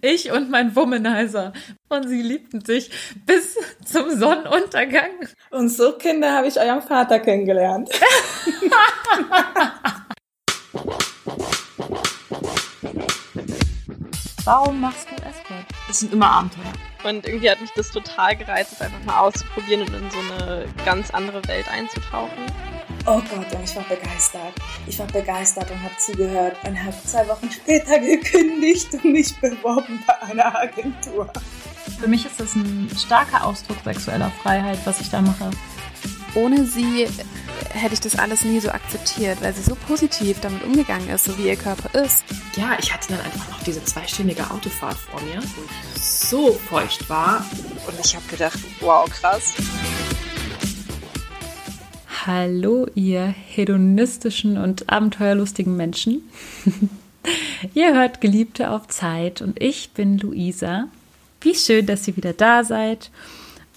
Ich 0.00 0.30
und 0.32 0.50
mein 0.50 0.74
Womanizer. 0.76 1.52
Und 1.88 2.08
sie 2.08 2.22
liebten 2.22 2.64
sich 2.64 2.90
bis 3.26 3.56
zum 3.84 4.10
Sonnenuntergang. 4.18 5.10
Und 5.50 5.68
so 5.68 5.92
Kinder 5.92 6.32
habe 6.32 6.48
ich 6.48 6.58
euren 6.58 6.82
Vater 6.82 7.20
kennengelernt. 7.20 7.88
Warum 14.44 14.80
machst 14.80 15.08
du 15.10 15.14
Escort? 15.16 15.66
Das 15.88 15.98
sind 15.98 16.12
immer 16.12 16.30
Abenteuer. 16.30 16.72
Und 17.02 17.26
irgendwie 17.26 17.50
hat 17.50 17.60
mich 17.60 17.72
das 17.72 17.90
total 17.90 18.36
gereizt, 18.36 18.72
es 18.74 18.80
einfach 18.80 19.02
mal 19.04 19.18
auszuprobieren 19.18 19.80
und 19.82 19.92
in 19.92 20.08
so 20.10 20.18
eine 20.18 20.66
ganz 20.84 21.10
andere 21.10 21.46
Welt 21.48 21.66
einzutauchen. 21.68 22.44
Oh 23.08 23.20
Gott, 23.20 23.52
und 23.54 23.62
ich 23.62 23.76
war 23.76 23.84
begeistert. 23.84 24.52
Ich 24.88 24.98
war 24.98 25.06
begeistert 25.06 25.70
und 25.70 25.80
habe 25.80 25.94
zugehört 25.96 26.56
und 26.66 26.82
habe 26.82 26.96
zwei 27.04 27.28
Wochen 27.28 27.48
später 27.52 27.98
gekündigt 28.00 28.92
und 28.94 29.12
mich 29.12 29.38
beworben 29.40 30.02
bei 30.04 30.22
einer 30.22 30.58
Agentur. 30.58 31.32
Für 32.00 32.08
mich 32.08 32.26
ist 32.26 32.40
das 32.40 32.56
ein 32.56 32.90
starker 32.98 33.44
Ausdruck 33.44 33.76
sexueller 33.84 34.32
Freiheit, 34.42 34.80
was 34.84 35.00
ich 35.00 35.08
da 35.08 35.22
mache. 35.22 35.50
Ohne 36.34 36.66
sie 36.66 37.06
hätte 37.70 37.94
ich 37.94 38.00
das 38.00 38.18
alles 38.18 38.42
nie 38.42 38.58
so 38.58 38.70
akzeptiert, 38.70 39.40
weil 39.40 39.54
sie 39.54 39.62
so 39.62 39.76
positiv 39.86 40.40
damit 40.40 40.64
umgegangen 40.64 41.08
ist, 41.08 41.26
so 41.26 41.38
wie 41.38 41.46
ihr 41.46 41.56
Körper 41.56 41.96
ist. 41.98 42.24
Ja, 42.56 42.76
ich 42.78 42.92
hatte 42.92 43.08
dann 43.10 43.20
einfach 43.20 43.48
noch 43.50 43.62
diese 43.62 43.84
zweistündige 43.84 44.50
Autofahrt 44.50 44.96
vor 44.96 45.20
mir, 45.22 45.40
wo 45.40 45.62
ich 45.94 46.02
so 46.02 46.52
feucht 46.52 47.08
war. 47.08 47.46
Und 47.86 48.04
ich 48.04 48.16
habe 48.16 48.26
gedacht, 48.26 48.58
wow, 48.80 49.08
krass. 49.08 49.54
Hallo, 52.26 52.88
ihr 52.96 53.22
hedonistischen 53.22 54.58
und 54.58 54.90
abenteuerlustigen 54.90 55.76
Menschen. 55.76 56.22
ihr 57.74 57.94
hört 57.94 58.20
Geliebte 58.20 58.72
auf 58.72 58.88
Zeit 58.88 59.42
und 59.42 59.62
ich 59.62 59.90
bin 59.92 60.18
Luisa. 60.18 60.88
Wie 61.40 61.54
schön, 61.54 61.86
dass 61.86 62.08
ihr 62.08 62.16
wieder 62.16 62.32
da 62.32 62.64
seid. 62.64 63.12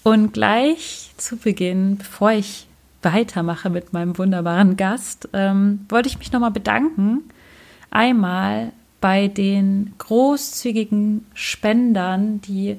Und 0.02 0.32
gleich 0.32 1.12
zu 1.16 1.36
Beginn, 1.36 1.98
bevor 1.98 2.32
ich 2.32 2.66
weitermache 3.02 3.70
mit 3.70 3.92
meinem 3.92 4.18
wunderbaren 4.18 4.76
Gast, 4.76 5.28
ähm, 5.32 5.86
wollte 5.88 6.08
ich 6.08 6.18
mich 6.18 6.32
nochmal 6.32 6.50
bedanken. 6.50 7.22
Einmal 7.92 8.72
bei 9.00 9.28
den 9.28 9.92
großzügigen 9.98 11.24
Spendern, 11.34 12.40
die 12.40 12.78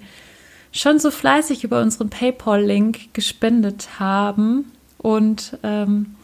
schon 0.73 0.99
so 0.99 1.11
fleißig 1.11 1.63
über 1.63 1.81
unseren 1.81 2.09
PayPal-Link 2.09 3.13
gespendet 3.13 4.01
haben 4.01 4.65
und 5.01 5.57
ähm, 5.63 6.15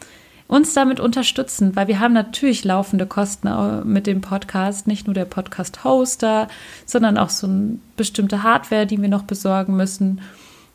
uns 0.46 0.72
damit 0.72 0.98
unterstützen, 0.98 1.76
weil 1.76 1.88
wir 1.88 2.00
haben 2.00 2.14
natürlich 2.14 2.64
laufende 2.64 3.06
Kosten 3.06 3.48
äh, 3.48 3.84
mit 3.84 4.06
dem 4.06 4.22
Podcast, 4.22 4.86
nicht 4.86 5.06
nur 5.06 5.14
der 5.14 5.26
Podcast-Hoster, 5.26 6.48
sondern 6.86 7.18
auch 7.18 7.30
so 7.30 7.46
eine 7.46 7.78
bestimmte 7.96 8.42
Hardware, 8.42 8.86
die 8.86 9.00
wir 9.00 9.08
noch 9.08 9.24
besorgen 9.24 9.76
müssen. 9.76 10.22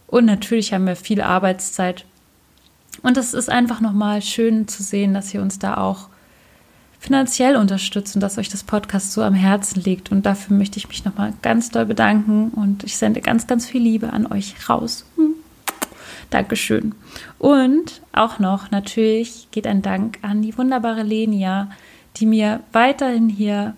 Und 0.08 0.26
natürlich 0.26 0.74
haben 0.74 0.86
wir 0.86 0.96
viel 0.96 1.22
Arbeitszeit. 1.22 2.06
Und 3.02 3.18
es 3.18 3.34
ist 3.34 3.50
einfach 3.50 3.82
nochmal 3.82 4.22
schön 4.22 4.68
zu 4.68 4.84
sehen, 4.84 5.16
dass 5.16 5.34
ihr 5.34 5.42
uns 5.42 5.58
da 5.58 5.78
auch 5.78 6.08
finanziell 7.00 7.56
unterstützt 7.58 8.16
und 8.16 8.22
dass 8.22 8.38
euch 8.38 8.50
das 8.50 8.64
Podcast 8.64 9.12
so 9.12 9.24
am 9.24 9.34
Herzen 9.34 9.82
liegt. 9.82 10.12
Und 10.12 10.26
dafür 10.26 10.56
möchte 10.56 10.78
ich 10.78 10.88
mich 10.88 11.04
nochmal 11.04 11.34
ganz 11.42 11.72
doll 11.72 11.86
bedanken 11.86 12.50
und 12.50 12.84
ich 12.84 12.96
sende 12.96 13.22
ganz, 13.22 13.48
ganz 13.48 13.66
viel 13.66 13.82
Liebe 13.82 14.14
an 14.14 14.32
euch 14.32 14.70
raus. 14.70 15.06
Hm. 15.16 15.34
Dankeschön. 16.34 16.96
Und 17.38 18.02
auch 18.12 18.40
noch 18.40 18.72
natürlich 18.72 19.48
geht 19.52 19.68
ein 19.68 19.82
Dank 19.82 20.18
an 20.24 20.42
die 20.42 20.58
wunderbare 20.58 21.04
Lenia, 21.04 21.70
die 22.18 22.26
mir 22.26 22.62
weiterhin 22.72 23.30
hier 23.30 23.76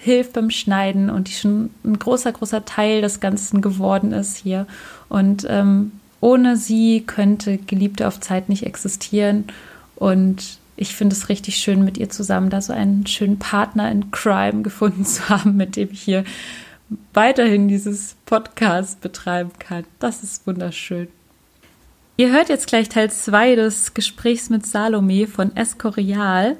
hilft 0.00 0.32
beim 0.32 0.50
Schneiden 0.50 1.10
und 1.10 1.28
die 1.28 1.32
schon 1.32 1.70
ein 1.84 1.98
großer, 1.98 2.32
großer 2.32 2.64
Teil 2.64 3.02
des 3.02 3.20
Ganzen 3.20 3.60
geworden 3.60 4.12
ist 4.12 4.36
hier. 4.36 4.66
Und 5.08 5.46
ähm, 5.48 5.92
ohne 6.20 6.56
sie 6.56 7.02
könnte 7.06 7.58
Geliebte 7.58 8.08
auf 8.08 8.20
Zeit 8.20 8.48
nicht 8.48 8.64
existieren. 8.64 9.44
Und 9.96 10.58
ich 10.76 10.94
finde 10.94 11.14
es 11.14 11.28
richtig 11.28 11.56
schön, 11.56 11.84
mit 11.84 11.98
ihr 11.98 12.08
zusammen 12.08 12.50
da 12.50 12.60
so 12.60 12.72
einen 12.72 13.06
schönen 13.06 13.38
Partner 13.38 13.90
in 13.90 14.10
Crime 14.10 14.62
gefunden 14.62 15.04
zu 15.04 15.28
haben, 15.28 15.56
mit 15.56 15.76
dem 15.76 15.90
ich 15.92 16.00
hier 16.00 16.24
weiterhin 17.12 17.68
dieses 17.68 18.16
Podcast 18.24 19.00
betreiben 19.00 19.50
kann. 19.58 19.84
Das 19.98 20.22
ist 20.22 20.46
wunderschön. 20.46 21.08
Ihr 22.20 22.32
hört 22.32 22.48
jetzt 22.48 22.66
gleich 22.66 22.88
Teil 22.88 23.12
2 23.12 23.54
des 23.54 23.94
Gesprächs 23.94 24.50
mit 24.50 24.66
Salome 24.66 25.28
von 25.28 25.54
Escorial. 25.56 26.56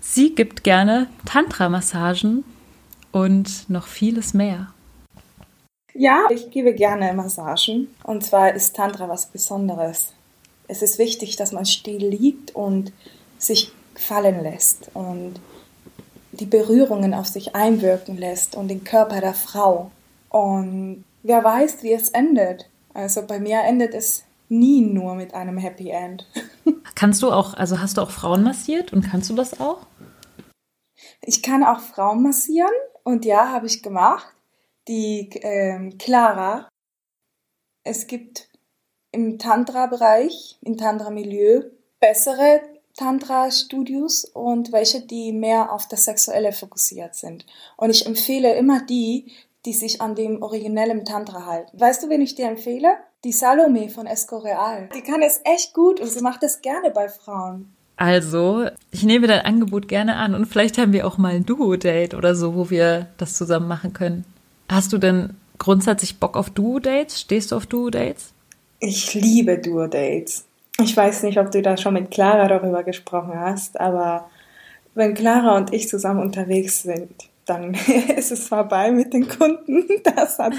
Sie 0.00 0.34
gibt 0.34 0.64
gerne 0.64 1.08
Tantra-Massagen 1.26 2.42
und 3.12 3.68
noch 3.68 3.86
vieles 3.86 4.32
mehr. 4.32 4.72
Ja, 5.92 6.24
ich 6.30 6.50
gebe 6.50 6.72
gerne 6.72 7.12
Massagen. 7.12 7.88
Und 8.02 8.24
zwar 8.24 8.54
ist 8.54 8.74
Tantra 8.74 9.10
was 9.10 9.26
Besonderes. 9.26 10.14
Es 10.68 10.80
ist 10.80 10.98
wichtig, 10.98 11.36
dass 11.36 11.52
man 11.52 11.66
still 11.66 12.08
liegt 12.08 12.54
und 12.54 12.94
sich 13.36 13.72
fallen 13.94 14.42
lässt 14.42 14.90
und 14.94 15.34
die 16.32 16.46
Berührungen 16.46 17.12
auf 17.12 17.26
sich 17.26 17.54
einwirken 17.54 18.16
lässt 18.16 18.54
und 18.54 18.68
den 18.68 18.84
Körper 18.84 19.20
der 19.20 19.34
Frau. 19.34 19.90
Und 20.30 21.04
wer 21.22 21.44
weiß, 21.44 21.82
wie 21.82 21.92
es 21.92 22.08
endet. 22.08 22.70
Also 22.94 23.20
bei 23.26 23.38
mir 23.38 23.60
endet 23.64 23.92
es 23.92 24.24
nie 24.52 24.82
nur 24.82 25.14
mit 25.14 25.34
einem 25.34 25.56
Happy 25.56 25.90
End. 25.90 26.26
Kannst 26.94 27.22
du 27.22 27.32
auch, 27.32 27.54
also 27.54 27.80
hast 27.80 27.96
du 27.96 28.02
auch 28.02 28.10
Frauen 28.10 28.44
massiert 28.44 28.92
und 28.92 29.02
kannst 29.02 29.30
du 29.30 29.34
das 29.34 29.58
auch? 29.58 29.86
Ich 31.22 31.42
kann 31.42 31.64
auch 31.64 31.80
Frauen 31.80 32.22
massieren 32.22 32.70
und 33.02 33.24
ja, 33.24 33.50
habe 33.50 33.66
ich 33.66 33.82
gemacht. 33.82 34.26
Die 34.88 35.30
ähm, 35.42 35.96
Clara. 35.98 36.68
Es 37.84 38.06
gibt 38.06 38.48
im 39.10 39.38
Tantra-Bereich, 39.38 40.58
im 40.62 40.76
Tantra-Milieu, 40.76 41.62
bessere 41.98 42.60
Tantra-Studios 42.96 44.24
und 44.26 44.72
welche, 44.72 45.00
die 45.00 45.32
mehr 45.32 45.72
auf 45.72 45.88
das 45.88 46.04
Sexuelle 46.04 46.52
fokussiert 46.52 47.14
sind. 47.14 47.46
Und 47.76 47.90
ich 47.90 48.06
empfehle 48.06 48.54
immer 48.54 48.84
die, 48.84 49.32
die 49.64 49.72
sich 49.72 50.00
an 50.00 50.14
dem 50.14 50.42
originellen 50.42 51.04
Tantra 51.04 51.46
halten. 51.46 51.78
Weißt 51.80 52.02
du, 52.02 52.08
wen 52.08 52.20
ich 52.20 52.34
dir 52.34 52.48
empfehle? 52.48 52.96
Die 53.24 53.32
Salome 53.32 53.88
von 53.88 54.06
Escoreal. 54.06 54.88
Die 54.94 55.00
kann 55.00 55.22
es 55.22 55.40
echt 55.44 55.74
gut 55.74 56.00
und 56.00 56.08
sie 56.08 56.22
macht 56.22 56.42
es 56.42 56.60
gerne 56.60 56.90
bei 56.90 57.08
Frauen. 57.08 57.72
Also, 57.96 58.66
ich 58.90 59.04
nehme 59.04 59.28
dein 59.28 59.44
Angebot 59.44 59.86
gerne 59.86 60.16
an 60.16 60.34
und 60.34 60.46
vielleicht 60.46 60.76
haben 60.76 60.92
wir 60.92 61.06
auch 61.06 61.18
mal 61.18 61.32
ein 61.32 61.46
Duo-Date 61.46 62.14
oder 62.14 62.34
so, 62.34 62.56
wo 62.56 62.68
wir 62.68 63.06
das 63.18 63.34
zusammen 63.34 63.68
machen 63.68 63.92
können. 63.92 64.24
Hast 64.68 64.92
du 64.92 64.98
denn 64.98 65.36
grundsätzlich 65.58 66.18
Bock 66.18 66.36
auf 66.36 66.50
Duo-Dates? 66.50 67.20
Stehst 67.20 67.52
du 67.52 67.56
auf 67.56 67.66
Duo-Dates? 67.66 68.32
Ich 68.80 69.14
liebe 69.14 69.58
Duo-Dates. 69.58 70.44
Ich 70.80 70.96
weiß 70.96 71.22
nicht, 71.22 71.38
ob 71.38 71.52
du 71.52 71.62
da 71.62 71.76
schon 71.76 71.94
mit 71.94 72.10
Clara 72.10 72.48
darüber 72.48 72.82
gesprochen 72.82 73.38
hast, 73.38 73.78
aber 73.78 74.28
wenn 74.94 75.14
Clara 75.14 75.56
und 75.56 75.72
ich 75.72 75.88
zusammen 75.88 76.20
unterwegs 76.20 76.82
sind, 76.82 77.28
dann 77.46 77.74
ist 78.16 78.32
es 78.32 78.48
vorbei 78.48 78.90
mit 78.90 79.12
den 79.12 79.28
Kunden. 79.28 79.84
Das 80.16 80.38
hat 80.38 80.52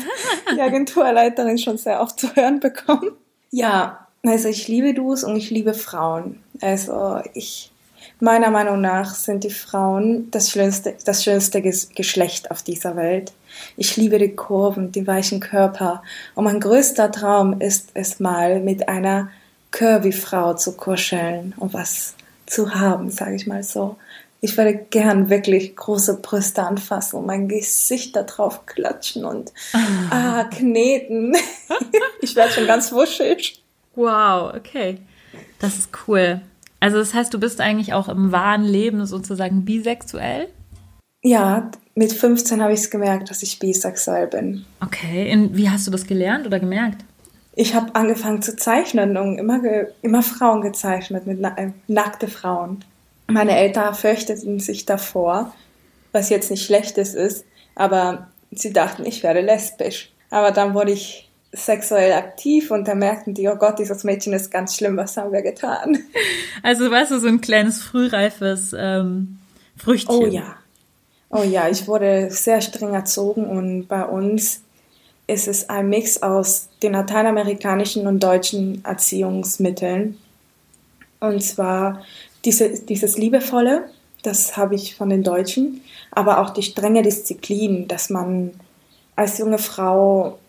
die 0.55 0.61
Agenturleiterin 0.61 1.57
schon 1.57 1.77
sehr 1.77 2.01
oft 2.01 2.19
zu 2.19 2.35
hören 2.35 2.59
bekommen. 2.59 3.11
Ja, 3.51 4.07
also 4.25 4.47
ich 4.47 4.67
liebe 4.67 4.93
Duos 4.93 5.23
und 5.23 5.35
ich 5.35 5.49
liebe 5.49 5.73
Frauen. 5.73 6.41
Also 6.61 7.21
ich, 7.33 7.71
meiner 8.19 8.49
Meinung 8.49 8.81
nach 8.81 9.13
sind 9.15 9.43
die 9.43 9.49
Frauen 9.49 10.31
das 10.31 10.49
schönste, 10.49 10.95
das 11.05 11.23
schönste 11.23 11.61
Geschlecht 11.61 12.51
auf 12.51 12.63
dieser 12.63 12.95
Welt. 12.95 13.33
Ich 13.77 13.97
liebe 13.97 14.17
die 14.17 14.35
Kurven, 14.35 14.91
die 14.91 15.05
weichen 15.05 15.39
Körper. 15.39 16.03
Und 16.35 16.45
mein 16.45 16.59
größter 16.59 17.11
Traum 17.11 17.59
ist 17.59 17.89
es 17.93 18.19
mal 18.19 18.59
mit 18.59 18.87
einer 18.87 19.29
Curvy-Frau 19.71 20.53
zu 20.53 20.77
kuscheln 20.77 21.53
und 21.57 21.73
was 21.73 22.15
zu 22.45 22.73
haben, 22.75 23.09
sage 23.09 23.35
ich 23.35 23.47
mal 23.47 23.63
so. 23.63 23.97
Ich 24.43 24.57
würde 24.57 24.73
gern 24.73 25.29
wirklich 25.29 25.73
große 25.73 26.19
Brüste 26.19 26.63
anfassen 26.63 27.19
und 27.19 27.25
mein 27.25 27.47
Gesicht 27.47 28.13
da 28.13 28.23
drauf 28.23 28.65
klatschen 28.65 29.23
und 29.23 29.53
ah, 29.71 29.79
ah 30.09 30.43
kneten. 30.43 31.33
ich 32.21 32.35
werde 32.35 32.51
schon 32.51 32.67
ganz 32.67 32.91
wuschig. 32.91 33.63
Wow, 33.95 34.53
okay. 34.53 34.97
Das 35.59 35.77
ist 35.77 35.91
cool. 36.09 36.41
Also 36.81 36.97
das 36.97 37.13
heißt, 37.13 37.33
du 37.33 37.39
bist 37.39 37.61
eigentlich 37.61 37.93
auch 37.93 38.09
im 38.09 38.33
wahren 38.33 38.65
Leben 38.65 39.05
sozusagen 39.05 39.63
bisexuell? 39.63 40.49
Ja, 41.21 41.71
mit 41.95 42.11
15 42.11 42.61
habe 42.61 42.73
ich 42.73 42.81
es 42.81 42.91
gemerkt, 42.91 43.29
dass 43.29 43.43
ich 43.43 43.59
bisexuell 43.59 44.27
bin. 44.27 44.65
Okay, 44.81 45.31
und 45.31 45.55
wie 45.55 45.69
hast 45.69 45.87
du 45.87 45.91
das 45.91 46.05
gelernt 46.05 46.45
oder 46.45 46.59
gemerkt? 46.59 47.05
Ich 47.55 47.75
habe 47.75 47.95
angefangen 47.95 48.41
zu 48.41 48.57
zeichnen 48.57 49.15
und 49.15 49.37
immer, 49.37 49.61
immer 50.01 50.21
Frauen 50.21 50.59
gezeichnet, 50.59 51.25
mit 51.27 51.39
na 51.39 51.55
nackte 51.87 52.27
Frauen. 52.27 52.83
Meine 53.27 53.55
Eltern 53.55 53.95
fürchteten 53.95 54.59
sich 54.59 54.85
davor, 54.85 55.53
was 56.11 56.29
jetzt 56.29 56.51
nicht 56.51 56.65
schlechtes 56.65 57.13
ist, 57.13 57.45
aber 57.75 58.27
sie 58.51 58.73
dachten, 58.73 59.05
ich 59.05 59.23
werde 59.23 59.41
lesbisch. 59.41 60.11
Aber 60.29 60.51
dann 60.51 60.73
wurde 60.73 60.91
ich 60.91 61.29
sexuell 61.51 62.13
aktiv 62.13 62.71
und 62.71 62.87
da 62.87 62.95
merkten 62.95 63.33
die, 63.33 63.47
oh 63.47 63.55
Gott, 63.55 63.77
dieses 63.77 64.03
Mädchen 64.03 64.33
ist 64.33 64.49
ganz 64.49 64.75
schlimm, 64.75 64.97
was 64.97 65.15
haben 65.17 65.31
wir 65.31 65.41
getan? 65.41 65.99
Also 66.65 66.89
weißt 66.89 67.11
du, 67.11 67.19
so 67.19 67.27
ein 67.27 67.41
kleines 67.41 67.81
frühreifes 67.81 68.73
ähm, 68.77 69.39
Früchtchen. 69.75 70.15
Oh 70.15 70.25
ja. 70.25 70.55
Oh 71.29 71.43
ja, 71.43 71.67
ich 71.67 71.87
wurde 71.87 72.29
sehr 72.31 72.61
streng 72.61 72.93
erzogen 72.93 73.45
und 73.45 73.87
bei 73.87 74.05
uns 74.05 74.61
ist 75.27 75.47
es 75.47 75.69
ein 75.69 75.89
Mix 75.89 76.21
aus 76.21 76.69
den 76.81 76.93
lateinamerikanischen 76.93 78.07
und 78.07 78.21
deutschen 78.21 78.85
Erziehungsmitteln. 78.85 80.17
Und 81.19 81.43
zwar 81.43 82.03
diese, 82.45 82.69
dieses 82.79 83.17
Liebevolle, 83.17 83.89
das 84.23 84.57
habe 84.57 84.75
ich 84.75 84.95
von 84.95 85.09
den 85.09 85.23
Deutschen, 85.23 85.81
aber 86.11 86.39
auch 86.39 86.51
die 86.51 86.63
strenge 86.63 87.01
Disziplin, 87.01 87.87
dass 87.87 88.09
man 88.09 88.51
als 89.15 89.37
junge 89.37 89.57
Frau 89.57 90.39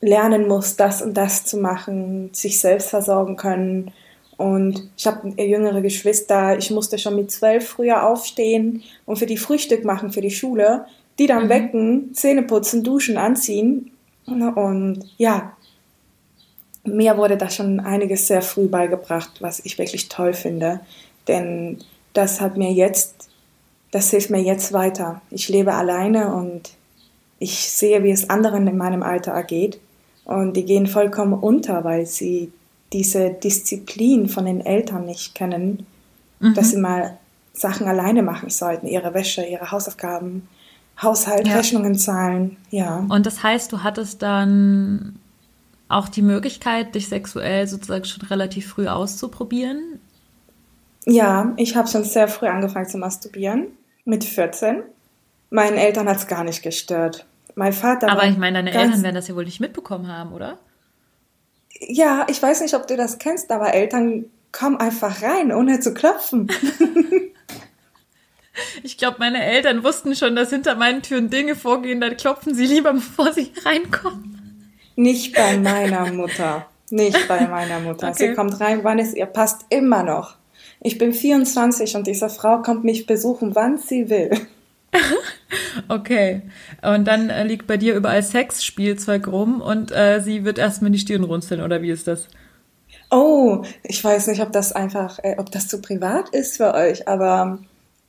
lernen 0.00 0.48
muss, 0.48 0.76
das 0.76 1.02
und 1.02 1.14
das 1.14 1.44
zu 1.44 1.58
machen, 1.58 2.30
sich 2.32 2.60
selbst 2.60 2.90
versorgen 2.90 3.36
können. 3.36 3.90
Und 4.36 4.88
ich 4.96 5.06
habe 5.06 5.28
jüngere 5.42 5.82
Geschwister, 5.82 6.56
ich 6.56 6.70
musste 6.70 6.98
schon 6.98 7.16
mit 7.16 7.30
zwölf 7.30 7.68
früher 7.68 8.06
aufstehen 8.06 8.82
und 9.04 9.18
für 9.18 9.26
die 9.26 9.36
Frühstück 9.36 9.84
machen 9.84 10.12
für 10.12 10.22
die 10.22 10.30
Schule, 10.30 10.86
die 11.18 11.26
dann 11.26 11.44
mhm. 11.44 11.48
wecken, 11.50 12.14
Zähne 12.14 12.42
putzen, 12.42 12.82
duschen, 12.82 13.18
anziehen. 13.18 13.90
Und 14.24 15.04
ja, 15.18 15.52
mir 16.84 17.18
wurde 17.18 17.36
da 17.36 17.50
schon 17.50 17.80
einiges 17.80 18.26
sehr 18.26 18.40
früh 18.40 18.66
beigebracht, 18.66 19.30
was 19.40 19.60
ich 19.64 19.78
wirklich 19.78 20.08
toll 20.08 20.32
finde. 20.32 20.80
Denn 21.28 21.78
das 22.12 22.40
hat 22.40 22.56
mir 22.56 22.72
jetzt, 22.72 23.28
das 23.90 24.10
hilft 24.10 24.30
mir 24.30 24.42
jetzt 24.42 24.72
weiter. 24.72 25.20
Ich 25.30 25.48
lebe 25.48 25.74
alleine 25.74 26.34
und 26.34 26.70
ich 27.38 27.70
sehe, 27.70 28.02
wie 28.02 28.10
es 28.10 28.30
anderen 28.30 28.66
in 28.66 28.76
meinem 28.76 29.02
Alter 29.02 29.32
ergeht. 29.32 29.80
Und 30.24 30.56
die 30.56 30.64
gehen 30.64 30.86
vollkommen 30.86 31.34
unter, 31.34 31.84
weil 31.84 32.06
sie 32.06 32.52
diese 32.92 33.30
Disziplin 33.30 34.28
von 34.28 34.44
den 34.44 34.60
Eltern 34.60 35.06
nicht 35.06 35.34
kennen, 35.34 35.86
mhm. 36.40 36.54
dass 36.54 36.70
sie 36.70 36.78
mal 36.78 37.18
Sachen 37.52 37.86
alleine 37.86 38.22
machen 38.22 38.50
sollten, 38.50 38.86
ihre 38.86 39.14
Wäsche, 39.14 39.42
ihre 39.42 39.70
Hausaufgaben, 39.70 40.48
Haushalt, 41.00 41.46
ja. 41.46 41.56
Rechnungen 41.56 41.96
zahlen, 41.96 42.56
ja. 42.70 43.06
Und 43.08 43.26
das 43.26 43.42
heißt, 43.42 43.72
du 43.72 43.82
hattest 43.82 44.22
dann 44.22 45.18
auch 45.88 46.08
die 46.08 46.22
Möglichkeit, 46.22 46.94
dich 46.94 47.08
sexuell 47.08 47.66
sozusagen 47.66 48.04
schon 48.04 48.26
relativ 48.26 48.68
früh 48.68 48.86
auszuprobieren? 48.86 49.99
Ja, 51.06 51.52
ich 51.56 51.76
habe 51.76 51.88
schon 51.88 52.04
sehr 52.04 52.28
früh 52.28 52.46
angefangen 52.46 52.88
zu 52.88 52.98
masturbieren, 52.98 53.68
mit 54.04 54.24
14. 54.24 54.82
Meinen 55.50 55.76
Eltern 55.76 56.08
hat 56.08 56.18
es 56.18 56.26
gar 56.26 56.44
nicht 56.44 56.62
gestört. 56.62 57.26
Mein 57.54 57.72
Vater. 57.72 58.08
Aber 58.08 58.26
ich 58.26 58.36
meine, 58.36 58.58
deine 58.58 58.72
Eltern 58.72 59.02
werden 59.02 59.14
das 59.14 59.28
ja 59.28 59.34
wohl 59.34 59.44
nicht 59.44 59.60
mitbekommen 59.60 60.08
haben, 60.08 60.32
oder? 60.32 60.58
Ja, 61.80 62.26
ich 62.28 62.40
weiß 62.42 62.60
nicht, 62.60 62.74
ob 62.74 62.86
du 62.86 62.96
das 62.96 63.18
kennst, 63.18 63.50
aber 63.50 63.74
Eltern 63.74 64.26
kommen 64.52 64.76
einfach 64.76 65.22
rein, 65.22 65.52
ohne 65.52 65.80
zu 65.80 65.94
klopfen. 65.94 66.48
Ich 68.82 68.98
glaube, 68.98 69.16
meine 69.18 69.44
Eltern 69.44 69.84
wussten 69.84 70.14
schon, 70.14 70.36
dass 70.36 70.50
hinter 70.50 70.74
meinen 70.74 71.02
Türen 71.02 71.30
Dinge 71.30 71.54
vorgehen, 71.56 72.00
da 72.00 72.10
klopfen 72.10 72.54
sie 72.54 72.66
lieber, 72.66 72.92
bevor 72.94 73.32
sie 73.32 73.52
reinkommen. 73.64 74.74
Nicht 74.96 75.34
bei 75.34 75.56
meiner 75.56 76.12
Mutter. 76.12 76.66
Nicht 76.90 77.28
bei 77.28 77.46
meiner 77.46 77.80
Mutter. 77.80 78.08
Okay. 78.10 78.28
Sie 78.28 78.34
kommt 78.34 78.60
rein, 78.60 78.82
wann 78.82 78.98
es 78.98 79.14
ihr 79.14 79.26
passt, 79.26 79.64
immer 79.70 80.02
noch. 80.02 80.36
Ich 80.80 80.98
bin 80.98 81.12
24 81.12 81.96
und 81.96 82.06
diese 82.06 82.30
Frau 82.30 82.62
kommt 82.62 82.84
mich 82.84 83.06
besuchen, 83.06 83.54
wann 83.54 83.78
sie 83.78 84.08
will. 84.08 84.30
okay. 85.88 86.42
Und 86.82 87.06
dann 87.06 87.28
äh, 87.28 87.44
liegt 87.44 87.66
bei 87.66 87.76
dir 87.76 87.94
überall 87.94 88.22
Sexspielzeug 88.22 89.28
rum 89.28 89.60
und 89.60 89.92
äh, 89.92 90.20
sie 90.20 90.44
wird 90.44 90.58
erstmal 90.58 90.90
die 90.90 90.98
Stirn 90.98 91.24
runzeln, 91.24 91.60
oder 91.60 91.82
wie 91.82 91.90
ist 91.90 92.06
das? 92.06 92.28
Oh, 93.10 93.62
ich 93.82 94.02
weiß 94.02 94.28
nicht, 94.28 94.40
ob 94.40 94.52
das 94.52 94.72
einfach, 94.72 95.18
äh, 95.22 95.36
ob 95.38 95.50
das 95.50 95.68
zu 95.68 95.80
privat 95.80 96.30
ist 96.30 96.56
für 96.56 96.74
euch, 96.74 97.06
aber 97.06 97.58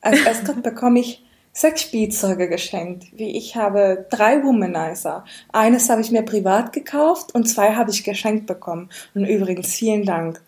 als 0.00 0.20
erstes 0.26 0.62
bekomme 0.62 1.00
ich 1.00 1.22
sechs 1.52 1.82
Spielzeuge 1.82 2.48
geschenkt. 2.48 3.06
Wie 3.12 3.36
ich 3.36 3.56
habe 3.56 4.06
drei 4.10 4.42
Womanizer. 4.42 5.24
Eines 5.52 5.90
habe 5.90 6.00
ich 6.00 6.10
mir 6.10 6.22
privat 6.22 6.72
gekauft 6.72 7.34
und 7.34 7.46
zwei 7.46 7.74
habe 7.74 7.90
ich 7.90 8.04
geschenkt 8.04 8.46
bekommen. 8.46 8.88
Und 9.14 9.26
übrigens 9.26 9.74
vielen 9.74 10.06
Dank. 10.06 10.40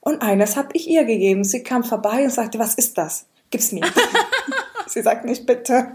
Und 0.00 0.22
eines 0.22 0.56
habe 0.56 0.70
ich 0.74 0.88
ihr 0.88 1.04
gegeben. 1.04 1.44
Sie 1.44 1.62
kam 1.62 1.84
vorbei 1.84 2.24
und 2.24 2.32
sagte, 2.32 2.58
was 2.58 2.74
ist 2.74 2.98
das? 2.98 3.26
Gib's 3.50 3.72
mir. 3.72 3.84
sie 4.86 5.02
sagt 5.02 5.24
nicht 5.24 5.46
bitte. 5.46 5.92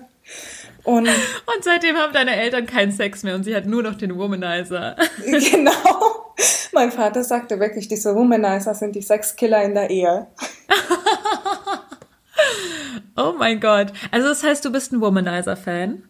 Und, 0.83 1.07
und 1.07 1.63
seitdem 1.63 1.95
haben 1.95 2.11
deine 2.11 2.35
Eltern 2.35 2.65
keinen 2.65 2.91
Sex 2.91 3.23
mehr 3.23 3.35
und 3.35 3.43
sie 3.43 3.55
hat 3.55 3.65
nur 3.65 3.83
noch 3.83 3.95
den 3.95 4.17
Womanizer. 4.17 4.97
genau. 5.25 6.33
Mein 6.73 6.91
Vater 6.91 7.23
sagte 7.23 7.59
wirklich, 7.59 7.87
diese 7.87 8.15
Womanizer 8.15 8.75
sind 8.75 8.95
die 8.95 9.01
Sexkiller 9.01 9.63
in 9.63 9.75
der 9.75 9.89
Ehe. 9.89 10.27
oh 13.15 13.33
mein 13.37 13.61
Gott. 13.61 13.93
Also 14.11 14.27
das 14.27 14.43
heißt, 14.43 14.65
du 14.65 14.71
bist 14.71 14.91
ein 14.91 14.99
Womanizer-Fan? 14.99 16.03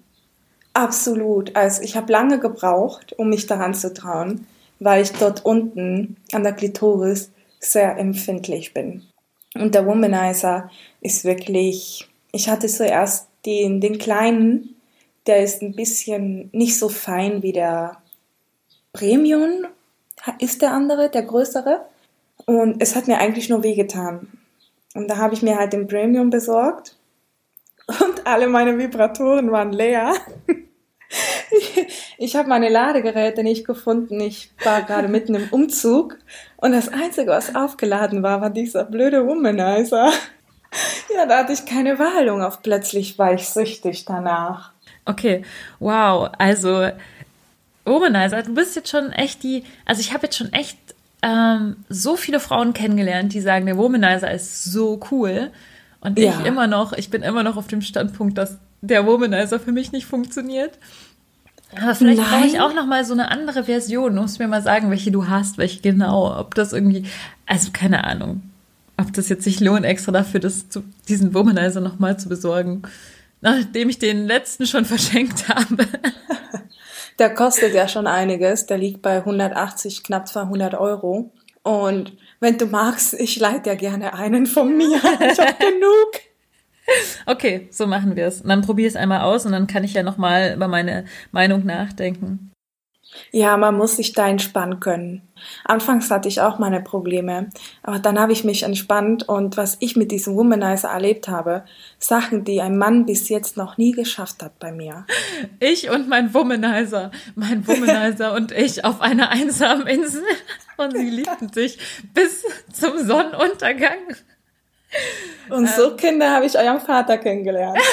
Absolut. 0.73 1.55
Also 1.55 1.83
ich 1.83 1.95
habe 1.95 2.11
lange 2.11 2.39
gebraucht, 2.39 3.13
um 3.17 3.29
mich 3.29 3.45
daran 3.45 3.75
zu 3.75 3.93
trauen, 3.93 4.47
weil 4.79 5.03
ich 5.03 5.11
dort 5.11 5.45
unten 5.45 6.17
an 6.31 6.43
der 6.43 6.53
Klitoris 6.53 7.29
sehr 7.65 7.97
empfindlich 7.97 8.73
bin. 8.73 9.03
Und 9.55 9.75
der 9.75 9.85
Womanizer 9.85 10.69
ist 11.01 11.25
wirklich, 11.25 12.07
ich 12.31 12.49
hatte 12.49 12.67
zuerst 12.67 13.29
den, 13.45 13.81
den 13.81 13.97
kleinen, 13.97 14.75
der 15.27 15.43
ist 15.43 15.61
ein 15.61 15.75
bisschen 15.75 16.49
nicht 16.51 16.77
so 16.77 16.89
fein 16.89 17.43
wie 17.43 17.53
der 17.53 17.97
Premium, 18.91 19.67
ist 20.39 20.61
der 20.61 20.71
andere, 20.71 21.09
der 21.09 21.23
größere. 21.23 21.85
Und 22.45 22.81
es 22.81 22.95
hat 22.95 23.07
mir 23.07 23.19
eigentlich 23.19 23.49
nur 23.49 23.63
wehgetan. 23.63 24.27
Und 24.95 25.07
da 25.07 25.17
habe 25.17 25.33
ich 25.33 25.41
mir 25.41 25.57
halt 25.57 25.73
den 25.73 25.87
Premium 25.87 26.29
besorgt. 26.29 26.97
Und 27.87 28.25
alle 28.25 28.47
meine 28.47 28.77
Vibratoren 28.77 29.51
waren 29.51 29.73
leer. 29.73 30.13
ich, 32.17 32.35
habe 32.35 32.49
meine 32.49 32.69
Ladegeräte 32.69 33.43
nicht 33.43 33.65
gefunden. 33.65 34.19
Ich 34.19 34.51
war 34.63 34.81
gerade 34.83 35.07
mitten 35.07 35.35
im 35.35 35.49
Umzug. 35.49 36.17
Und 36.57 36.71
das 36.71 36.89
Einzige, 36.89 37.31
was 37.31 37.55
aufgeladen 37.55 38.23
war, 38.23 38.41
war 38.41 38.49
dieser 38.49 38.85
blöde 38.85 39.25
Womanizer. 39.25 40.11
Ja, 41.15 41.27
da 41.27 41.37
hatte 41.37 41.53
ich 41.53 41.67
keine 41.67 41.99
Wahl 41.99 42.29
und 42.29 42.41
auf 42.41 42.63
plötzlich 42.63 43.19
war 43.19 43.31
ich 43.31 43.47
süchtig 43.47 44.05
danach. 44.05 44.71
Okay, 45.05 45.43
wow. 45.77 46.31
Also, 46.39 46.89
Womanizer, 47.85 48.41
du 48.41 48.55
bist 48.55 48.75
jetzt 48.75 48.89
schon 48.89 49.11
echt 49.11 49.43
die, 49.43 49.65
also 49.85 50.01
ich 50.01 50.13
habe 50.13 50.23
jetzt 50.23 50.35
schon 50.35 50.51
echt 50.51 50.79
ähm, 51.21 51.77
so 51.89 52.15
viele 52.15 52.39
Frauen 52.39 52.73
kennengelernt, 52.73 53.33
die 53.33 53.41
sagen, 53.41 53.65
der 53.65 53.77
Womanizer 53.77 54.31
ist 54.31 54.65
so 54.65 54.99
cool. 55.11 55.51
Und 56.01 56.19
ja. 56.19 56.31
ich 56.31 56.45
immer 56.45 56.67
noch, 56.67 56.93
ich 56.93 57.09
bin 57.09 57.21
immer 57.23 57.43
noch 57.43 57.55
auf 57.55 57.67
dem 57.67 57.81
Standpunkt, 57.81 58.37
dass 58.37 58.57
der 58.81 59.07
Womanizer 59.07 59.59
für 59.59 59.71
mich 59.71 59.93
nicht 59.93 60.05
funktioniert. 60.05 60.77
Aber 61.81 61.95
vielleicht 61.95 62.21
brauche 62.21 62.45
ich 62.45 62.59
auch 62.59 62.73
noch 62.73 62.85
mal 62.85 63.05
so 63.05 63.13
eine 63.13 63.31
andere 63.31 63.65
Version. 63.65 64.15
Du 64.15 64.21
musst 64.21 64.39
mir 64.39 64.47
mal 64.47 64.61
sagen, 64.61 64.89
welche 64.89 65.11
du 65.11 65.27
hast, 65.27 65.57
welche 65.57 65.81
genau. 65.81 66.37
Ob 66.39 66.55
das 66.55 66.73
irgendwie, 66.73 67.05
also 67.45 67.69
keine 67.71 68.03
Ahnung 68.03 68.41
ob 68.97 69.13
das 69.13 69.29
jetzt 69.29 69.43
sich 69.43 69.59
lohnt, 69.59 69.85
extra 69.85 70.11
dafür 70.11 70.39
das 70.39 70.69
zu, 70.69 70.83
diesen 71.07 71.33
Womanizer 71.33 71.81
nochmal 71.81 72.17
zu 72.17 72.29
besorgen, 72.29 72.83
nachdem 73.41 73.89
ich 73.89 73.99
den 73.99 74.25
letzten 74.25 74.65
schon 74.65 74.85
verschenkt 74.93 75.49
habe. 75.49 75.87
Der 77.19 77.33
kostet 77.33 77.73
ja 77.73 77.87
schon 77.87 78.07
einiges. 78.07 78.65
Der 78.65 78.77
liegt 78.77 79.01
bei 79.01 79.17
180, 79.17 80.03
knapp 80.03 80.27
200 80.27 80.73
Euro. 80.73 81.31
Und 81.61 82.13
wenn 82.39 82.57
du 82.57 82.65
magst, 82.65 83.13
ich 83.13 83.39
leite 83.39 83.69
ja 83.69 83.75
gerne 83.75 84.15
einen 84.15 84.47
von 84.47 84.75
mir. 84.75 84.97
Ich 84.97 85.39
habe 85.39 85.53
genug. 85.59 86.32
Okay, 87.25 87.67
so 87.71 87.87
machen 87.87 88.15
wir 88.15 88.27
es. 88.27 88.41
Und 88.41 88.49
dann 88.49 88.61
probier 88.61 88.87
es 88.87 88.95
einmal 88.95 89.21
aus 89.21 89.45
und 89.45 89.53
dann 89.53 89.67
kann 89.67 89.83
ich 89.83 89.93
ja 89.93 90.03
nochmal 90.03 90.53
über 90.55 90.67
meine 90.67 91.05
Meinung 91.31 91.65
nachdenken. 91.65 92.53
Ja, 93.31 93.57
man 93.57 93.77
muss 93.77 93.97
sich 93.97 94.13
da 94.13 94.27
entspannen 94.27 94.79
können. 94.79 95.21
Anfangs 95.65 96.09
hatte 96.09 96.27
ich 96.27 96.41
auch 96.41 96.57
meine 96.57 96.81
Probleme, 96.81 97.49
aber 97.83 97.99
dann 97.99 98.19
habe 98.19 98.31
ich 98.31 98.43
mich 98.43 98.63
entspannt 98.63 99.27
und 99.27 99.57
was 99.57 99.77
ich 99.81 99.95
mit 99.95 100.11
diesem 100.11 100.35
Womanizer 100.35 100.89
erlebt 100.89 101.27
habe, 101.27 101.65
Sachen, 101.99 102.43
die 102.43 102.61
ein 102.61 102.77
Mann 102.77 103.05
bis 103.05 103.29
jetzt 103.29 103.57
noch 103.57 103.77
nie 103.77 103.91
geschafft 103.91 104.41
hat 104.41 104.59
bei 104.59 104.71
mir. 104.71 105.05
Ich 105.59 105.89
und 105.89 106.09
mein 106.09 106.33
Womanizer, 106.33 107.11
mein 107.35 107.67
Womanizer 107.67 108.33
und 108.33 108.51
ich 108.51 108.85
auf 108.85 109.01
einer 109.01 109.29
einsamen 109.29 109.87
Insel 109.87 110.23
und 110.77 110.95
sie 110.95 111.09
liebten 111.09 111.51
sich 111.51 111.77
bis 112.13 112.43
zum 112.71 112.97
Sonnenuntergang. 112.97 113.99
Und 115.49 115.69
so 115.69 115.91
ähm. 115.91 115.97
Kinder 115.97 116.31
habe 116.31 116.45
ich 116.45 116.57
euren 116.57 116.79
Vater 116.79 117.17
kennengelernt. 117.17 117.77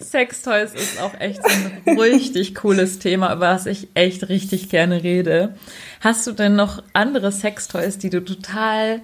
Sextoys 0.00 0.74
ist 0.74 1.00
auch 1.00 1.18
echt 1.18 1.42
so 1.42 1.48
ein 1.48 1.98
richtig 1.98 2.54
cooles 2.54 2.98
Thema, 2.98 3.32
über 3.34 3.48
das 3.48 3.66
ich 3.66 3.88
echt 3.94 4.28
richtig 4.28 4.68
gerne 4.68 5.02
rede. 5.02 5.54
Hast 6.00 6.26
du 6.26 6.32
denn 6.32 6.56
noch 6.56 6.82
andere 6.92 7.32
Sextoys, 7.32 7.98
die 7.98 8.10
du 8.10 8.20
total 8.20 9.00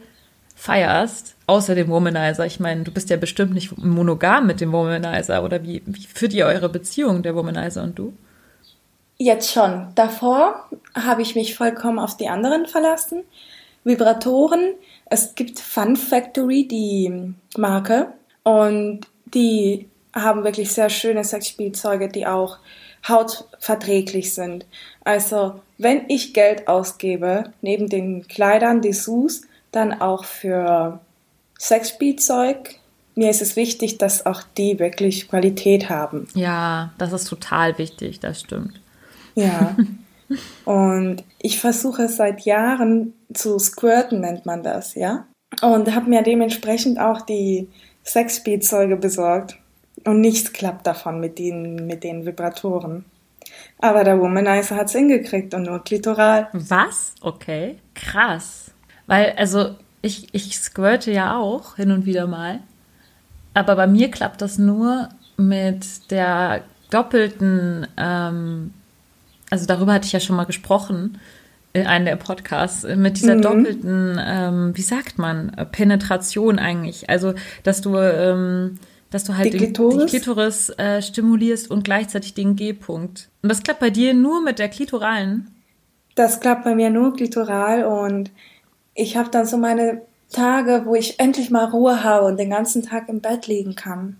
feierst, 0.54 1.35
außer 1.47 1.75
dem 1.75 1.88
Womanizer? 1.88 2.47
Ich 2.47 2.61
meine, 2.61 2.85
du 2.85 2.92
bist 2.92 3.11
ja 3.11 3.16
bestimmt 3.16 3.54
nicht 3.54 3.76
monogam 3.78 4.47
mit 4.47 4.61
dem 4.61 4.73
Womanizer 4.73 5.42
oder 5.42 5.62
wie, 5.62 5.82
wie 5.87 6.06
führt 6.06 6.32
ihr 6.32 6.47
eure 6.47 6.68
Beziehung, 6.68 7.23
der 7.23 7.35
Womanizer 7.35 7.82
und 7.82 7.99
du? 7.99 8.12
Jetzt 9.16 9.52
schon. 9.52 9.88
Davor 9.97 10.68
habe 10.94 11.23
ich 11.23 11.35
mich 11.35 11.54
vollkommen 11.54 11.99
auf 11.99 12.16
die 12.16 12.28
anderen 12.28 12.66
verlassen. 12.66 13.25
Vibratoren. 13.84 14.75
Es 15.06 15.34
gibt 15.34 15.58
Fun 15.58 15.96
Factory, 15.96 16.66
die 16.66 17.34
Marke. 17.56 18.12
Und 18.42 19.06
die 19.26 19.88
haben 20.14 20.44
wirklich 20.44 20.72
sehr 20.72 20.90
schöne 20.90 21.25
Sexspielzeuge, 21.25 22.08
die 22.08 22.26
auch 22.26 22.58
hautverträglich 23.08 24.34
sind. 24.34 24.66
Also 25.04 25.60
wenn 25.78 26.02
ich 26.08 26.34
Geld 26.34 26.68
ausgebe, 26.68 27.52
neben 27.62 27.88
den 27.88 28.28
Kleidern, 28.28 28.82
Dessous, 28.82 29.42
dann 29.72 30.00
auch 30.00 30.25
für 30.25 31.00
Sexspielzeug, 31.58 32.76
mir 33.14 33.30
ist 33.30 33.42
es 33.42 33.56
wichtig, 33.56 33.99
dass 33.99 34.26
auch 34.26 34.42
die 34.56 34.78
wirklich 34.78 35.28
Qualität 35.28 35.88
haben. 35.88 36.28
Ja, 36.34 36.92
das 36.99 37.12
ist 37.12 37.25
total 37.25 37.76
wichtig, 37.78 38.20
das 38.20 38.40
stimmt. 38.40 38.80
Ja. 39.34 39.76
Und 40.64 41.25
ich 41.38 41.60
versuche 41.60 42.08
seit 42.08 42.42
Jahren 42.42 43.14
zu 43.32 43.58
squirten, 43.58 44.20
nennt 44.20 44.46
man 44.46 44.62
das, 44.62 44.94
ja. 44.94 45.26
Und 45.62 45.94
habe 45.94 46.08
mir 46.08 46.22
dementsprechend 46.22 47.00
auch 47.00 47.22
die 47.22 47.68
Sexspielzeuge 48.04 48.96
besorgt. 48.96 49.56
Und 50.04 50.20
nichts 50.20 50.52
klappt 50.52 50.87
davon 50.87 51.20
mit 51.20 51.38
den, 51.38 51.87
mit 51.87 52.04
den 52.04 52.25
Vibratoren. 52.25 53.04
Aber 53.78 54.04
der 54.04 54.18
Womanizer 54.20 54.76
hat 54.76 54.87
es 54.87 54.92
hingekriegt 54.92 55.52
und 55.54 55.64
nur 55.64 55.82
klitoral. 55.82 56.49
Was? 56.52 57.14
Okay, 57.20 57.76
krass. 57.94 58.70
Weil, 59.06 59.32
also, 59.37 59.76
ich, 60.02 60.28
ich 60.32 60.58
squirte 60.58 61.10
ja 61.10 61.37
auch 61.37 61.76
hin 61.76 61.90
und 61.90 62.06
wieder 62.06 62.26
mal. 62.26 62.60
Aber 63.52 63.76
bei 63.76 63.87
mir 63.87 64.10
klappt 64.10 64.40
das 64.42 64.58
nur 64.58 65.08
mit 65.37 66.10
der 66.10 66.62
doppelten, 66.90 67.87
ähm, 67.96 68.72
also 69.50 69.66
darüber 69.66 69.92
hatte 69.92 70.07
ich 70.07 70.12
ja 70.12 70.21
schon 70.21 70.37
mal 70.37 70.45
gesprochen 70.45 71.19
in 71.73 71.87
einem 71.87 72.04
der 72.04 72.16
Podcasts, 72.16 72.85
mit 72.97 73.19
dieser 73.19 73.37
mhm. 73.37 73.42
doppelten, 73.42 74.21
ähm, 74.21 74.73
wie 74.75 74.83
sagt 74.83 75.19
man, 75.19 75.52
Penetration 75.71 76.59
eigentlich. 76.59 77.09
Also, 77.09 77.35
dass 77.62 77.80
du 77.80 77.97
ähm, 77.97 78.78
dass 79.11 79.25
du 79.25 79.37
halt 79.37 79.52
die 79.52 79.59
Klitoris, 79.59 79.97
den, 79.97 80.07
die 80.07 80.11
Klitoris 80.11 80.71
äh, 80.71 81.02
stimulierst 81.02 81.71
und 81.71 81.85
gleichzeitig 81.85 82.35
den 82.35 82.57
G-Punkt. 82.57 83.28
Und 83.42 83.49
das 83.49 83.62
klappt 83.62 83.80
bei 83.80 83.90
dir 83.90 84.14
nur 84.14 84.40
mit 84.40 84.59
der 84.59 84.69
Klitoralen? 84.69 85.50
Das 86.14 86.40
klappt 86.40 86.64
bei 86.64 86.75
mir 86.75 86.90
nur 86.90 87.14
klitoral 87.14 87.85
und 87.85 88.30
ich 88.95 89.16
habe 89.16 89.30
dann 89.30 89.47
so 89.47 89.57
meine 89.57 90.02
Tage, 90.30 90.83
wo 90.85 90.95
ich 90.95 91.19
endlich 91.19 91.50
mal 91.50 91.64
Ruhe 91.64 92.04
habe 92.04 92.26
und 92.26 92.38
den 92.38 92.50
ganzen 92.50 92.83
Tag 92.83 93.09
im 93.09 93.21
Bett 93.21 93.47
liegen 93.47 93.75
kann. 93.75 94.16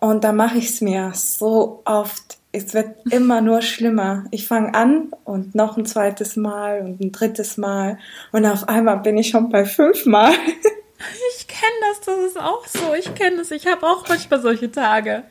Und 0.00 0.24
da 0.24 0.32
mache 0.32 0.58
ich 0.58 0.68
es 0.68 0.80
mir 0.80 1.12
so 1.14 1.82
oft. 1.84 2.38
Es 2.54 2.74
wird 2.74 2.94
immer 3.10 3.40
nur 3.40 3.62
schlimmer. 3.62 4.26
Ich 4.30 4.46
fange 4.46 4.74
an 4.74 5.10
und 5.24 5.54
noch 5.54 5.78
ein 5.78 5.86
zweites 5.86 6.36
Mal 6.36 6.82
und 6.82 7.00
ein 7.00 7.10
drittes 7.10 7.56
Mal 7.56 7.98
und 8.30 8.44
auf 8.44 8.68
einmal 8.68 8.98
bin 8.98 9.16
ich 9.16 9.30
schon 9.30 9.48
bei 9.48 9.64
fünf 9.64 10.06
Mal. 10.06 10.32
Ich 11.36 11.48
kenne 11.48 11.72
das, 11.88 12.00
das 12.00 12.18
ist 12.20 12.38
auch 12.38 12.66
so. 12.66 12.94
Ich 12.94 13.14
kenne 13.14 13.38
das. 13.38 13.50
Ich 13.50 13.66
habe 13.66 13.86
auch 13.86 14.08
manchmal 14.08 14.40
solche 14.40 14.70
Tage. 14.70 15.24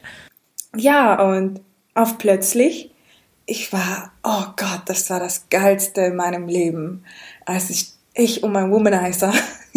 Ja, 0.75 1.21
und 1.21 1.61
auf 1.93 2.17
plötzlich, 2.17 2.91
ich 3.45 3.73
war, 3.73 4.11
oh 4.23 4.45
Gott, 4.55 4.81
das 4.85 5.09
war 5.09 5.19
das 5.19 5.49
Geilste 5.49 6.01
in 6.01 6.15
meinem 6.15 6.47
Leben, 6.47 7.03
als 7.45 7.69
ich, 7.69 7.91
ich 8.13 8.43
und 8.43 8.51
mein 8.51 8.71
Womanizer 8.71 9.33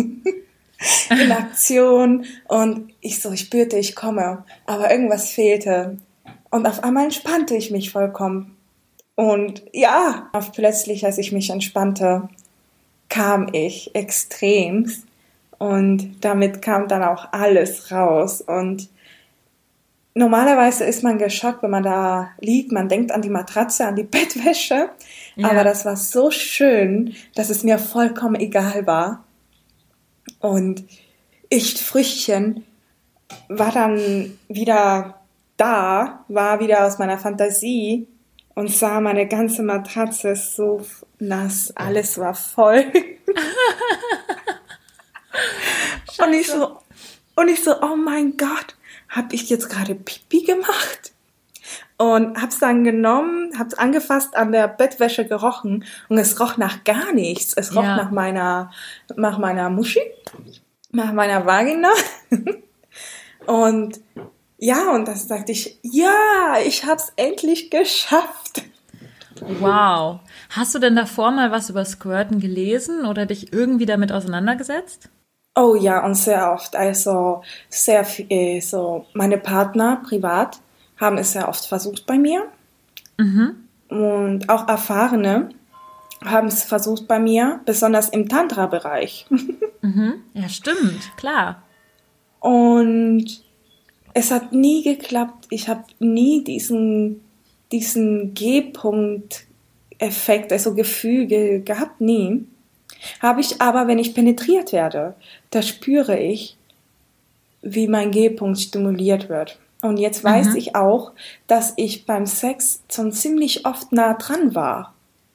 in 1.11 1.33
Aktion 1.33 2.27
und 2.47 2.93
ich 3.01 3.21
so, 3.21 3.33
ich 3.33 3.41
spürte, 3.41 3.77
ich 3.77 3.97
komme, 3.97 4.45
aber 4.67 4.91
irgendwas 4.91 5.31
fehlte. 5.31 5.99
Und 6.55 6.69
auf 6.69 6.85
einmal 6.85 7.07
entspannte 7.07 7.57
ich 7.57 7.73
mich 7.73 7.91
vollkommen. 7.91 8.57
Und 9.17 9.65
ja, 9.73 10.31
auf 10.33 10.53
plötzlich, 10.53 11.05
als 11.05 11.19
ich 11.19 11.33
mich 11.33 11.51
entspannte, 11.51 12.29
kam 13.09 13.49
ich 13.51 13.93
extremst 13.97 15.05
und 15.59 16.19
damit 16.21 16.63
kam 16.63 16.87
dann 16.87 17.03
auch 17.03 17.33
alles 17.33 17.91
raus. 17.91 18.41
Und 18.41 18.89
normalerweise 20.15 20.85
ist 20.85 21.03
man 21.03 21.19
geschockt, 21.19 21.65
wenn 21.65 21.73
man 21.73 21.83
da 21.83 22.31
liegt. 22.39 22.71
Man 22.71 22.89
denkt 22.89 23.11
an 23.11 23.23
die 23.23 23.31
Matratze, 23.31 23.89
an 23.89 23.97
die 23.97 24.03
Bettwäsche. 24.05 24.91
Ja. 25.35 25.51
Aber 25.51 25.65
das 25.65 25.85
war 25.85 25.97
so 25.97 26.31
schön, 26.31 27.17
dass 27.35 27.51
es 27.51 27.65
mir 27.65 27.79
vollkommen 27.79 28.37
egal 28.37 28.87
war. 28.87 29.25
Und 30.39 30.85
ich, 31.49 31.83
Früchtchen, 31.83 32.63
war 33.49 33.73
dann 33.73 34.39
wieder 34.47 35.17
da, 35.57 36.25
war 36.29 36.61
wieder 36.61 36.87
aus 36.87 36.99
meiner 36.99 37.19
Fantasie 37.19 38.09
und 38.55 38.71
sah 38.71 39.01
meine 39.01 39.27
ganze 39.27 39.63
Matratze 39.63 40.37
so 40.37 40.85
nass, 41.19 41.73
alles 41.77 42.19
war 42.19 42.35
voll. 42.35 42.85
Und 46.19 46.33
ich 46.33 46.47
so, 46.47 46.79
und 47.37 47.49
ich 47.49 47.65
so, 47.65 47.81
oh 47.83 47.97
mein 47.97 48.37
Gott, 48.37 48.77
habe 49.09 49.35
ich 49.35 49.51
jetzt 49.51 49.69
gerade 49.69 49.95
Pipi 49.95 50.43
gemacht? 50.43 51.13
Und 51.97 52.41
hab's 52.41 52.59
dann 52.59 52.85
genommen, 52.85 53.59
hab's 53.59 53.75
angefasst, 53.75 54.37
an 54.37 54.53
der 54.53 54.69
Bettwäsche 54.69 55.27
gerochen 55.27 55.85
und 56.09 56.19
es 56.19 56.41
roch 56.41 56.57
nach 56.57 56.83
gar 56.85 57.13
nichts. 57.13 57.55
Es 57.55 57.75
roch 57.75 57.85
ja. 57.85 57.97
nach 57.97 58.11
meiner, 58.11 58.73
nach 59.17 59.39
meiner 59.39 59.71
Muschi, 59.71 60.01
nach 60.91 61.13
meiner 61.13 61.47
Vagina. 61.47 61.91
und 63.47 64.01
ja, 64.59 64.93
und 64.93 65.07
dann 65.07 65.17
sagte 65.17 65.53
ich, 65.53 65.79
ja, 65.83 66.57
ich 66.65 66.85
hab's 66.85 67.13
endlich 67.17 67.71
geschafft. 67.71 68.63
Wow. 69.41 70.21
Hast 70.51 70.75
du 70.75 70.79
denn 70.79 70.97
davor 70.97 71.31
mal 71.31 71.51
was 71.51 71.71
über 71.71 71.85
Squirten 71.85 72.41
gelesen 72.41 73.05
oder 73.05 73.27
dich 73.27 73.53
irgendwie 73.53 73.87
damit 73.87 74.13
auseinandergesetzt? 74.13 75.11
Oh 75.57 75.75
ja, 75.75 76.05
und 76.05 76.15
sehr 76.15 76.53
oft. 76.53 76.75
Also 76.77 77.43
sehr 77.69 78.05
viel, 78.05 78.27
äh, 78.29 78.61
so 78.61 79.07
meine 79.13 79.39
Partner 79.39 80.03
privat 80.09 80.61
haben 80.99 81.19
es 81.19 81.33
sehr 81.33 81.49
oft 81.49 81.67
versucht 81.67 82.07
bei 82.07 82.19
mir. 82.19 82.47
Mhm. 83.19 83.57
Und 83.89 84.49
auch 84.49 84.69
Erfahrene 84.69 85.51
haben 86.25 86.49
es 86.49 86.65
versucht 86.65 87.07
bei 87.07 87.19
mir, 87.19 87.61
besonders 87.65 88.09
im 88.09 88.29
Tantra-Bereich. 88.29 89.27
Mhm. 89.85 90.23
Ja, 90.33 90.49
stimmt, 90.49 91.15
klar. 91.19 91.63
Und 92.41 93.44
es 94.15 94.31
hat 94.31 94.53
nie 94.53 94.83
geklappt. 94.83 95.49
Ich 95.51 95.69
habe 95.69 95.85
nie 95.99 96.43
diesen, 96.45 97.21
diesen 97.73 98.33
G-Punkt-Effekt, 98.33 100.53
also 100.53 100.75
Gefüge 100.75 101.61
gehabt, 101.61 102.01
nie. 102.01 102.47
Habe 103.21 103.43
ich 103.43 103.61
aber, 103.61 103.87
wenn 103.89 103.99
ich 103.99 104.15
penetriert 104.15 104.73
werde, 104.73 105.15
da 105.51 105.61
spüre 105.61 106.19
ich, 106.19 106.57
wie 107.61 107.89
mein 107.89 108.13
G-Punkt 108.13 108.61
stimuliert 108.61 109.29
wird. 109.29 109.59
Und 109.83 109.99
jetzt 109.99 110.25
weiß 110.25 110.49
mhm. 110.51 110.57
ich 110.57 110.77
auch, 110.77 111.13
dass 111.47 111.75
ich 111.77 112.07
beim 112.07 112.25
Sex 112.27 112.83
schon 112.91 113.13
ziemlich 113.13 113.67
oft 113.67 113.93
nah 113.93 114.15
dran 114.15 114.55
war. 114.55 114.95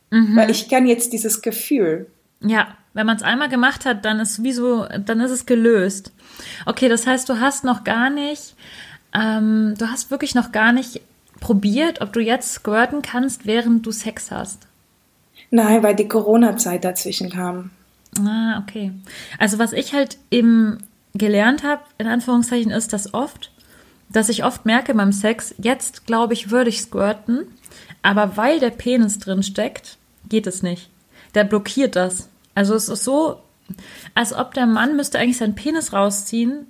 Mhm. 0.10 0.36
Weil 0.36 0.50
ich 0.50 0.68
kenne 0.70 0.88
jetzt 0.88 1.14
dieses 1.14 1.44
Gefühl. 1.44 2.08
Ja, 2.42 2.76
wenn 2.94 3.06
man 3.06 3.18
es 3.18 3.24
einmal 3.24 3.50
gemacht 3.50 3.86
hat, 3.86 4.06
dann 4.06 4.20
ist 4.20 4.36
sowieso, 4.36 4.86
dann 5.06 5.20
ist 5.20 5.32
es 5.32 5.46
gelöst. 5.46 6.12
Okay, 6.66 6.90
das 6.90 7.06
heißt, 7.06 7.30
du 7.30 7.40
hast 7.40 7.64
noch 7.64 7.84
gar 7.84 8.10
nicht, 8.10 8.56
ähm, 9.14 9.76
du 9.78 9.88
hast 9.88 10.12
wirklich 10.12 10.36
noch 10.36 10.52
gar 10.52 10.72
nicht 10.72 11.02
probiert, 11.40 12.02
ob 12.02 12.14
du 12.14 12.20
jetzt 12.20 12.54
squirten 12.54 13.02
kannst, 13.02 13.46
während 13.46 13.86
du 13.86 13.92
Sex 13.92 14.32
hast. 14.32 14.68
Nein, 15.52 15.84
weil 15.84 15.96
die 15.96 16.08
Corona-Zeit 16.08 16.84
dazwischen 16.84 17.30
kam. 17.30 17.72
Ah, 18.18 18.60
okay. 18.60 18.92
Also 19.38 19.60
was 19.60 19.74
ich 19.74 19.94
halt 19.94 20.18
eben 20.32 20.80
gelernt 21.14 21.64
habe, 21.64 21.82
in 21.98 22.08
Anführungszeichen, 22.08 22.72
ist, 22.72 22.94
dass 22.94 23.14
oft, 23.14 23.52
dass 24.10 24.30
ich 24.30 24.44
oft 24.44 24.66
merke 24.66 24.94
beim 24.94 25.12
Sex, 25.12 25.56
jetzt 25.58 26.06
glaube 26.06 26.34
ich, 26.34 26.52
würde 26.52 26.70
ich 26.70 26.82
squirten, 26.82 27.48
aber 28.02 28.38
weil 28.38 28.60
der 28.60 28.72
Penis 28.72 29.20
drin 29.20 29.44
steckt, 29.44 29.98
geht 30.28 30.48
es 30.48 30.64
nicht. 30.64 30.90
Der 31.36 31.44
blockiert 31.44 31.96
das. 31.96 32.30
Also 32.60 32.76
es 32.76 32.90
ist 32.90 33.06
so, 33.06 33.40
als 34.16 34.34
ob 34.34 34.54
der 34.54 34.66
Mann 34.66 34.98
müsste 34.98 35.18
eigentlich 35.18 35.38
seinen 35.38 35.56
Penis 35.56 35.94
rausziehen, 35.94 36.68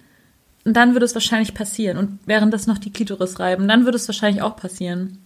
und 0.64 0.78
dann 0.78 0.94
würde 0.94 1.06
es 1.06 1.16
wahrscheinlich 1.16 1.56
passieren. 1.56 1.98
Und 1.98 2.20
während 2.28 2.54
das 2.54 2.68
noch 2.68 2.78
die 2.78 2.92
Klitoris 2.92 3.40
reiben, 3.40 3.68
dann 3.68 3.86
würde 3.86 3.96
es 3.96 4.08
wahrscheinlich 4.08 4.44
auch 4.44 4.56
passieren. 4.56 5.18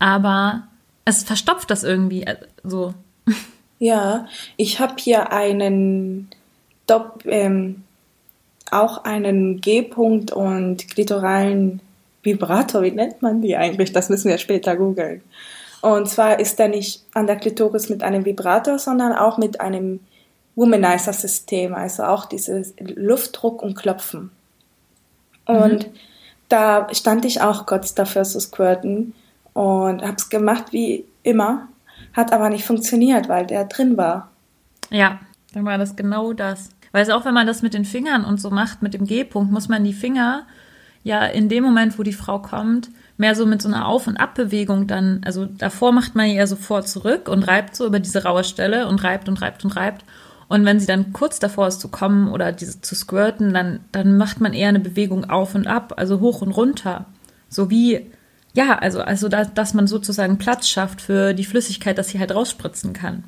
Aber 0.00 0.66
es 1.04 1.22
verstopft 1.22 1.70
das 1.70 1.84
irgendwie 1.84 2.24
äh, 2.24 2.34
so. 2.64 2.92
Ja, 3.78 4.26
ich 4.56 4.80
habe 4.80 4.94
hier 4.98 5.32
einen 5.32 6.30
Dopp, 6.88 7.22
ähm, 7.26 7.84
auch 8.72 9.04
einen 9.04 9.60
G-Punkt 9.60 10.32
und 10.32 10.88
klitoralen 10.88 11.80
Vibrator. 12.24 12.82
Wie 12.82 12.90
nennt 12.90 13.22
man 13.22 13.42
die 13.42 13.56
eigentlich? 13.56 13.92
Das 13.92 14.08
müssen 14.08 14.30
wir 14.30 14.38
später 14.38 14.74
googeln. 14.74 15.22
Und 15.86 16.08
zwar 16.08 16.40
ist 16.40 16.58
er 16.58 16.66
nicht 16.66 17.04
an 17.14 17.28
der 17.28 17.36
Klitoris 17.36 17.88
mit 17.88 18.02
einem 18.02 18.24
Vibrator, 18.24 18.76
sondern 18.76 19.12
auch 19.12 19.38
mit 19.38 19.60
einem 19.60 20.00
Womanizer-System, 20.56 21.74
also 21.74 22.02
auch 22.02 22.24
dieses 22.26 22.74
Luftdruck 22.80 23.62
und 23.62 23.76
Klopfen. 23.76 24.32
Und 25.44 25.86
mhm. 25.86 25.92
da 26.48 26.92
stand 26.92 27.24
ich 27.24 27.40
auch 27.40 27.66
kurz 27.66 27.94
dafür 27.94 28.24
zu 28.24 28.40
squirten 28.40 29.14
und 29.52 30.02
habe 30.02 30.16
es 30.16 30.28
gemacht 30.28 30.72
wie 30.72 31.04
immer, 31.22 31.68
hat 32.14 32.32
aber 32.32 32.48
nicht 32.48 32.64
funktioniert, 32.64 33.28
weil 33.28 33.46
der 33.46 33.66
drin 33.66 33.96
war. 33.96 34.32
Ja, 34.90 35.20
dann 35.54 35.64
war 35.66 35.78
das 35.78 35.94
genau 35.94 36.32
das. 36.32 36.70
Weil 36.90 37.04
es 37.04 37.10
auch, 37.10 37.24
wenn 37.24 37.34
man 37.34 37.46
das 37.46 37.62
mit 37.62 37.74
den 37.74 37.84
Fingern 37.84 38.24
und 38.24 38.40
so 38.40 38.50
macht, 38.50 38.82
mit 38.82 38.92
dem 38.92 39.06
G-Punkt, 39.06 39.52
muss 39.52 39.68
man 39.68 39.84
die 39.84 39.92
Finger 39.92 40.46
ja 41.04 41.24
in 41.26 41.48
dem 41.48 41.62
Moment, 41.62 41.96
wo 41.96 42.02
die 42.02 42.12
Frau 42.12 42.40
kommt, 42.40 42.90
mehr 43.16 43.34
so 43.34 43.46
mit 43.46 43.62
so 43.62 43.68
einer 43.68 43.86
Auf- 43.86 44.06
und 44.06 44.16
Abbewegung 44.16 44.86
dann, 44.86 45.20
also 45.24 45.46
davor 45.46 45.92
macht 45.92 46.14
man 46.14 46.28
ja 46.28 46.46
sofort 46.46 46.88
zurück 46.88 47.28
und 47.28 47.44
reibt 47.44 47.76
so 47.76 47.86
über 47.86 48.00
diese 48.00 48.24
raue 48.24 48.44
Stelle 48.44 48.88
und 48.88 49.02
reibt 49.02 49.28
und 49.28 49.40
reibt 49.40 49.64
und 49.64 49.76
reibt. 49.76 50.04
Und 50.48 50.64
wenn 50.64 50.78
sie 50.78 50.86
dann 50.86 51.12
kurz 51.12 51.38
davor 51.38 51.66
ist 51.66 51.80
zu 51.80 51.88
kommen 51.88 52.28
oder 52.28 52.52
diese 52.52 52.80
zu 52.80 52.94
squirten, 52.94 53.52
dann, 53.52 53.80
dann 53.90 54.16
macht 54.16 54.40
man 54.40 54.52
eher 54.52 54.68
eine 54.68 54.80
Bewegung 54.80 55.28
auf 55.28 55.54
und 55.54 55.66
ab, 55.66 55.94
also 55.96 56.20
hoch 56.20 56.40
und 56.42 56.52
runter. 56.52 57.06
So 57.48 57.70
wie, 57.70 58.06
ja, 58.54 58.78
also, 58.78 59.00
also 59.00 59.28
da, 59.28 59.44
dass 59.44 59.74
man 59.74 59.86
sozusagen 59.86 60.38
Platz 60.38 60.68
schafft 60.68 61.00
für 61.00 61.34
die 61.34 61.44
Flüssigkeit, 61.44 61.98
dass 61.98 62.08
sie 62.08 62.20
halt 62.20 62.34
rausspritzen 62.34 62.92
kann. 62.92 63.24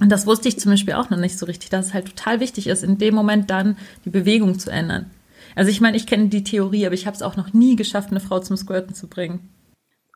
Und 0.00 0.08
das 0.10 0.26
wusste 0.26 0.48
ich 0.48 0.58
zum 0.58 0.70
Beispiel 0.70 0.94
auch 0.94 1.10
noch 1.10 1.18
nicht 1.18 1.38
so 1.38 1.44
richtig, 1.44 1.68
dass 1.68 1.88
es 1.88 1.94
halt 1.94 2.06
total 2.06 2.40
wichtig 2.40 2.68
ist, 2.68 2.82
in 2.82 2.96
dem 2.96 3.14
Moment 3.14 3.50
dann 3.50 3.76
die 4.06 4.10
Bewegung 4.10 4.58
zu 4.58 4.70
ändern. 4.70 5.10
Also 5.54 5.70
ich 5.70 5.80
meine, 5.80 5.96
ich 5.96 6.06
kenne 6.06 6.28
die 6.28 6.44
Theorie, 6.44 6.86
aber 6.86 6.94
ich 6.94 7.06
habe 7.06 7.16
es 7.16 7.22
auch 7.22 7.36
noch 7.36 7.52
nie 7.52 7.76
geschafft, 7.76 8.10
eine 8.10 8.20
Frau 8.20 8.40
zum 8.40 8.56
Squirten 8.56 8.94
zu 8.94 9.08
bringen. 9.08 9.48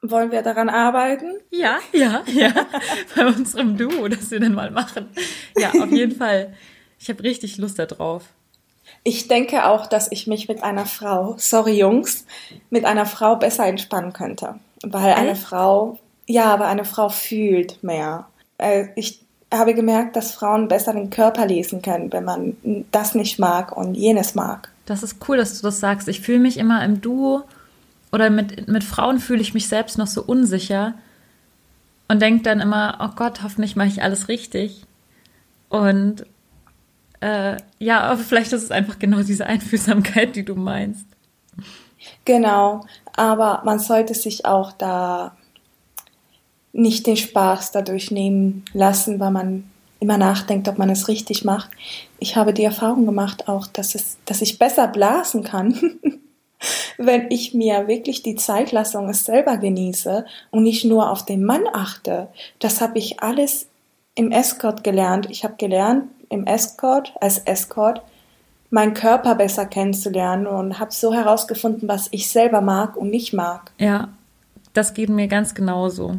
Wollen 0.03 0.31
wir 0.33 0.43
daran 0.43 0.69
arbeiten? 0.69 1.33
Ja, 1.51 1.79
ja, 1.93 2.23
ja. 2.27 2.53
Bei 3.17 3.27
unserem 3.27 3.77
Duo, 3.79 4.07
das 4.09 4.31
wir 4.31 4.39
dann 4.39 4.53
mal 4.53 4.71
machen. 4.71 5.09
Ja, 5.57 5.71
auf 5.71 5.91
jeden 5.91 6.17
Fall. 6.17 6.55
Ich 6.99 7.09
habe 7.09 7.23
richtig 7.23 7.57
Lust 7.57 7.79
darauf. 7.79 8.25
Ich 9.03 9.29
denke 9.29 9.67
auch, 9.67 9.87
dass 9.87 10.13
ich 10.13 10.27
mich 10.27 10.49
mit 10.49 10.63
einer 10.63 10.87
Frau, 10.87 11.37
sorry 11.39 11.79
Jungs, 11.79 12.27
mit 12.71 12.85
einer 12.85 13.07
Frau 13.07 13.37
besser 13.37 13.67
entspannen 13.67 14.13
könnte. 14.13 14.57
Weil 14.83 15.11
Echt? 15.11 15.19
eine 15.19 15.37
Frau, 15.37 15.99
ja, 16.27 16.47
aber 16.47 16.67
eine 16.67 16.85
Frau 16.85 17.09
fühlt 17.09 17.83
mehr. 17.83 18.27
Äh, 18.59 18.89
ich 18.97 19.21
habe 19.53 19.75
gemerkt, 19.75 20.17
dass 20.17 20.33
Frauen 20.33 20.69
besser 20.69 20.93
den 20.93 21.11
Körper 21.11 21.47
lesen 21.47 21.81
können, 21.81 22.13
wenn 22.13 22.25
man 22.25 22.57
das 22.91 23.15
nicht 23.15 23.39
mag 23.39 23.77
und 23.77 23.95
jenes 23.95 24.35
mag. 24.35 24.71
Das 24.87 25.03
ist 25.03 25.17
cool, 25.29 25.37
dass 25.37 25.57
du 25.57 25.63
das 25.63 25.81
sagst. 25.81 26.09
Ich 26.09 26.21
fühle 26.21 26.39
mich 26.39 26.59
immer 26.59 26.85
im 26.85 27.01
Duo 27.01 27.45
oder 28.13 28.31
mit, 28.31 28.69
mit 28.69 28.85
Frauen 28.85 29.19
fühle 29.19 29.41
ich 29.41 29.55
mich 29.55 29.69
selbst 29.69 29.99
noch 29.99 30.07
so 30.07 30.23
unsicher 30.23 30.95
und 32.09 32.21
denke 32.21 32.43
dann 32.43 32.61
immer, 32.61 32.99
oh 33.01 33.17
Gott, 33.17 33.43
hoffentlich 33.43 33.77
mache 33.77 33.89
ich 33.89 34.03
alles 34.03 34.29
richtig. 34.29 34.85
Und 35.69 36.27
äh, 37.21 37.57
ja, 37.79 38.01
aber 38.01 38.19
vielleicht 38.19 38.53
ist 38.53 38.63
es 38.63 38.71
einfach 38.71 38.99
genau 38.99 39.23
diese 39.23 39.47
Einfühlsamkeit, 39.47 40.37
die 40.37 40.45
du 40.45 40.55
meinst. 40.55 41.07
Genau, 42.25 42.85
aber 43.17 43.63
man 43.65 43.79
sollte 43.79 44.15
sich 44.15 44.45
auch 44.45 44.73
da 44.73 45.37
nicht 46.73 47.07
den 47.07 47.17
Spaß 47.17 47.73
dadurch 47.73 48.11
nehmen 48.11 48.65
lassen, 48.73 49.21
weil 49.21 49.31
man 49.31 49.71
immer 50.05 50.19
nachdenkt, 50.19 50.69
ob 50.69 50.77
man 50.77 50.91
es 50.91 51.09
richtig 51.09 51.45
macht. 51.45 51.71
Ich 52.19 52.37
habe 52.37 52.53
die 52.53 52.65
Erfahrung 52.65 53.07
gemacht 53.07 53.49
auch, 53.49 53.67
dass 53.67 53.95
es, 53.95 54.19
dass 54.27 54.43
ich 54.43 54.59
besser 54.59 54.87
blasen 54.87 55.43
kann, 55.43 55.99
wenn 56.99 57.31
ich 57.31 57.55
mir 57.55 57.89
wirklich 57.89 58.23
die 58.23 58.37
Zeit 58.37 58.71
lasse 58.71 58.99
und 58.99 59.09
es 59.09 59.25
selber 59.25 59.57
genieße 59.57 60.27
und 60.51 60.63
nicht 60.63 60.85
nur 60.85 61.11
auf 61.11 61.25
den 61.25 61.43
Mann 61.43 61.65
achte. 61.73 62.29
Das 62.59 62.83
habe 62.83 62.99
ich 62.99 63.21
alles 63.21 63.67
im 64.15 64.31
Escort 64.31 64.85
gelernt. 64.85 65.27
Ich 65.31 65.43
habe 65.43 65.55
gelernt, 65.57 66.05
im 66.29 66.47
Escort, 66.47 67.15
als 67.23 67.39
Escort, 67.39 68.03
meinen 68.69 68.93
Körper 68.93 69.37
besser 69.37 69.65
kennenzulernen 69.65 70.47
und 70.47 70.79
habe 70.79 70.93
so 70.93 71.15
herausgefunden, 71.15 71.89
was 71.89 72.09
ich 72.11 72.29
selber 72.29 72.61
mag 72.61 72.97
und 72.97 73.09
nicht 73.09 73.33
mag. 73.33 73.73
Ja, 73.79 74.09
das 74.75 74.93
geht 74.93 75.09
mir 75.09 75.29
ganz 75.29 75.55
genauso. 75.55 76.19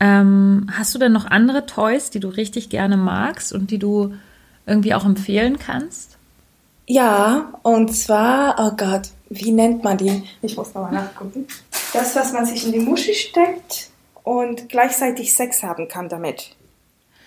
Ähm, 0.00 0.66
hast 0.72 0.94
du 0.94 0.98
denn 0.98 1.12
noch 1.12 1.26
andere 1.26 1.66
Toys, 1.66 2.10
die 2.10 2.20
du 2.20 2.28
richtig 2.28 2.70
gerne 2.70 2.96
magst 2.96 3.52
und 3.52 3.70
die 3.70 3.78
du 3.78 4.14
irgendwie 4.66 4.94
auch 4.94 5.04
empfehlen 5.04 5.58
kannst? 5.58 6.16
Ja, 6.86 7.52
und 7.62 7.94
zwar, 7.94 8.56
oh 8.58 8.76
Gott, 8.76 9.10
wie 9.28 9.52
nennt 9.52 9.84
man 9.84 9.98
die? 9.98 10.24
Ich 10.42 10.56
muss 10.56 10.74
nochmal 10.74 10.92
nachgucken. 10.92 11.46
Das, 11.92 12.16
was 12.16 12.32
man 12.32 12.46
sich 12.46 12.66
in 12.66 12.72
die 12.72 12.80
Muschi 12.80 13.14
steckt 13.14 13.90
und 14.24 14.68
gleichzeitig 14.68 15.34
Sex 15.34 15.62
haben 15.62 15.86
kann 15.86 16.08
damit. 16.08 16.56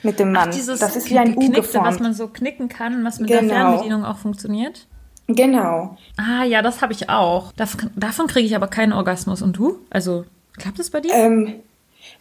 Mit 0.02 0.20
dem 0.20 0.34
Mann. 0.34 0.50
Ach, 0.50 0.54
dieses 0.54 0.80
das 0.80 0.98
ist 0.98 1.10
wie 1.10 1.18
ein 1.18 1.38
U 1.38 1.50
geformt. 1.50 1.88
was 1.88 2.00
man 2.00 2.14
so 2.14 2.28
knicken 2.28 2.68
kann, 2.68 3.06
was 3.06 3.20
mit 3.20 3.30
genau. 3.30 3.42
der 3.42 3.50
Fernbedienung 3.50 4.04
auch 4.04 4.18
funktioniert. 4.18 4.86
Genau. 5.28 5.98
Ah, 6.18 6.44
ja, 6.44 6.62
das 6.62 6.82
habe 6.82 6.92
ich 6.92 7.10
auch. 7.10 7.54
Davon 7.54 8.28
kriege 8.28 8.46
ich 8.46 8.56
aber 8.56 8.68
keinen 8.68 8.92
Orgasmus. 8.92 9.42
Und 9.42 9.56
du? 9.56 9.80
Also, 9.90 10.26
klappt 10.58 10.80
das 10.80 10.90
bei 10.90 11.00
dir? 11.00 11.14
Ähm, 11.14 11.56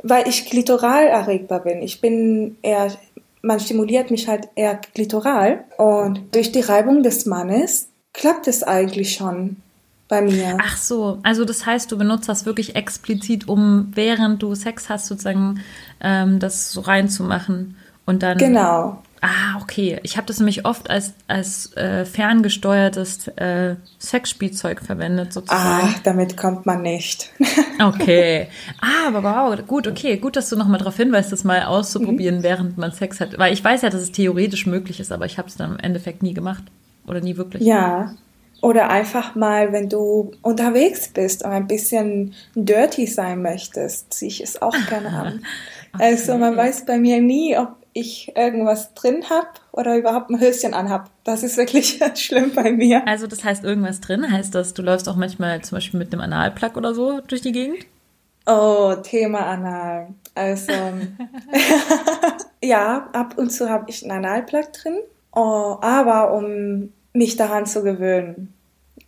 weil 0.03 0.29
ich 0.29 0.51
glitoral 0.51 1.07
erregbar 1.07 1.61
bin. 1.61 1.83
Ich 1.83 2.01
bin 2.01 2.57
eher, 2.63 2.93
man 3.43 3.61
stimuliert 3.61 4.11
mich 4.11 4.29
halt 4.29 4.49
eher 4.55 4.81
glitoral 4.95 5.65
und 5.79 6.35
durch 6.35 6.53
die 6.53 6.61
Reibung 6.61 7.03
des 7.03 7.27
Mannes 7.27 7.89
klappt 8.13 8.49
es 8.49 8.63
eigentlich 8.63 9.15
schon 9.15 9.57
bei 10.09 10.21
mir. 10.21 10.59
Ach 10.61 10.77
so, 10.77 11.19
also 11.23 11.45
das 11.45 11.65
heißt, 11.65 11.91
du 11.91 11.97
benutzt 11.97 12.29
das 12.29 12.45
wirklich 12.45 12.77
explizit, 12.77 13.49
um 13.49 13.91
während 13.95 14.43
du 14.43 14.55
Sex 14.55 14.91
hast, 14.91 15.07
sozusagen 15.07 15.61
ähm, 16.03 16.39
das 16.39 16.71
so 16.71 16.83
reinzumachen 16.83 17.77
und 18.05 18.23
dann. 18.23 18.39
Genau. 18.39 19.03
Ah, 19.25 19.61
okay. 19.63 20.01
Ich 20.03 20.17
habe 20.17 20.27
das 20.27 20.41
nämlich 20.41 20.67
oft 20.67 20.91
als, 20.91 21.15
als 21.29 21.73
äh, 21.77 22.05
ferngesteuertes 22.05 23.29
äh, 23.29 23.77
Sexspielzeug 24.01 24.81
verwendet, 24.81 25.33
sozusagen. 25.33 25.91
Ah, 25.91 25.95
damit 26.03 26.37
kommt 26.37 26.67
man 26.67 26.83
nicht. 26.83 27.31
okay. 27.81 28.49
Ah, 28.81 29.07
aber 29.07 29.23
wow, 29.23 29.67
gut, 29.67 29.87
okay. 29.87 30.17
Gut, 30.17 30.35
dass 30.35 30.49
du 30.49 30.57
nochmal 30.57 30.79
darauf 30.79 30.97
hinweist, 30.97 31.31
das 31.31 31.45
mal 31.45 31.63
auszuprobieren, 31.63 32.39
mhm. 32.39 32.43
während 32.43 32.79
man 32.79 32.91
Sex 32.91 33.21
hat. 33.21 33.39
Weil 33.39 33.53
ich 33.53 33.63
weiß 33.63 33.83
ja, 33.83 33.91
dass 33.91 34.03
es 34.03 34.11
theoretisch 34.11 34.67
möglich 34.67 34.99
ist, 34.99 35.13
aber 35.13 35.25
ich 35.25 35.39
habe 35.39 35.47
es 35.47 35.57
dann 35.57 35.75
im 35.75 35.79
Endeffekt 35.79 36.25
nie 36.25 36.35
gemacht. 36.35 36.65
Oder 37.07 37.21
nie 37.21 37.37
wirklich. 37.37 37.63
Ja. 37.63 38.17
Oder 38.61 38.91
einfach 38.91 39.37
mal, 39.37 39.73
wenn 39.73 39.89
du 39.89 40.33
unterwegs 40.43 41.09
bist 41.09 41.45
und 41.45 41.53
ein 41.53 41.69
bisschen 41.69 42.35
dirty 42.57 43.07
sein 43.07 43.41
möchtest, 43.41 44.13
ziehe 44.15 44.31
ich 44.31 44.43
es 44.43 44.61
auch 44.61 44.75
gerne 44.89 45.11
an. 45.11 45.27
Okay. 45.27 45.45
Also 45.99 46.39
man 46.39 46.57
weiß 46.57 46.87
bei 46.87 46.97
mir 46.97 47.21
nie, 47.21 47.55
ob 47.55 47.82
ich 47.95 48.37
irgendwas 48.37 48.95
drin 48.95 49.25
habe 49.29 49.49
oder 49.71 49.97
überhaupt 49.97 50.31
ein 50.31 50.41
Höschen 50.41 50.75
anhab. 50.75 51.11
Das 51.25 51.43
ist 51.43 51.57
wirklich 51.57 52.01
schlimm 52.15 52.53
bei 52.55 52.73
mir. 52.73 53.07
Also 53.07 53.27
das 53.27 53.45
heißt 53.45 53.65
irgendwas 53.65 54.01
drin? 54.01 54.31
Heißt 54.31 54.55
das, 54.55 54.75
du 54.75 54.83
läufst 54.83 55.09
auch 55.09 55.17
manchmal 55.17 55.61
zum 55.63 55.77
Beispiel 55.77 55.99
mit 55.99 56.13
einem 56.13 56.23
Analplug 56.23 56.77
oder 56.77 56.95
so 56.95 57.21
durch 57.21 57.43
die 57.43 57.53
Gegend? 57.53 57.87
Oh, 58.47 58.95
Thema 59.03 59.47
Anal. 59.47 60.09
Also 60.35 60.73
ja, 62.63 63.09
ab 63.13 63.35
und 63.37 63.51
zu 63.51 63.69
habe 63.69 63.87
ich 63.89 64.03
einen 64.03 64.25
Analplug 64.25 64.73
drin, 64.73 64.99
oh, 65.33 65.77
aber 65.81 66.33
um 66.33 66.93
mich 67.13 67.37
daran 67.37 67.67
zu 67.67 67.83
gewöhnen. 67.83 68.55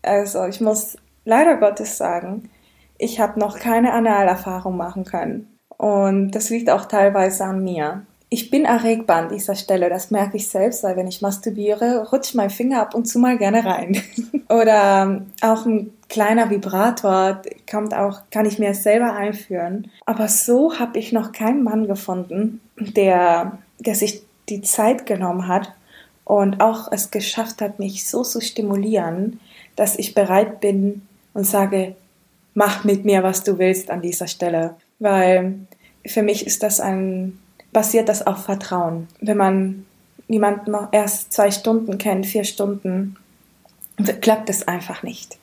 Also 0.03 0.45
ich 0.45 0.61
muss 0.61 0.97
leider 1.25 1.57
Gottes 1.57 1.97
sagen, 1.97 2.51
ich 2.99 3.19
habe 3.19 3.41
noch 3.41 3.59
keine 3.59 3.93
Analerfahrung 3.93 4.77
machen 4.77 5.05
können. 5.05 5.49
Und 5.77 6.33
das 6.33 6.51
liegt 6.51 6.71
auch 6.71 6.85
teilweise 6.85 7.45
an 7.45 7.65
mir 7.65 8.07
ich 8.35 8.51
bin 8.51 8.65
erregbar 8.65 9.19
an 9.19 9.29
dieser 9.29 9.55
Stelle, 9.55 9.89
das 9.89 10.11
merke 10.11 10.39
ich 10.39 10.49
selbst, 10.49 10.83
weil 10.83 10.97
wenn 10.97 11.07
ich 11.07 11.23
masturbiere, 11.23 12.09
rutscht 12.11 12.35
mein 12.35 12.51
Finger 12.51 12.81
ab 12.81 12.93
und 12.93 13.05
zu 13.05 13.21
mal 13.21 13.39
gerne 13.39 13.65
rein. 13.65 14.03
Oder 14.49 15.05
ähm, 15.05 15.27
auch 15.41 15.65
ein 15.65 15.93
kleiner 16.09 16.51
Vibrator 16.51 17.43
kommt 17.71 17.95
auch, 17.95 18.23
kann 18.33 18.45
ich 18.45 18.59
mir 18.59 18.75
selber 18.75 19.15
einführen. 19.15 19.89
Aber 20.05 20.27
so 20.27 20.81
habe 20.81 20.99
ich 20.99 21.13
noch 21.13 21.31
keinen 21.31 21.63
Mann 21.63 21.87
gefunden, 21.87 22.61
der, 22.77 23.59
der 23.79 23.95
sich 23.95 24.23
die 24.49 24.63
Zeit 24.63 25.07
genommen 25.07 25.47
hat 25.47 25.73
und 26.25 26.61
auch 26.61 26.91
es 26.91 27.13
geschafft 27.13 27.63
hat, 27.63 27.79
mich 27.79 28.05
so 28.05 28.25
zu 28.25 28.41
stimulieren, 28.41 29.39
dass 29.77 29.97
ich 29.97 30.13
bereit 30.13 30.61
bin 30.61 31.03
und 31.35 31.47
sage, 31.47 31.95
mach 32.55 32.83
mit 32.83 33.05
mir, 33.05 33.23
was 33.23 33.45
du 33.45 33.59
willst 33.59 33.93
an 33.93 34.03
dieser 34.03 34.27
Stelle. 34.27 34.75
Weil 34.99 35.55
für 36.05 36.25
mich 36.25 36.49
ist 36.49 36.65
das 36.65 36.81
ein 36.81 37.39
basiert 37.75 38.09
das 38.09 38.27
auf 38.27 38.45
Vertrauen. 38.45 39.09
Wenn 39.21 39.37
man 39.37 39.85
jemanden 40.29 40.71
noch 40.71 40.89
erst 40.93 41.35
zwei 41.35 41.51
Stunden 41.51 41.99
kennt, 41.99 42.25
vier 42.25 42.45
Stunden, 42.45 43.17
klappt 44.23 44.49
es 44.49 44.67
einfach 44.67 45.03
nicht. 45.03 45.37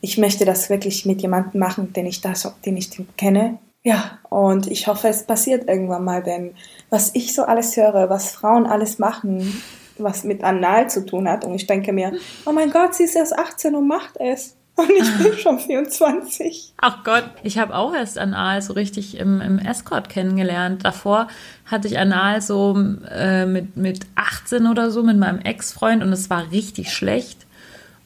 Ich 0.00 0.18
möchte 0.18 0.44
das 0.44 0.70
wirklich 0.70 1.06
mit 1.06 1.22
jemandem 1.22 1.60
machen, 1.60 1.92
den 1.92 2.06
ich 2.06 2.20
das, 2.20 2.52
den 2.64 2.76
ich 2.76 2.90
kenne. 3.16 3.58
Ja, 3.82 4.18
und 4.28 4.68
ich 4.68 4.86
hoffe, 4.86 5.08
es 5.08 5.24
passiert 5.24 5.68
irgendwann 5.68 6.04
mal, 6.04 6.22
denn 6.22 6.54
was 6.90 7.10
ich 7.14 7.34
so 7.34 7.42
alles 7.42 7.76
höre, 7.76 8.08
was 8.08 8.30
Frauen 8.30 8.66
alles 8.66 9.00
machen, 9.00 9.60
was 9.98 10.22
mit 10.22 10.44
Anal 10.44 10.88
zu 10.88 11.04
tun 11.04 11.28
hat, 11.28 11.44
und 11.44 11.54
ich 11.54 11.66
denke 11.66 11.92
mir, 11.92 12.12
oh 12.46 12.52
mein 12.52 12.70
Gott, 12.70 12.94
sie 12.94 13.04
ist 13.04 13.16
erst 13.16 13.36
18 13.36 13.74
und 13.74 13.88
macht 13.88 14.18
es. 14.18 14.54
Und 14.82 14.90
ich 14.90 15.18
bin 15.18 15.38
schon 15.38 15.58
24. 15.58 16.74
Ach 16.78 17.04
Gott, 17.04 17.24
ich 17.42 17.58
habe 17.58 17.74
auch 17.74 17.94
erst 17.94 18.18
Anal 18.18 18.62
so 18.62 18.72
richtig 18.72 19.18
im, 19.18 19.40
im 19.40 19.58
Escort 19.58 20.08
kennengelernt. 20.08 20.84
Davor 20.84 21.28
hatte 21.66 21.88
ich 21.88 21.98
Anal 21.98 22.40
so 22.40 22.76
äh, 23.10 23.46
mit, 23.46 23.76
mit 23.76 24.06
18 24.14 24.66
oder 24.66 24.90
so 24.90 25.02
mit 25.02 25.16
meinem 25.18 25.40
Ex-Freund 25.40 26.02
und 26.02 26.12
es 26.12 26.30
war 26.30 26.50
richtig 26.50 26.92
schlecht. 26.92 27.46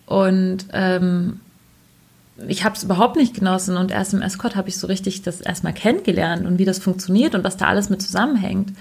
Und 0.07 0.67
ähm, 0.73 1.41
ich 2.49 2.65
habe 2.65 2.77
es 2.77 2.83
überhaupt 2.83 3.17
nicht 3.17 3.35
genossen 3.35 3.77
und 3.77 3.91
erst 3.91 4.13
im 4.13 4.23
Escort 4.23 4.57
habe 4.57 4.69
ich 4.69 4.77
so 4.77 4.87
richtig 4.87 5.23
das 5.23 5.41
erstmal 5.41 5.73
kennengelernt 5.73 6.47
und 6.47 6.59
wie 6.59 6.65
das 6.65 6.79
funktioniert 6.79 7.35
und 7.35 7.45
was 7.45 7.57
da 7.57 7.67
alles 7.67 7.89
mit 7.89 8.03
zusammenhängt. 8.03 8.73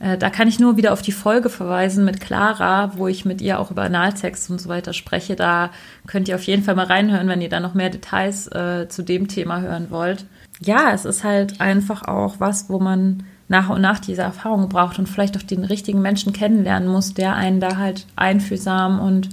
Äh, 0.00 0.18
da 0.18 0.30
kann 0.30 0.48
ich 0.48 0.58
nur 0.58 0.76
wieder 0.76 0.92
auf 0.92 1.02
die 1.02 1.12
Folge 1.12 1.48
verweisen 1.48 2.04
mit 2.04 2.20
Clara, 2.20 2.92
wo 2.96 3.08
ich 3.08 3.24
mit 3.24 3.40
ihr 3.40 3.58
auch 3.58 3.70
über 3.70 3.82
Analsex 3.82 4.50
und 4.50 4.60
so 4.60 4.68
weiter 4.68 4.92
spreche. 4.92 5.36
Da 5.36 5.70
könnt 6.06 6.28
ihr 6.28 6.34
auf 6.34 6.42
jeden 6.44 6.62
Fall 6.62 6.74
mal 6.74 6.86
reinhören, 6.86 7.28
wenn 7.28 7.40
ihr 7.40 7.48
da 7.48 7.60
noch 7.60 7.74
mehr 7.74 7.90
Details 7.90 8.48
äh, 8.48 8.88
zu 8.88 9.02
dem 9.02 9.28
Thema 9.28 9.60
hören 9.60 9.90
wollt. 9.90 10.26
Ja, 10.60 10.92
es 10.92 11.04
ist 11.04 11.24
halt 11.24 11.60
einfach 11.60 12.06
auch 12.06 12.36
was, 12.38 12.68
wo 12.68 12.78
man 12.78 13.24
nach 13.48 13.68
und 13.68 13.80
nach 13.80 13.98
diese 13.98 14.22
Erfahrung 14.22 14.68
braucht 14.68 14.98
und 14.98 15.08
vielleicht 15.08 15.36
auch 15.36 15.42
den 15.42 15.64
richtigen 15.64 16.00
Menschen 16.00 16.32
kennenlernen 16.32 16.88
muss, 16.88 17.14
der 17.14 17.34
einen 17.34 17.60
da 17.60 17.76
halt 17.76 18.06
einfühlsam 18.16 19.00
und, 19.00 19.28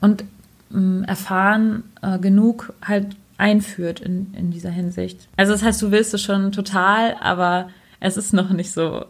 und 0.00 0.24
ähm, 0.72 1.04
erfahren 1.04 1.84
äh, 2.02 2.18
genug 2.18 2.72
halt 2.82 3.16
einführt 3.38 4.00
in, 4.00 4.32
in 4.34 4.50
dieser 4.50 4.70
Hinsicht. 4.70 5.28
Also 5.36 5.52
das 5.52 5.62
heißt, 5.62 5.82
du 5.82 5.90
willst 5.90 6.14
es 6.14 6.22
schon 6.22 6.52
total, 6.52 7.16
aber 7.20 7.70
es 8.00 8.16
ist 8.16 8.32
noch 8.32 8.50
nicht 8.50 8.72
so. 8.72 9.04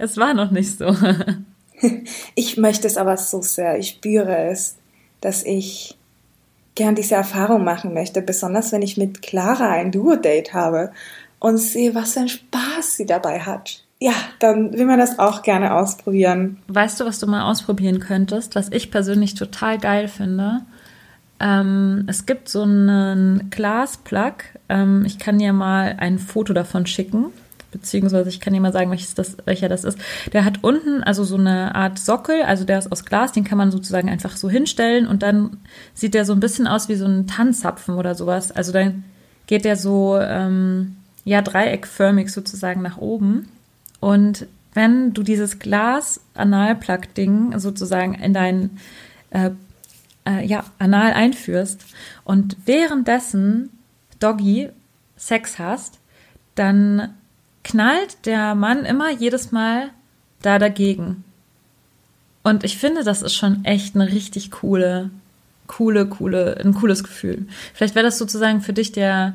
Es 0.00 0.16
war 0.16 0.32
noch 0.32 0.50
nicht 0.50 0.78
so. 0.78 0.96
ich 2.34 2.56
möchte 2.56 2.86
es 2.86 2.96
aber 2.96 3.18
so 3.18 3.42
sehr. 3.42 3.78
Ich 3.78 3.90
spüre 3.90 4.34
es, 4.50 4.76
dass 5.20 5.44
ich 5.44 5.98
gern 6.74 6.94
diese 6.94 7.16
Erfahrung 7.16 7.64
machen 7.64 7.92
möchte, 7.92 8.22
besonders 8.22 8.72
wenn 8.72 8.80
ich 8.80 8.96
mit 8.96 9.20
Clara 9.20 9.68
ein 9.72 9.92
Duo-Date 9.92 10.54
habe 10.54 10.92
und 11.38 11.58
sehe, 11.58 11.94
was 11.94 12.14
für 12.14 12.20
einen 12.20 12.28
Spaß 12.30 12.96
sie 12.96 13.04
dabei 13.04 13.40
hat. 13.40 13.84
Ja, 13.98 14.14
dann 14.38 14.72
will 14.72 14.86
man 14.86 14.98
das 14.98 15.18
auch 15.18 15.42
gerne 15.42 15.74
ausprobieren. 15.74 16.62
Weißt 16.68 16.98
du, 16.98 17.04
was 17.04 17.18
du 17.18 17.26
mal 17.26 17.42
ausprobieren 17.42 18.00
könntest, 18.00 18.54
was 18.54 18.72
ich 18.72 18.90
persönlich 18.90 19.34
total 19.34 19.76
geil 19.76 20.08
finde? 20.08 20.62
Ähm, 21.40 22.04
es 22.06 22.24
gibt 22.24 22.48
so 22.48 22.62
einen 22.62 23.50
Glasplug. 23.50 24.44
Ähm, 24.70 25.04
ich 25.04 25.18
kann 25.18 25.38
dir 25.38 25.52
mal 25.52 25.96
ein 25.98 26.18
Foto 26.18 26.54
davon 26.54 26.86
schicken 26.86 27.26
beziehungsweise 27.70 28.28
ich 28.28 28.40
kann 28.40 28.52
dir 28.52 28.60
mal 28.60 28.72
sagen, 28.72 28.90
welches 28.90 29.14
das, 29.14 29.36
welcher 29.44 29.68
das 29.68 29.84
ist. 29.84 29.98
Der 30.32 30.44
hat 30.44 30.62
unten 30.62 31.02
also 31.02 31.24
so 31.24 31.36
eine 31.36 31.74
Art 31.74 31.98
Sockel, 31.98 32.42
also 32.42 32.64
der 32.64 32.78
ist 32.78 32.90
aus 32.90 33.04
Glas, 33.04 33.32
den 33.32 33.44
kann 33.44 33.58
man 33.58 33.70
sozusagen 33.70 34.08
einfach 34.08 34.36
so 34.36 34.50
hinstellen 34.50 35.06
und 35.06 35.22
dann 35.22 35.58
sieht 35.94 36.14
der 36.14 36.24
so 36.24 36.32
ein 36.32 36.40
bisschen 36.40 36.66
aus 36.66 36.88
wie 36.88 36.96
so 36.96 37.06
ein 37.06 37.26
Tannzapfen 37.26 37.94
oder 37.94 38.14
sowas. 38.14 38.52
Also 38.52 38.72
dann 38.72 39.04
geht 39.46 39.64
der 39.64 39.76
so, 39.76 40.18
ähm, 40.20 40.96
ja, 41.24 41.42
dreieckförmig 41.42 42.32
sozusagen 42.32 42.82
nach 42.82 42.98
oben. 42.98 43.48
Und 44.00 44.46
wenn 44.74 45.12
du 45.12 45.22
dieses 45.22 45.58
Glas-Analplug-Ding 45.58 47.58
sozusagen 47.58 48.14
in 48.14 48.32
dein 48.32 48.78
äh, 49.30 49.50
äh, 50.26 50.44
ja, 50.44 50.64
Anal 50.78 51.12
einführst 51.12 51.84
und 52.24 52.56
währenddessen 52.66 53.70
Doggy 54.18 54.70
Sex 55.16 55.58
hast, 55.58 55.98
dann 56.54 57.14
knallt 57.64 58.26
der 58.26 58.54
Mann 58.54 58.84
immer 58.84 59.10
jedes 59.10 59.52
Mal 59.52 59.90
da 60.42 60.58
dagegen. 60.58 61.24
Und 62.42 62.64
ich 62.64 62.78
finde, 62.78 63.04
das 63.04 63.22
ist 63.22 63.34
schon 63.34 63.64
echt 63.64 63.94
eine 63.94 64.10
richtig 64.10 64.50
coole, 64.50 65.10
coole, 65.66 66.06
coole, 66.06 66.56
ein 66.64 66.74
cooles 66.74 67.04
Gefühl. 67.04 67.46
Vielleicht 67.74 67.94
wäre 67.94 68.06
das 68.06 68.18
sozusagen 68.18 68.60
für 68.62 68.72
dich 68.72 68.92
der, 68.92 69.34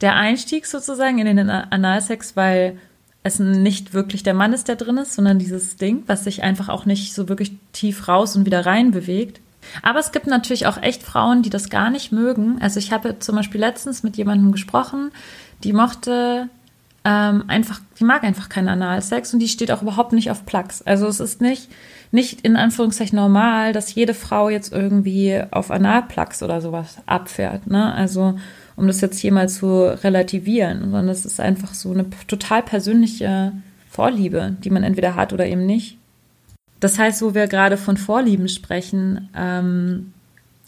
der 0.00 0.16
Einstieg 0.16 0.66
sozusagen 0.66 1.18
in 1.18 1.36
den 1.36 1.50
Analsex, 1.50 2.36
weil 2.36 2.78
es 3.22 3.38
nicht 3.38 3.92
wirklich 3.92 4.22
der 4.22 4.34
Mann 4.34 4.52
ist, 4.52 4.68
der 4.68 4.76
drin 4.76 4.98
ist, 4.98 5.14
sondern 5.14 5.38
dieses 5.38 5.76
Ding, 5.76 6.04
was 6.06 6.24
sich 6.24 6.42
einfach 6.42 6.68
auch 6.68 6.86
nicht 6.86 7.12
so 7.12 7.28
wirklich 7.28 7.52
tief 7.72 8.08
raus 8.08 8.36
und 8.36 8.46
wieder 8.46 8.64
rein 8.64 8.92
bewegt. 8.92 9.40
Aber 9.82 9.98
es 9.98 10.12
gibt 10.12 10.28
natürlich 10.28 10.66
auch 10.66 10.80
echt 10.80 11.02
Frauen, 11.02 11.42
die 11.42 11.50
das 11.50 11.68
gar 11.68 11.90
nicht 11.90 12.12
mögen. 12.12 12.58
Also 12.60 12.78
ich 12.78 12.92
habe 12.92 13.18
zum 13.18 13.34
Beispiel 13.34 13.60
letztens 13.60 14.04
mit 14.04 14.16
jemandem 14.16 14.52
gesprochen, 14.52 15.10
die 15.64 15.72
mochte 15.72 16.48
ähm, 17.06 17.44
einfach, 17.46 17.80
die 18.00 18.04
mag 18.04 18.24
einfach 18.24 18.48
keinen 18.48 18.68
Analsex 18.68 19.32
und 19.32 19.38
die 19.38 19.46
steht 19.46 19.70
auch 19.70 19.80
überhaupt 19.80 20.12
nicht 20.12 20.32
auf 20.32 20.44
Plugs. 20.44 20.82
Also 20.82 21.06
es 21.06 21.20
ist 21.20 21.40
nicht, 21.40 21.68
nicht 22.10 22.40
in 22.40 22.56
Anführungszeichen 22.56 23.14
normal, 23.14 23.72
dass 23.72 23.94
jede 23.94 24.12
Frau 24.12 24.48
jetzt 24.48 24.72
irgendwie 24.72 25.40
auf 25.52 25.70
Analplugs 25.70 26.42
oder 26.42 26.60
sowas 26.60 26.96
abfährt. 27.06 27.68
Ne? 27.68 27.94
Also 27.94 28.36
um 28.74 28.88
das 28.88 29.00
jetzt 29.00 29.20
hier 29.20 29.32
mal 29.32 29.48
zu 29.48 29.84
relativieren, 30.02 30.80
sondern 30.80 31.08
es 31.08 31.24
ist 31.24 31.38
einfach 31.38 31.74
so 31.74 31.92
eine 31.92 32.06
total 32.26 32.64
persönliche 32.64 33.52
Vorliebe, 33.88 34.56
die 34.64 34.70
man 34.70 34.82
entweder 34.82 35.14
hat 35.14 35.32
oder 35.32 35.46
eben 35.46 35.64
nicht. 35.64 35.98
Das 36.80 36.98
heißt, 36.98 37.22
wo 37.22 37.34
wir 37.34 37.46
gerade 37.46 37.76
von 37.76 37.96
Vorlieben 37.96 38.48
sprechen, 38.48 39.28
ähm, 39.36 40.12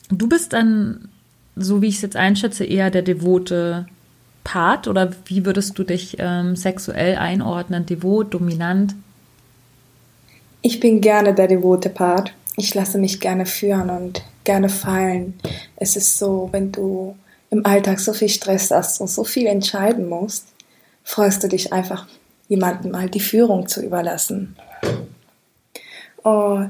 du 0.08 0.28
bist 0.28 0.52
dann, 0.52 1.08
so 1.56 1.82
wie 1.82 1.88
ich 1.88 1.96
es 1.96 2.02
jetzt 2.02 2.16
einschätze, 2.16 2.64
eher 2.64 2.92
der 2.92 3.02
devote 3.02 3.86
Part 4.48 4.88
oder 4.88 5.10
wie 5.26 5.44
würdest 5.44 5.78
du 5.78 5.84
dich 5.84 6.16
ähm, 6.18 6.56
sexuell 6.56 7.16
einordnen? 7.16 7.84
Devot, 7.84 8.32
dominant? 8.32 8.94
Ich 10.62 10.80
bin 10.80 11.02
gerne 11.02 11.34
der 11.34 11.48
devote 11.48 11.90
Part. 11.90 12.32
Ich 12.56 12.74
lasse 12.74 12.96
mich 12.96 13.20
gerne 13.20 13.44
führen 13.44 13.90
und 13.90 14.24
gerne 14.44 14.70
fallen. 14.70 15.38
Es 15.76 15.96
ist 15.96 16.16
so, 16.16 16.48
wenn 16.50 16.72
du 16.72 17.14
im 17.50 17.66
Alltag 17.66 18.00
so 18.00 18.14
viel 18.14 18.30
Stress 18.30 18.70
hast 18.70 19.02
und 19.02 19.08
so 19.08 19.22
viel 19.22 19.46
entscheiden 19.46 20.08
musst, 20.08 20.46
freust 21.04 21.44
du 21.44 21.48
dich 21.48 21.74
einfach, 21.74 22.06
jemandem 22.48 22.92
mal 22.92 23.10
die 23.10 23.20
Führung 23.20 23.68
zu 23.68 23.82
überlassen. 23.82 24.56
Oh, 26.24 26.62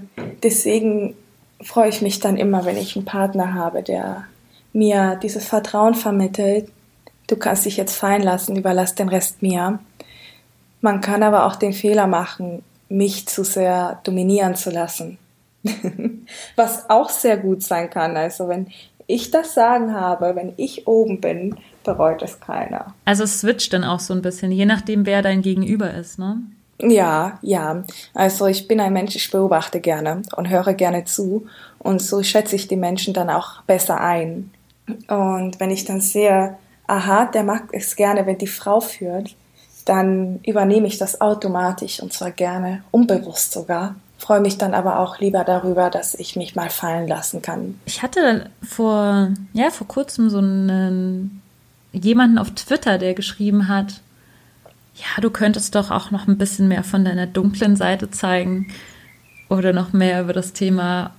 deswegen 0.42 1.14
freue 1.60 1.90
ich 1.90 2.02
mich 2.02 2.18
dann 2.18 2.38
immer, 2.38 2.64
wenn 2.64 2.76
ich 2.76 2.96
einen 2.96 3.04
Partner 3.04 3.54
habe, 3.54 3.84
der 3.84 4.24
mir 4.72 5.16
dieses 5.22 5.46
Vertrauen 5.46 5.94
vermittelt, 5.94 6.72
du 7.28 7.36
kannst 7.36 7.64
dich 7.64 7.76
jetzt 7.76 7.94
fallen 7.94 8.22
lassen, 8.22 8.56
überlass 8.56 8.96
den 8.96 9.08
Rest 9.08 9.40
mir. 9.42 9.78
Man 10.80 11.00
kann 11.00 11.22
aber 11.22 11.46
auch 11.46 11.56
den 11.56 11.72
Fehler 11.72 12.08
machen, 12.08 12.64
mich 12.88 13.28
zu 13.28 13.44
sehr 13.44 14.00
dominieren 14.02 14.56
zu 14.56 14.70
lassen. 14.70 15.18
Was 16.56 16.90
auch 16.90 17.10
sehr 17.10 17.36
gut 17.36 17.62
sein 17.62 17.90
kann. 17.90 18.16
Also 18.16 18.48
wenn 18.48 18.68
ich 19.06 19.30
das 19.30 19.54
Sagen 19.54 19.94
habe, 19.94 20.36
wenn 20.36 20.52
ich 20.56 20.86
oben 20.86 21.20
bin, 21.20 21.56
bereut 21.84 22.22
es 22.22 22.40
keiner. 22.40 22.94
Also 23.04 23.24
es 23.24 23.40
switcht 23.40 23.72
dann 23.72 23.84
auch 23.84 24.00
so 24.00 24.14
ein 24.14 24.22
bisschen, 24.22 24.52
je 24.52 24.66
nachdem, 24.66 25.06
wer 25.06 25.22
dein 25.22 25.42
Gegenüber 25.42 25.92
ist, 25.94 26.18
ne? 26.18 26.42
Ja, 26.80 27.38
ja. 27.42 27.82
Also 28.14 28.46
ich 28.46 28.68
bin 28.68 28.80
ein 28.80 28.92
Mensch, 28.92 29.16
ich 29.16 29.30
beobachte 29.30 29.80
gerne 29.80 30.22
und 30.36 30.48
höre 30.48 30.74
gerne 30.74 31.04
zu. 31.04 31.46
Und 31.78 32.00
so 32.00 32.22
schätze 32.22 32.54
ich 32.54 32.68
die 32.68 32.76
Menschen 32.76 33.14
dann 33.14 33.30
auch 33.30 33.62
besser 33.62 34.00
ein. 34.00 34.50
Und 35.08 35.58
wenn 35.58 35.70
ich 35.70 35.84
dann 35.86 36.00
sehe, 36.00 36.56
aha, 36.88 37.26
der 37.26 37.44
mag 37.44 37.68
es 37.72 37.94
gerne, 37.94 38.26
wenn 38.26 38.38
die 38.38 38.48
Frau 38.48 38.80
führt, 38.80 39.36
dann 39.84 40.40
übernehme 40.44 40.88
ich 40.88 40.98
das 40.98 41.20
automatisch 41.20 42.00
und 42.00 42.12
zwar 42.12 42.32
gerne, 42.32 42.82
unbewusst 42.90 43.52
sogar. 43.52 43.94
Freue 44.18 44.40
mich 44.40 44.58
dann 44.58 44.74
aber 44.74 44.98
auch 44.98 45.20
lieber 45.20 45.44
darüber, 45.44 45.90
dass 45.90 46.14
ich 46.14 46.34
mich 46.34 46.56
mal 46.56 46.70
fallen 46.70 47.06
lassen 47.06 47.40
kann. 47.40 47.78
Ich 47.86 48.02
hatte 48.02 48.50
vor, 48.68 49.28
ja, 49.52 49.70
vor 49.70 49.86
kurzem 49.86 50.28
so 50.28 50.38
einen, 50.38 51.40
jemanden 51.92 52.38
auf 52.38 52.50
Twitter, 52.50 52.98
der 52.98 53.14
geschrieben 53.14 53.68
hat, 53.68 54.00
ja, 54.96 55.22
du 55.22 55.30
könntest 55.30 55.76
doch 55.76 55.92
auch 55.92 56.10
noch 56.10 56.26
ein 56.26 56.38
bisschen 56.38 56.66
mehr 56.66 56.82
von 56.82 57.04
deiner 57.04 57.26
dunklen 57.26 57.76
Seite 57.76 58.10
zeigen 58.10 58.66
oder 59.48 59.72
noch 59.72 59.92
mehr 59.92 60.22
über 60.22 60.32
das 60.32 60.52
Thema, 60.52 61.14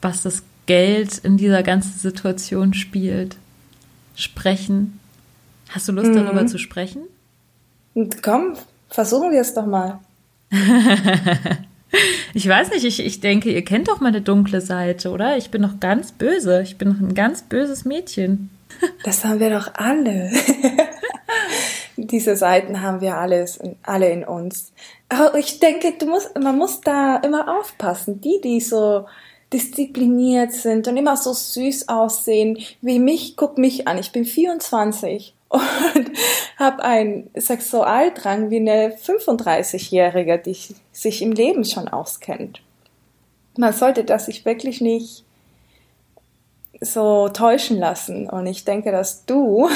was 0.00 0.22
das 0.22 0.42
Geld 0.64 1.18
in 1.18 1.36
dieser 1.36 1.62
ganzen 1.62 1.98
Situation 1.98 2.72
spielt, 2.72 3.36
sprechen. 4.14 4.97
Hast 5.70 5.88
du 5.88 5.92
Lust, 5.92 6.10
mhm. 6.10 6.24
darüber 6.24 6.46
zu 6.46 6.58
sprechen? 6.58 7.02
Komm, 8.22 8.54
versuchen 8.88 9.32
wir 9.32 9.40
es 9.40 9.54
doch 9.54 9.66
mal. 9.66 10.00
ich 12.34 12.48
weiß 12.48 12.70
nicht, 12.70 12.84
ich, 12.84 13.04
ich 13.04 13.20
denke, 13.20 13.50
ihr 13.50 13.64
kennt 13.64 13.88
doch 13.88 14.00
meine 14.00 14.22
dunkle 14.22 14.60
Seite, 14.60 15.10
oder? 15.10 15.36
Ich 15.36 15.50
bin 15.50 15.62
noch 15.62 15.80
ganz 15.80 16.12
böse. 16.12 16.62
Ich 16.62 16.78
bin 16.78 16.88
noch 16.88 17.00
ein 17.00 17.14
ganz 17.14 17.42
böses 17.42 17.84
Mädchen. 17.84 18.50
das 19.04 19.24
haben 19.24 19.40
wir 19.40 19.50
doch 19.50 19.74
alle. 19.74 20.30
Diese 21.96 22.36
Seiten 22.36 22.80
haben 22.80 23.00
wir 23.00 23.16
alles, 23.16 23.58
alle 23.82 24.10
in 24.10 24.24
uns. 24.24 24.72
Aber 25.08 25.36
ich 25.36 25.58
denke, 25.58 25.94
du 25.98 26.06
musst, 26.06 26.38
man 26.38 26.56
muss 26.56 26.80
da 26.80 27.16
immer 27.16 27.58
aufpassen. 27.58 28.20
Die, 28.20 28.40
die 28.42 28.60
so 28.60 29.06
diszipliniert 29.52 30.52
sind 30.52 30.86
und 30.88 30.96
immer 30.96 31.16
so 31.16 31.32
süß 31.32 31.88
aussehen 31.88 32.58
wie 32.82 32.98
mich, 32.98 33.36
guck 33.36 33.58
mich 33.58 33.88
an. 33.88 33.98
Ich 33.98 34.12
bin 34.12 34.24
24 34.24 35.34
und 35.48 36.10
habe 36.58 36.82
einen 36.82 37.30
Sexualdrang 37.36 38.50
wie 38.50 38.58
eine 38.58 38.94
35-Jährige, 38.94 40.38
die 40.38 40.56
sich 40.92 41.22
im 41.22 41.32
Leben 41.32 41.64
schon 41.64 41.88
auskennt. 41.88 42.60
Man 43.56 43.72
sollte 43.72 44.04
das 44.04 44.26
sich 44.26 44.44
wirklich 44.44 44.80
nicht 44.80 45.24
so 46.80 47.28
täuschen 47.28 47.78
lassen. 47.78 48.28
Und 48.28 48.46
ich 48.46 48.64
denke, 48.64 48.92
dass 48.92 49.24
du 49.24 49.68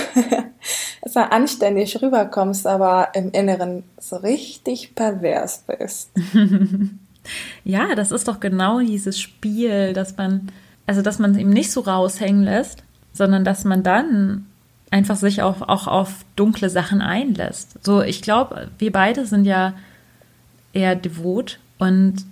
zwar 1.09 1.33
anständig 1.33 2.01
rüberkommst, 2.01 2.67
aber 2.67 3.09
im 3.15 3.31
Inneren 3.33 3.85
so 3.99 4.17
richtig 4.17 4.95
pervers 4.95 5.65
bist. 5.67 6.11
ja, 7.65 7.95
das 7.95 8.13
ist 8.13 8.29
doch 8.29 8.41
genau 8.41 8.81
dieses 8.81 9.19
Spiel, 9.19 9.93
dass 9.93 10.17
man, 10.17 10.49
also 10.87 11.03
dass 11.03 11.19
man 11.19 11.33
es 11.33 11.39
eben 11.39 11.51
nicht 11.51 11.73
so 11.73 11.81
raushängen 11.81 12.45
lässt, 12.45 12.85
sondern 13.13 13.45
dass 13.45 13.65
man 13.65 13.83
dann 13.83 14.47
einfach 14.93 15.17
sich 15.17 15.43
auch, 15.43 15.63
auch 15.63 15.87
auf 15.87 16.25
dunkle 16.37 16.71
Sachen 16.71 17.01
einlässt. 17.01 17.83
So, 17.85 18.03
ich 18.03 18.23
glaube, 18.23 18.69
wir 18.79 18.93
beide 18.93 19.27
sind 19.27 19.47
ja 19.47 19.75
eher 20.73 20.95
devot 20.95 21.59
und 21.79 22.25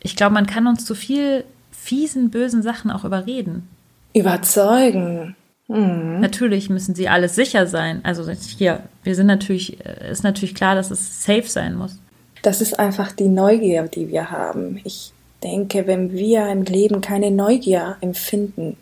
ich 0.00 0.14
glaube, 0.14 0.34
man 0.34 0.46
kann 0.46 0.66
uns 0.66 0.84
zu 0.84 0.94
viel 0.94 1.44
fiesen, 1.72 2.30
bösen 2.30 2.62
Sachen 2.62 2.90
auch 2.90 3.04
überreden. 3.04 3.68
Überzeugen. 4.12 5.34
Mhm. 5.66 6.20
Natürlich 6.20 6.68
müssen 6.68 6.94
sie 6.94 7.08
alles 7.08 7.34
sicher 7.34 7.66
sein. 7.66 8.00
Also 8.04 8.30
hier, 8.30 8.80
wir 9.02 9.14
sind 9.14 9.26
natürlich, 9.26 9.80
ist 9.80 10.24
natürlich 10.24 10.54
klar, 10.54 10.74
dass 10.74 10.90
es 10.90 11.24
safe 11.24 11.48
sein 11.48 11.74
muss. 11.74 11.98
Das 12.42 12.60
ist 12.60 12.78
einfach 12.78 13.12
die 13.12 13.28
Neugier, 13.28 13.84
die 13.84 14.08
wir 14.08 14.30
haben. 14.30 14.78
Ich 14.84 15.12
denke, 15.42 15.86
wenn 15.86 16.12
wir 16.12 16.48
im 16.48 16.62
Leben 16.64 17.00
keine 17.00 17.30
Neugier 17.30 17.96
empfinden 18.02 18.76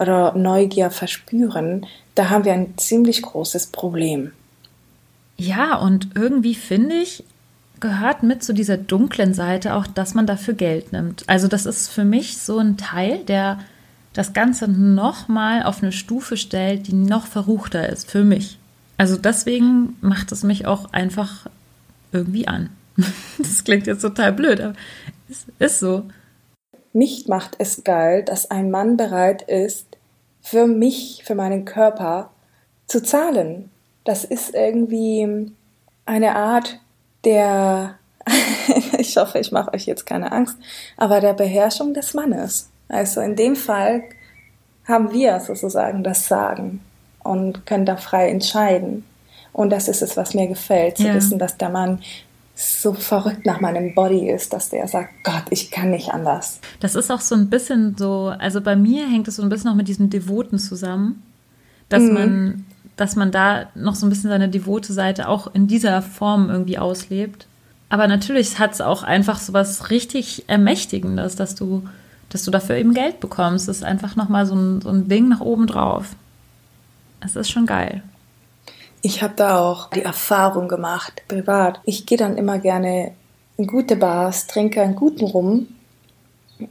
oder 0.00 0.34
Neugier 0.34 0.90
verspüren, 0.90 1.86
da 2.14 2.30
haben 2.30 2.44
wir 2.44 2.54
ein 2.54 2.76
ziemlich 2.78 3.22
großes 3.22 3.68
Problem. 3.68 4.32
Ja, 5.36 5.76
und 5.76 6.08
irgendwie 6.14 6.54
finde 6.54 6.96
ich, 6.96 7.24
gehört 7.80 8.22
mit 8.22 8.42
zu 8.42 8.52
dieser 8.52 8.76
dunklen 8.76 9.34
Seite 9.34 9.74
auch, 9.74 9.86
dass 9.86 10.14
man 10.14 10.26
dafür 10.26 10.54
Geld 10.54 10.92
nimmt. 10.92 11.24
Also 11.26 11.48
das 11.48 11.66
ist 11.66 11.88
für 11.88 12.04
mich 12.04 12.38
so 12.38 12.58
ein 12.58 12.76
Teil, 12.76 13.18
der 13.24 13.58
das 14.12 14.32
Ganze 14.32 14.68
noch 14.68 15.28
mal 15.28 15.62
auf 15.62 15.82
eine 15.82 15.92
Stufe 15.92 16.36
stellt, 16.36 16.88
die 16.88 16.94
noch 16.94 17.26
verruchter 17.26 17.88
ist 17.88 18.10
für 18.10 18.24
mich. 18.24 18.58
Also 18.98 19.16
deswegen 19.16 19.96
macht 20.00 20.30
es 20.32 20.42
mich 20.42 20.66
auch 20.66 20.92
einfach 20.92 21.46
irgendwie 22.12 22.48
an. 22.48 22.70
Das 23.38 23.64
klingt 23.64 23.86
jetzt 23.86 24.02
total 24.02 24.32
blöd, 24.32 24.60
aber 24.60 24.74
es 25.30 25.46
ist 25.58 25.80
so. 25.80 26.04
Mich 26.92 27.28
macht 27.28 27.56
es 27.58 27.84
geil, 27.84 28.24
dass 28.24 28.50
ein 28.50 28.70
Mann 28.70 28.96
bereit 28.96 29.42
ist, 29.42 29.89
für 30.42 30.66
mich, 30.66 31.22
für 31.24 31.34
meinen 31.34 31.64
Körper 31.64 32.30
zu 32.86 33.02
zahlen. 33.02 33.70
Das 34.04 34.24
ist 34.24 34.54
irgendwie 34.54 35.52
eine 36.06 36.34
Art 36.34 36.80
der, 37.24 37.96
ich 38.98 39.16
hoffe, 39.16 39.38
ich 39.38 39.52
mache 39.52 39.72
euch 39.74 39.86
jetzt 39.86 40.06
keine 40.06 40.32
Angst, 40.32 40.56
aber 40.96 41.20
der 41.20 41.34
Beherrschung 41.34 41.94
des 41.94 42.14
Mannes. 42.14 42.70
Also 42.88 43.20
in 43.20 43.36
dem 43.36 43.56
Fall 43.56 44.02
haben 44.86 45.12
wir 45.12 45.38
sozusagen 45.40 46.02
das 46.02 46.26
Sagen 46.26 46.80
und 47.22 47.66
können 47.66 47.86
da 47.86 47.96
frei 47.96 48.28
entscheiden. 48.30 49.04
Und 49.52 49.70
das 49.70 49.88
ist 49.88 50.02
es, 50.02 50.16
was 50.16 50.34
mir 50.34 50.46
gefällt, 50.46 50.96
zu 50.96 51.04
ja. 51.04 51.14
wissen, 51.14 51.38
dass 51.38 51.56
der 51.56 51.68
Mann 51.68 52.00
so 52.60 52.92
verrückt 52.92 53.46
nach 53.46 53.60
meinem 53.60 53.94
Body 53.94 54.28
ist, 54.28 54.52
dass 54.52 54.68
der 54.68 54.86
sagt, 54.86 55.24
Gott, 55.24 55.44
ich 55.50 55.70
kann 55.70 55.90
nicht 55.90 56.12
anders. 56.12 56.60
Das 56.80 56.94
ist 56.94 57.10
auch 57.10 57.20
so 57.20 57.34
ein 57.34 57.48
bisschen 57.48 57.96
so, 57.96 58.34
also 58.38 58.60
bei 58.60 58.76
mir 58.76 59.08
hängt 59.08 59.28
es 59.28 59.36
so 59.36 59.42
ein 59.42 59.48
bisschen 59.48 59.70
noch 59.70 59.76
mit 59.76 59.88
diesem 59.88 60.10
Devoten 60.10 60.58
zusammen, 60.58 61.22
dass 61.88 62.02
mhm. 62.02 62.12
man, 62.12 62.66
dass 62.96 63.16
man 63.16 63.32
da 63.32 63.68
noch 63.74 63.94
so 63.94 64.04
ein 64.04 64.10
bisschen 64.10 64.28
seine 64.28 64.50
devote 64.50 64.92
Seite 64.92 65.28
auch 65.28 65.54
in 65.54 65.68
dieser 65.68 66.02
Form 66.02 66.50
irgendwie 66.50 66.76
auslebt. 66.76 67.46
Aber 67.88 68.06
natürlich 68.06 68.58
hat 68.58 68.72
es 68.72 68.80
auch 68.80 69.02
einfach 69.02 69.38
so 69.38 69.52
was 69.52 69.90
richtig 69.90 70.44
Ermächtigendes, 70.46 71.36
dass 71.36 71.54
du, 71.54 71.88
dass 72.28 72.44
du 72.44 72.50
dafür 72.50 72.76
eben 72.76 72.92
Geld 72.92 73.20
bekommst. 73.20 73.68
Das 73.68 73.78
ist 73.78 73.84
einfach 73.84 74.16
nochmal 74.16 74.44
so 74.44 74.54
ein, 74.54 74.82
so 74.82 74.90
ein 74.90 75.08
Ding 75.08 75.28
nach 75.28 75.40
oben 75.40 75.66
drauf. 75.66 76.14
Es 77.20 77.36
ist 77.36 77.50
schon 77.50 77.66
geil. 77.66 78.02
Ich 79.02 79.22
habe 79.22 79.32
da 79.34 79.58
auch 79.58 79.88
die 79.90 80.02
Erfahrung 80.02 80.68
gemacht, 80.68 81.22
privat. 81.26 81.80
Ich 81.84 82.04
gehe 82.04 82.18
dann 82.18 82.36
immer 82.36 82.58
gerne 82.58 83.12
in 83.56 83.66
gute 83.66 83.96
Bars, 83.96 84.46
trinke 84.46 84.82
einen 84.82 84.96
guten 84.96 85.24
Rum. 85.24 85.68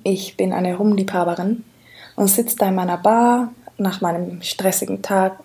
Ich 0.04 0.38
bin 0.38 0.54
eine 0.54 0.76
Rumliebhaberin 0.76 1.64
und 2.16 2.28
sitze 2.28 2.56
da 2.58 2.68
in 2.70 2.76
meiner 2.76 2.98
Bar 2.98 3.52
nach 3.78 4.02
meinem 4.02 4.44
stressigen 4.44 5.02
Tag 5.02 5.40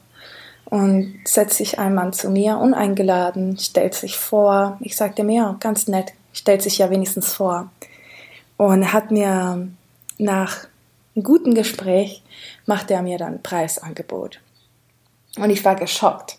und 0.66 1.20
setzt 1.24 1.56
sich 1.56 1.78
ein 1.78 1.94
Mann 1.94 2.12
zu 2.12 2.30
mir, 2.30 2.58
uneingeladen, 2.58 3.58
stellt 3.58 3.94
sich 3.94 4.16
vor. 4.16 4.76
Ich 4.80 4.96
sagte 4.96 5.24
mir, 5.24 5.56
ganz 5.60 5.88
nett, 5.88 6.12
stellt 6.32 6.62
sich 6.62 6.78
ja 6.78 6.90
wenigstens 6.90 7.32
vor. 7.32 7.70
Und 8.56 8.92
hat 8.92 9.10
mir 9.10 9.68
nach 10.18 10.66
einem 11.14 11.24
guten 11.24 11.54
Gespräch, 11.54 12.22
macht 12.66 12.90
er 12.90 13.02
mir 13.02 13.18
dann 13.18 13.42
Preisangebot. 13.42 14.40
Und 15.38 15.50
ich 15.50 15.64
war 15.64 15.74
geschockt, 15.74 16.38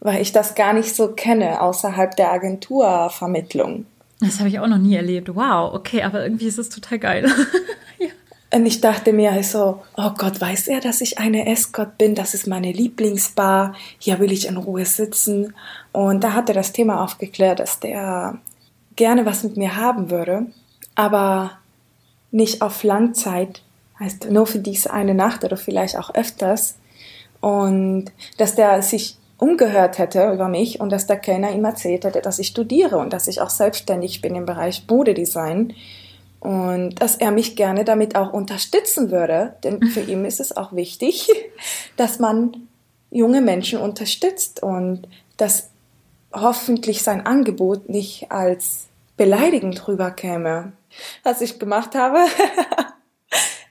weil 0.00 0.22
ich 0.22 0.32
das 0.32 0.54
gar 0.54 0.72
nicht 0.72 0.94
so 0.94 1.08
kenne 1.08 1.60
außerhalb 1.60 2.16
der 2.16 2.32
Agenturvermittlung. 2.32 3.86
Das 4.20 4.38
habe 4.38 4.48
ich 4.48 4.58
auch 4.58 4.66
noch 4.66 4.78
nie 4.78 4.94
erlebt. 4.94 5.34
Wow, 5.34 5.74
okay, 5.74 6.02
aber 6.02 6.22
irgendwie 6.22 6.46
ist 6.46 6.58
es 6.58 6.70
total 6.70 6.98
geil. 6.98 7.26
ja. 7.98 8.08
Und 8.52 8.64
ich 8.64 8.80
dachte 8.80 9.12
mir 9.12 9.42
so, 9.42 9.82
oh 9.96 10.10
Gott, 10.16 10.40
weiß 10.40 10.68
er, 10.68 10.80
dass 10.80 11.02
ich 11.02 11.18
eine 11.18 11.46
Escort 11.46 11.98
bin? 11.98 12.14
Das 12.14 12.32
ist 12.32 12.46
meine 12.46 12.72
Lieblingsbar. 12.72 13.74
Hier 13.98 14.18
will 14.18 14.32
ich 14.32 14.46
in 14.48 14.56
Ruhe 14.56 14.86
sitzen. 14.86 15.54
Und 15.92 16.24
da 16.24 16.32
hat 16.32 16.48
er 16.48 16.54
das 16.54 16.72
Thema 16.72 17.02
aufgeklärt, 17.02 17.58
dass 17.58 17.80
der 17.80 18.38
gerne 18.94 19.26
was 19.26 19.42
mit 19.42 19.58
mir 19.58 19.76
haben 19.76 20.10
würde, 20.10 20.46
aber 20.94 21.52
nicht 22.30 22.62
auf 22.62 22.82
Langzeit, 22.82 23.62
heißt 24.00 24.30
nur 24.30 24.46
für 24.46 24.58
diese 24.58 24.92
eine 24.92 25.14
Nacht 25.14 25.44
oder 25.44 25.56
vielleicht 25.56 25.96
auch 25.96 26.14
öfters, 26.14 26.76
und 27.46 28.06
dass 28.38 28.56
der 28.56 28.82
sich 28.82 29.18
umgehört 29.38 29.98
hätte 29.98 30.32
über 30.32 30.48
mich 30.48 30.80
und 30.80 30.90
dass 30.90 31.06
der 31.06 31.16
Kellner 31.16 31.52
ihm 31.52 31.64
erzählt 31.64 32.04
hätte, 32.04 32.20
dass 32.20 32.40
ich 32.40 32.48
studiere 32.48 32.98
und 32.98 33.12
dass 33.12 33.28
ich 33.28 33.40
auch 33.40 33.50
selbstständig 33.50 34.20
bin 34.20 34.34
im 34.34 34.46
Bereich 34.46 34.82
Modedesign 34.90 35.72
und 36.40 37.00
dass 37.00 37.14
er 37.14 37.30
mich 37.30 37.54
gerne 37.54 37.84
damit 37.84 38.16
auch 38.16 38.32
unterstützen 38.32 39.12
würde, 39.12 39.54
denn 39.62 39.80
für 39.80 40.00
ihn 40.10 40.24
ist 40.24 40.40
es 40.40 40.56
auch 40.56 40.72
wichtig, 40.72 41.30
dass 41.96 42.18
man 42.18 42.66
junge 43.12 43.42
Menschen 43.42 43.78
unterstützt 43.78 44.60
und 44.60 45.06
dass 45.36 45.70
hoffentlich 46.32 47.04
sein 47.04 47.26
Angebot 47.26 47.88
nicht 47.88 48.32
als 48.32 48.86
beleidigend 49.16 49.86
rüberkäme. 49.86 50.72
Was 51.22 51.42
ich 51.42 51.60
gemacht 51.60 51.94
habe, 51.94 52.18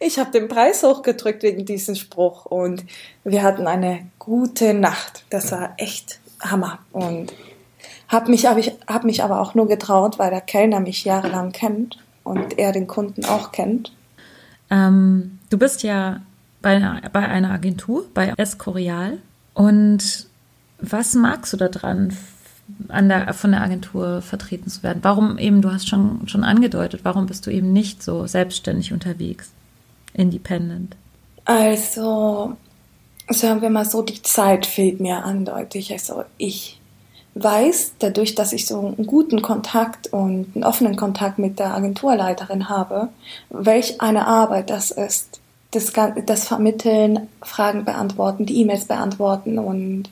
Ich 0.06 0.20
habe 0.20 0.30
den 0.30 0.48
Preis 0.48 0.84
hochgedrückt 0.84 1.42
wegen 1.42 1.66
diesem 1.66 1.96
Spruch 1.96 2.46
und 2.46 2.86
wir 3.24 3.42
hatten 3.42 3.66
eine 3.66 4.06
gute 4.20 4.76
Nacht. 4.76 5.26
Das 5.32 5.52
war 5.52 5.74
echt 5.78 6.20
Hammer 6.40 6.78
und 6.92 7.34
habe 8.08 8.30
mich, 8.30 8.46
hab 8.46 8.60
hab 8.86 9.04
mich 9.04 9.24
aber 9.24 9.42
auch 9.42 9.56
nur 9.56 9.68
getraut, 9.68 10.20
weil 10.20 10.30
der 10.30 10.42
Kellner 10.42 10.80
mich 10.80 11.06
jahrelang 11.06 11.54
kennt 11.54 11.98
und 12.24 12.60
er 12.60 12.72
den 12.72 12.86
Kunden 12.86 13.26
auch 13.26 13.52
kennt. 13.52 13.94
Ähm, 14.70 15.40
du 15.50 15.58
bist 15.58 15.82
ja 15.82 16.22
bei 16.62 16.76
einer, 16.76 17.02
bei 17.12 17.28
einer 17.28 17.50
Agentur, 17.50 18.06
bei 18.14 18.32
Escorial. 18.38 19.18
Und 19.56 20.28
was 20.78 21.16
magst 21.16 21.52
du 21.52 21.58
daran, 21.58 22.16
an 22.90 23.10
der, 23.10 23.34
von 23.34 23.52
der 23.54 23.64
Agentur 23.64 24.22
vertreten 24.22 24.70
zu 24.70 24.84
werden? 24.84 25.00
Warum 25.02 25.40
eben, 25.40 25.64
du 25.64 25.72
hast 25.72 25.90
schon, 25.90 26.28
schon 26.28 26.44
angedeutet, 26.44 27.00
warum 27.02 27.26
bist 27.26 27.48
du 27.48 27.50
eben 27.50 27.74
nicht 27.74 28.04
so 28.04 28.28
selbstständig 28.28 28.94
unterwegs? 28.94 29.55
Independent? 30.16 30.96
Also, 31.46 32.56
sagen 33.30 33.62
wir 33.62 33.70
mal 33.70 33.86
so, 33.86 34.02
die 34.02 34.22
Zeit 34.22 34.66
fehlt 34.66 35.00
mir 35.00 35.24
andeutig. 35.24 35.92
Also 35.92 36.24
ich 36.38 36.80
weiß, 37.36 37.94
dadurch, 38.00 38.36
dass 38.36 38.54
ich 38.54 38.66
so 38.66 38.80
einen 38.80 39.06
guten 39.06 39.42
Kontakt 39.42 40.08
und 40.08 40.56
einen 40.56 40.64
offenen 40.64 40.96
Kontakt 40.96 41.38
mit 41.38 41.60
der 41.60 41.74
Agenturleiterin 41.76 42.70
habe, 42.70 43.10
welch 43.50 44.02
eine 44.02 44.26
Arbeit 44.28 44.70
das 44.70 44.92
ist. 44.92 45.40
Das, 45.72 45.92
das 46.26 46.48
Vermitteln, 46.48 47.28
Fragen 47.42 47.84
beantworten, 47.84 48.46
die 48.46 48.62
E-Mails 48.62 48.86
beantworten 48.86 49.60
und 49.60 50.10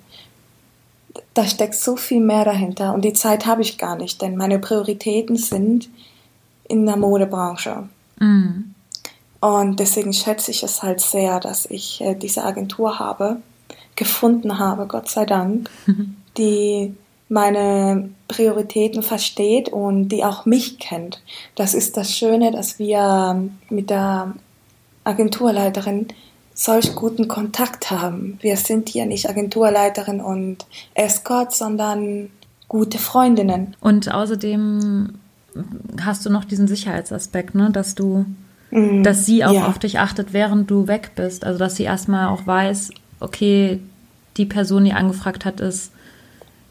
da 1.33 1.45
steckt 1.45 1.75
so 1.75 1.95
viel 1.95 2.19
mehr 2.19 2.43
dahinter. 2.43 2.93
Und 2.93 3.05
die 3.05 3.13
Zeit 3.13 3.45
habe 3.45 3.61
ich 3.61 3.77
gar 3.77 3.95
nicht, 3.95 4.21
denn 4.21 4.35
meine 4.35 4.59
Prioritäten 4.59 5.37
sind 5.37 5.89
in 6.67 6.85
der 6.85 6.97
Modebranche. 6.97 7.87
Mhm. 8.19 8.72
Und 9.43 9.81
deswegen 9.81 10.13
schätze 10.13 10.51
ich 10.51 10.63
es 10.63 10.83
halt 10.83 11.01
sehr, 11.01 11.41
dass 11.41 11.65
ich 11.65 11.99
äh, 11.99 12.15
diese 12.15 12.45
Agentur 12.45 12.97
habe, 12.97 13.41
gefunden 13.97 14.57
habe, 14.57 14.87
Gott 14.87 15.09
sei 15.09 15.25
Dank, 15.25 15.69
die 16.37 16.95
meine 17.27 18.09
Prioritäten 18.29 19.03
versteht 19.03 19.67
und 19.67 20.07
die 20.07 20.23
auch 20.23 20.45
mich 20.45 20.79
kennt. 20.79 21.21
Das 21.55 21.73
ist 21.73 21.97
das 21.97 22.15
Schöne, 22.15 22.51
dass 22.51 22.79
wir 22.79 23.49
mit 23.69 23.89
der 23.89 24.33
Agenturleiterin 25.03 26.07
solch 26.53 26.95
guten 26.95 27.27
Kontakt 27.27 27.91
haben. 27.91 28.39
Wir 28.39 28.55
sind 28.55 28.87
hier 28.87 29.05
nicht 29.05 29.29
Agenturleiterin 29.29 30.21
und 30.21 30.65
Escort, 30.93 31.53
sondern 31.53 32.29
gute 32.69 32.97
Freundinnen. 32.97 33.75
Und 33.81 34.09
außerdem 34.09 35.15
hast 35.99 36.25
du 36.25 36.29
noch 36.29 36.45
diesen 36.45 36.69
Sicherheitsaspekt, 36.69 37.55
ne, 37.55 37.71
dass 37.71 37.93
du 37.93 38.25
Mhm. 38.73 39.03
dass 39.03 39.25
sie 39.25 39.45
auch 39.45 39.53
ja. 39.53 39.67
auf 39.67 39.77
dich 39.77 39.99
achtet, 39.99 40.33
während 40.33 40.69
du 40.69 40.87
weg 40.87 41.11
bist. 41.15 41.45
Also 41.45 41.59
dass 41.59 41.75
sie 41.75 41.83
erstmal 41.83 42.27
auch 42.27 42.47
weiß, 42.47 42.89
okay, 43.19 43.79
die 44.37 44.45
Person, 44.45 44.83
die 44.83 44.93
angefragt 44.93 45.45
hat, 45.45 45.59
ist, 45.59 45.91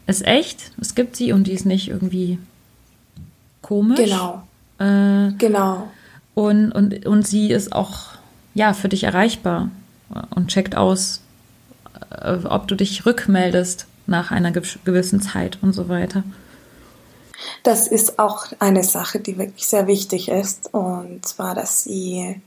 ist 0.05 0.25
echt, 0.27 0.71
es 0.81 0.95
gibt 0.95 1.15
sie 1.15 1.31
und 1.31 1.47
die 1.47 1.53
ist 1.53 1.65
nicht 1.65 1.89
irgendwie 1.89 2.39
komisch. 3.61 3.99
Genau. 3.99 4.43
Äh, 4.79 5.31
genau. 5.37 5.89
Und, 6.33 6.73
und, 6.73 7.05
und 7.05 7.25
sie 7.25 7.51
ist 7.51 7.71
auch 7.71 8.09
ja, 8.53 8.73
für 8.73 8.89
dich 8.89 9.05
erreichbar 9.05 9.69
und 10.35 10.49
checkt 10.49 10.75
aus, 10.75 11.21
äh, 12.09 12.35
ob 12.43 12.67
du 12.67 12.75
dich 12.75 13.05
rückmeldest 13.05 13.87
nach 14.07 14.31
einer 14.31 14.51
gewissen 14.51 15.21
Zeit 15.21 15.57
und 15.61 15.71
so 15.71 15.87
weiter. 15.87 16.23
Das 17.63 17.87
ist 17.87 18.19
auch 18.19 18.47
eine 18.59 18.83
Sache, 18.83 19.19
die 19.19 19.37
wirklich 19.37 19.67
sehr 19.67 19.87
wichtig 19.87 20.29
ist. 20.29 20.73
Und 20.73 21.25
zwar, 21.25 21.55
dass 21.55 21.83
sie 21.83 22.41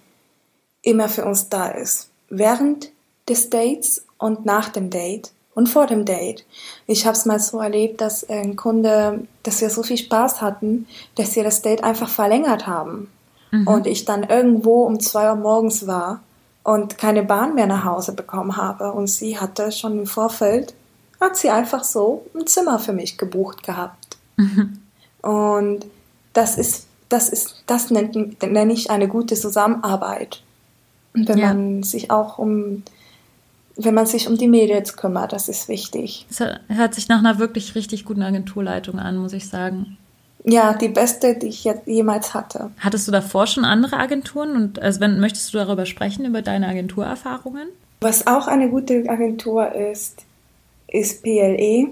immer 0.82 1.08
für 1.08 1.24
uns 1.24 1.48
da 1.48 1.68
ist. 1.68 2.08
Während 2.28 2.90
des 3.28 3.50
Dates 3.50 4.04
und 4.18 4.46
nach 4.46 4.68
dem 4.68 4.90
Date 4.90 5.32
und 5.54 5.68
vor 5.68 5.86
dem 5.86 6.04
Date. 6.04 6.44
Ich 6.86 7.06
habe 7.06 7.16
es 7.16 7.24
mal 7.24 7.40
so 7.40 7.58
erlebt, 7.60 8.00
dass 8.00 8.28
ein 8.28 8.56
Kunde, 8.56 9.26
dass 9.42 9.60
wir 9.60 9.70
so 9.70 9.82
viel 9.82 9.96
Spaß 9.96 10.40
hatten, 10.42 10.86
dass 11.16 11.34
wir 11.34 11.44
das 11.44 11.62
Date 11.62 11.82
einfach 11.82 12.08
verlängert 12.08 12.66
haben. 12.66 13.10
Mhm. 13.50 13.66
Und 13.66 13.86
ich 13.86 14.04
dann 14.04 14.24
irgendwo 14.24 14.84
um 14.84 15.00
zwei 15.00 15.30
Uhr 15.30 15.36
morgens 15.36 15.86
war 15.86 16.20
und 16.62 16.98
keine 16.98 17.22
Bahn 17.22 17.54
mehr 17.54 17.66
nach 17.66 17.84
Hause 17.84 18.12
bekommen 18.12 18.56
habe. 18.56 18.92
Und 18.92 19.08
sie 19.08 19.38
hatte 19.38 19.72
schon 19.72 19.98
im 20.00 20.06
Vorfeld, 20.06 20.74
hat 21.20 21.36
sie 21.36 21.50
einfach 21.50 21.84
so 21.84 22.26
ein 22.34 22.46
Zimmer 22.46 22.78
für 22.78 22.92
mich 22.92 23.16
gebucht 23.16 23.62
gehabt. 23.62 24.18
Mhm. 24.36 24.82
Und 25.26 25.86
das 26.32 26.56
ist, 26.56 26.86
das 27.08 27.28
ist, 27.28 27.64
das 27.66 27.90
nennt, 27.90 28.42
nenne 28.42 28.72
ich 28.72 28.90
eine 28.90 29.08
gute 29.08 29.34
Zusammenarbeit. 29.34 30.42
Wenn 31.14 31.38
ja. 31.38 31.48
man 31.48 31.82
sich 31.82 32.10
auch 32.10 32.38
um 32.38 32.82
wenn 33.78 33.94
man 33.94 34.06
sich 34.06 34.26
um 34.28 34.38
die 34.38 34.48
Mädels 34.48 34.96
kümmert, 34.96 35.32
das 35.32 35.48
ist 35.48 35.68
wichtig. 35.68 36.26
Das 36.30 36.48
hört 36.68 36.94
sich 36.94 37.08
nach 37.08 37.18
einer 37.18 37.38
wirklich 37.38 37.74
richtig 37.74 38.06
guten 38.06 38.22
Agenturleitung 38.22 38.98
an, 38.98 39.18
muss 39.18 39.34
ich 39.34 39.48
sagen. 39.48 39.98
Ja, 40.44 40.72
die 40.72 40.88
beste, 40.88 41.34
die 41.34 41.48
ich 41.48 41.68
jemals 41.84 42.32
hatte. 42.32 42.70
Hattest 42.78 43.06
du 43.06 43.12
davor 43.12 43.46
schon 43.46 43.64
andere 43.64 43.98
Agenturen 43.98 44.56
und 44.56 44.80
also 44.80 45.00
wenn 45.00 45.20
möchtest 45.20 45.52
du 45.52 45.58
darüber 45.58 45.84
sprechen 45.84 46.24
über 46.24 46.40
deine 46.40 46.68
Agenturerfahrungen? 46.68 47.68
Was 48.00 48.26
auch 48.26 48.46
eine 48.46 48.70
gute 48.70 49.04
Agentur 49.08 49.74
ist, 49.74 50.24
ist 50.88 51.22
PLE. 51.22 51.88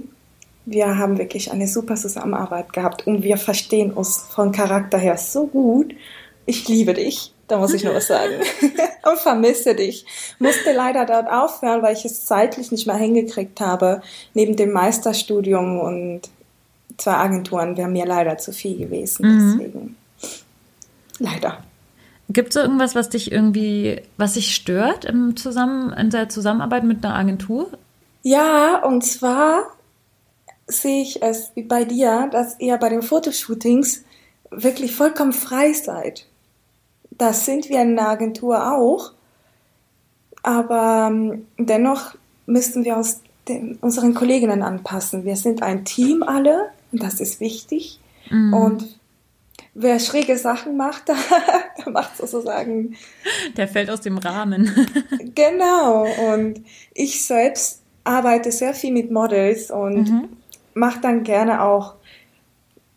Wir 0.66 0.98
haben 0.98 1.18
wirklich 1.18 1.52
eine 1.52 1.68
super 1.68 1.96
Zusammenarbeit 1.96 2.72
gehabt 2.72 3.06
und 3.06 3.22
wir 3.22 3.36
verstehen 3.36 3.92
uns 3.92 4.26
von 4.30 4.52
Charakter 4.52 4.98
her 4.98 5.18
so 5.18 5.46
gut. 5.46 5.94
Ich 6.46 6.68
liebe 6.68 6.94
dich. 6.94 7.32
Da 7.46 7.58
muss 7.58 7.74
ich 7.74 7.84
nur 7.84 7.94
was 7.94 8.06
sagen. 8.06 8.34
und 9.10 9.18
vermisse 9.18 9.74
dich. 9.74 10.06
Musste 10.38 10.72
leider 10.72 11.04
dort 11.04 11.30
aufhören, 11.30 11.82
weil 11.82 11.94
ich 11.94 12.04
es 12.04 12.24
zeitlich 12.24 12.72
nicht 12.72 12.86
mehr 12.86 12.96
hingekriegt 12.96 13.60
habe. 13.60 14.00
Neben 14.32 14.56
dem 14.56 14.72
Meisterstudium 14.72 15.78
und 15.78 16.22
zwei 16.96 17.14
Agenturen 17.14 17.76
wäre 17.76 17.88
mir 17.88 18.06
leider 18.06 18.38
zu 18.38 18.52
viel 18.52 18.78
gewesen. 18.78 19.26
Mhm. 19.26 19.58
Deswegen. 19.58 19.96
Leider. 21.18 21.58
Gibt 22.30 22.50
es 22.50 22.56
irgendwas, 22.56 22.94
was 22.94 23.10
dich 23.10 23.30
irgendwie, 23.30 24.00
was 24.16 24.34
dich 24.34 24.54
stört 24.54 25.04
im 25.04 25.36
Zusammen, 25.36 25.92
in 25.92 26.08
der 26.08 26.30
Zusammenarbeit 26.30 26.84
mit 26.84 27.04
einer 27.04 27.14
Agentur? 27.14 27.68
Ja, 28.22 28.82
und 28.82 29.04
zwar 29.04 29.73
sehe 30.66 31.02
ich 31.02 31.22
es 31.22 31.52
wie 31.54 31.62
bei 31.62 31.84
dir, 31.84 32.28
dass 32.30 32.58
ihr 32.60 32.76
bei 32.76 32.88
den 32.88 33.02
Fotoshootings 33.02 34.04
wirklich 34.50 34.94
vollkommen 34.94 35.32
frei 35.32 35.72
seid. 35.72 36.26
Das 37.10 37.44
sind 37.44 37.68
wir 37.68 37.82
in 37.82 37.96
der 37.96 38.08
Agentur 38.08 38.72
auch. 38.72 39.12
Aber 40.42 41.08
ähm, 41.10 41.46
dennoch 41.58 42.14
müssten 42.46 42.84
wir 42.84 42.96
uns 42.96 43.22
den, 43.48 43.76
unseren 43.80 44.14
Kolleginnen 44.14 44.62
anpassen. 44.62 45.24
Wir 45.24 45.36
sind 45.36 45.62
ein 45.62 45.84
Team 45.84 46.22
alle 46.22 46.70
und 46.92 47.02
das 47.02 47.20
ist 47.20 47.40
wichtig. 47.40 47.98
Mhm. 48.30 48.54
Und 48.54 49.00
wer 49.74 49.98
schräge 49.98 50.36
Sachen 50.38 50.76
macht, 50.76 51.08
der 51.78 51.92
macht 51.92 52.16
sozusagen. 52.16 52.96
Der 53.56 53.68
fällt 53.68 53.90
aus 53.90 54.00
dem 54.00 54.18
Rahmen. 54.18 54.70
genau. 55.34 56.06
Und 56.32 56.62
ich 56.92 57.24
selbst 57.24 57.80
arbeite 58.04 58.52
sehr 58.52 58.74
viel 58.74 58.92
mit 58.92 59.10
Models 59.10 59.70
und 59.70 60.10
mhm. 60.10 60.28
Mache 60.74 61.00
dann 61.00 61.22
gerne 61.22 61.62
auch 61.62 61.94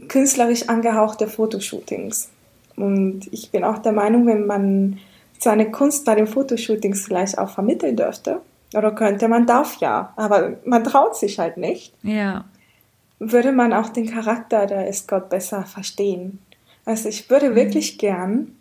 künstlerisch 0.07 0.69
angehauchte 0.69 1.27
Fotoshootings. 1.27 2.29
Und 2.75 3.27
ich 3.31 3.51
bin 3.51 3.63
auch 3.63 3.79
der 3.79 3.91
Meinung, 3.91 4.27
wenn 4.27 4.45
man 4.45 4.99
seine 5.39 5.71
Kunst 5.71 6.05
bei 6.05 6.15
den 6.15 6.27
Fotoshootings 6.27 7.05
vielleicht 7.05 7.37
auch 7.37 7.49
vermitteln 7.49 7.95
dürfte, 7.95 8.41
oder 8.75 8.91
könnte, 8.91 9.27
man 9.27 9.45
darf 9.45 9.77
ja, 9.77 10.13
aber 10.17 10.57
man 10.65 10.83
traut 10.83 11.15
sich 11.15 11.39
halt 11.39 11.57
nicht. 11.57 11.93
Ja. 12.03 12.45
Würde 13.19 13.51
man 13.51 13.73
auch 13.73 13.89
den 13.89 14.07
Charakter 14.07 14.67
der 14.67 14.87
Escort 14.87 15.29
besser 15.29 15.63
verstehen. 15.63 16.39
Also 16.85 17.09
ich 17.09 17.29
würde 17.29 17.51
mhm. 17.51 17.55
wirklich 17.55 17.97
gern 17.97 18.55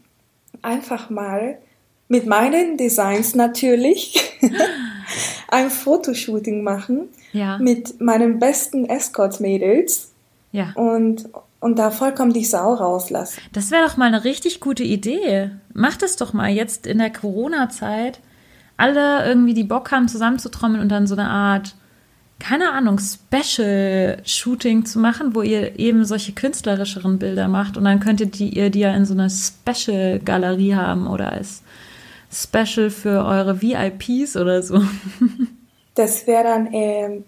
einfach 0.63 1.11
mal 1.11 1.59
mit 2.09 2.27
meinen 2.27 2.77
Designs 2.77 3.35
natürlich 3.35 4.39
ein 5.49 5.71
Fotoshooting 5.71 6.63
machen 6.63 7.09
ja. 7.33 7.59
mit 7.59 8.01
meinen 8.01 8.39
besten 8.39 8.87
Escort-Mädels. 8.87 10.13
Ja. 10.53 10.73
Und 10.75 11.29
und 11.67 11.79
da 11.79 11.91
vollkommen 11.91 12.33
die 12.33 12.45
Sau 12.45 12.75
rauslassen. 12.75 13.41
Das 13.53 13.71
wäre 13.71 13.87
doch 13.87 13.97
mal 13.97 14.07
eine 14.07 14.25
richtig 14.25 14.61
gute 14.61 14.85
Idee. 14.85 15.51
Mach 15.73 15.97
das 15.97 16.17
doch 16.17 16.33
mal 16.33 16.51
jetzt 16.51 16.87
in 16.87 16.99
der 16.99 17.11
Corona-Zeit. 17.11 18.21
Alle 18.77 19.27
irgendwie, 19.27 19.55
die 19.55 19.65
Bock 19.65 19.91
haben, 19.91 20.07
zusammenzutrommeln 20.07 20.83
und 20.83 20.91
dann 20.91 21.07
so 21.07 21.17
eine 21.17 21.29
Art, 21.29 21.75
keine 22.39 22.73
Ahnung, 22.73 23.01
Special-Shooting 23.01 24.85
zu 24.85 24.99
machen, 24.99 25.35
wo 25.35 25.41
ihr 25.43 25.79
eben 25.79 26.05
solche 26.05 26.33
künstlerischeren 26.33 27.19
Bilder 27.19 27.49
macht 27.49 27.79
und 27.79 27.85
dann 27.85 28.01
könntet 28.01 28.39
ihr 28.39 28.71
die 28.71 28.81
ja 28.81 28.95
in 28.95 29.07
so 29.07 29.15
einer 29.15 29.31
Special-Galerie 29.31 30.75
haben 30.75 31.07
oder 31.07 31.33
als 31.33 31.63
Special 32.31 32.91
für 32.91 33.25
eure 33.25 33.63
VIPs 33.63 34.37
oder 34.37 34.63
so. 34.63 34.85
Das 35.97 36.27
wäre 36.27 36.45
dann 36.45 36.73
äh, 36.73 37.23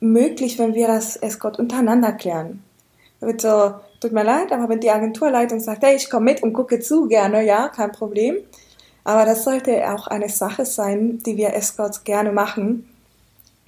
möglich, 0.00 0.58
wenn 0.58 0.74
wir 0.74 0.86
das 0.86 1.16
Escort 1.16 1.58
untereinander 1.58 2.12
klären 2.12 2.62
wird 3.20 3.40
so, 3.40 3.74
tut 4.00 4.12
mir 4.12 4.24
leid, 4.24 4.52
aber 4.52 4.68
wenn 4.68 4.80
die 4.80 4.90
Agenturleitung 4.90 5.60
sagt, 5.60 5.82
hey, 5.82 5.96
ich 5.96 6.10
komme 6.10 6.26
mit 6.32 6.42
und 6.42 6.52
gucke 6.52 6.80
zu 6.80 7.08
gerne, 7.08 7.44
ja, 7.44 7.68
kein 7.68 7.92
Problem. 7.92 8.36
Aber 9.04 9.24
das 9.24 9.44
sollte 9.44 9.92
auch 9.92 10.06
eine 10.06 10.28
Sache 10.28 10.64
sein, 10.64 11.20
die 11.24 11.36
wir 11.36 11.54
Escorts 11.54 12.04
gerne 12.04 12.32
machen, 12.32 12.88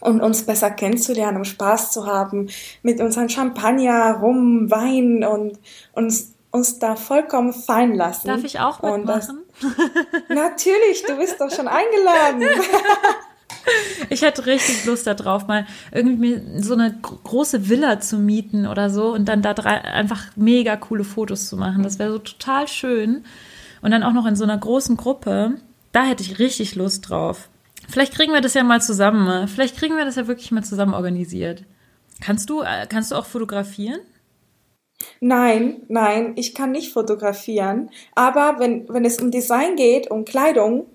um 0.00 0.20
uns 0.20 0.42
besser 0.42 0.70
kennenzulernen, 0.70 1.38
um 1.38 1.44
Spaß 1.44 1.92
zu 1.92 2.06
haben, 2.06 2.48
mit 2.82 3.00
unseren 3.00 3.28
Champagner, 3.28 4.18
Rum, 4.20 4.70
Wein 4.70 5.24
und 5.24 5.58
uns 5.92 6.34
uns 6.50 6.78
da 6.78 6.96
vollkommen 6.96 7.52
fallen 7.52 7.94
lassen. 7.94 8.26
Darf 8.26 8.42
ich 8.42 8.58
auch 8.58 8.80
mitmachen? 8.80 9.40
Das, 9.60 9.70
natürlich, 10.30 11.04
du 11.06 11.14
bist 11.18 11.38
doch 11.38 11.50
schon 11.50 11.68
eingeladen. 11.68 12.42
Ich 14.10 14.22
hätte 14.22 14.46
richtig 14.46 14.84
Lust 14.86 15.06
darauf, 15.06 15.46
mal 15.46 15.66
irgendwie 15.92 16.40
so 16.58 16.72
eine 16.74 16.96
große 17.02 17.68
Villa 17.68 18.00
zu 18.00 18.18
mieten 18.18 18.66
oder 18.66 18.88
so 18.88 19.12
und 19.12 19.26
dann 19.26 19.42
da 19.42 19.52
drei, 19.54 19.82
einfach 19.82 20.24
mega 20.36 20.76
coole 20.76 21.04
Fotos 21.04 21.48
zu 21.48 21.56
machen. 21.56 21.82
Das 21.82 21.98
wäre 21.98 22.12
so 22.12 22.18
total 22.18 22.68
schön. 22.68 23.24
Und 23.82 23.90
dann 23.90 24.02
auch 24.02 24.12
noch 24.12 24.26
in 24.26 24.36
so 24.36 24.44
einer 24.44 24.58
großen 24.58 24.96
Gruppe. 24.96 25.54
Da 25.92 26.04
hätte 26.04 26.22
ich 26.22 26.38
richtig 26.38 26.74
Lust 26.74 27.08
drauf. 27.08 27.48
Vielleicht 27.88 28.14
kriegen 28.14 28.32
wir 28.32 28.40
das 28.40 28.54
ja 28.54 28.64
mal 28.64 28.82
zusammen. 28.82 29.48
Vielleicht 29.48 29.76
kriegen 29.76 29.96
wir 29.96 30.04
das 30.04 30.16
ja 30.16 30.26
wirklich 30.26 30.50
mal 30.52 30.64
zusammen 30.64 30.94
organisiert. 30.94 31.64
Kannst 32.20 32.50
du, 32.50 32.62
äh, 32.62 32.86
kannst 32.88 33.12
du 33.12 33.16
auch 33.16 33.26
fotografieren? 33.26 34.00
Nein, 35.20 35.82
nein, 35.88 36.32
ich 36.36 36.54
kann 36.54 36.72
nicht 36.72 36.92
fotografieren. 36.92 37.90
Aber 38.14 38.56
wenn, 38.58 38.88
wenn 38.88 39.04
es 39.04 39.20
um 39.20 39.30
Design 39.30 39.76
geht, 39.76 40.10
um 40.10 40.24
Kleidung 40.24 40.86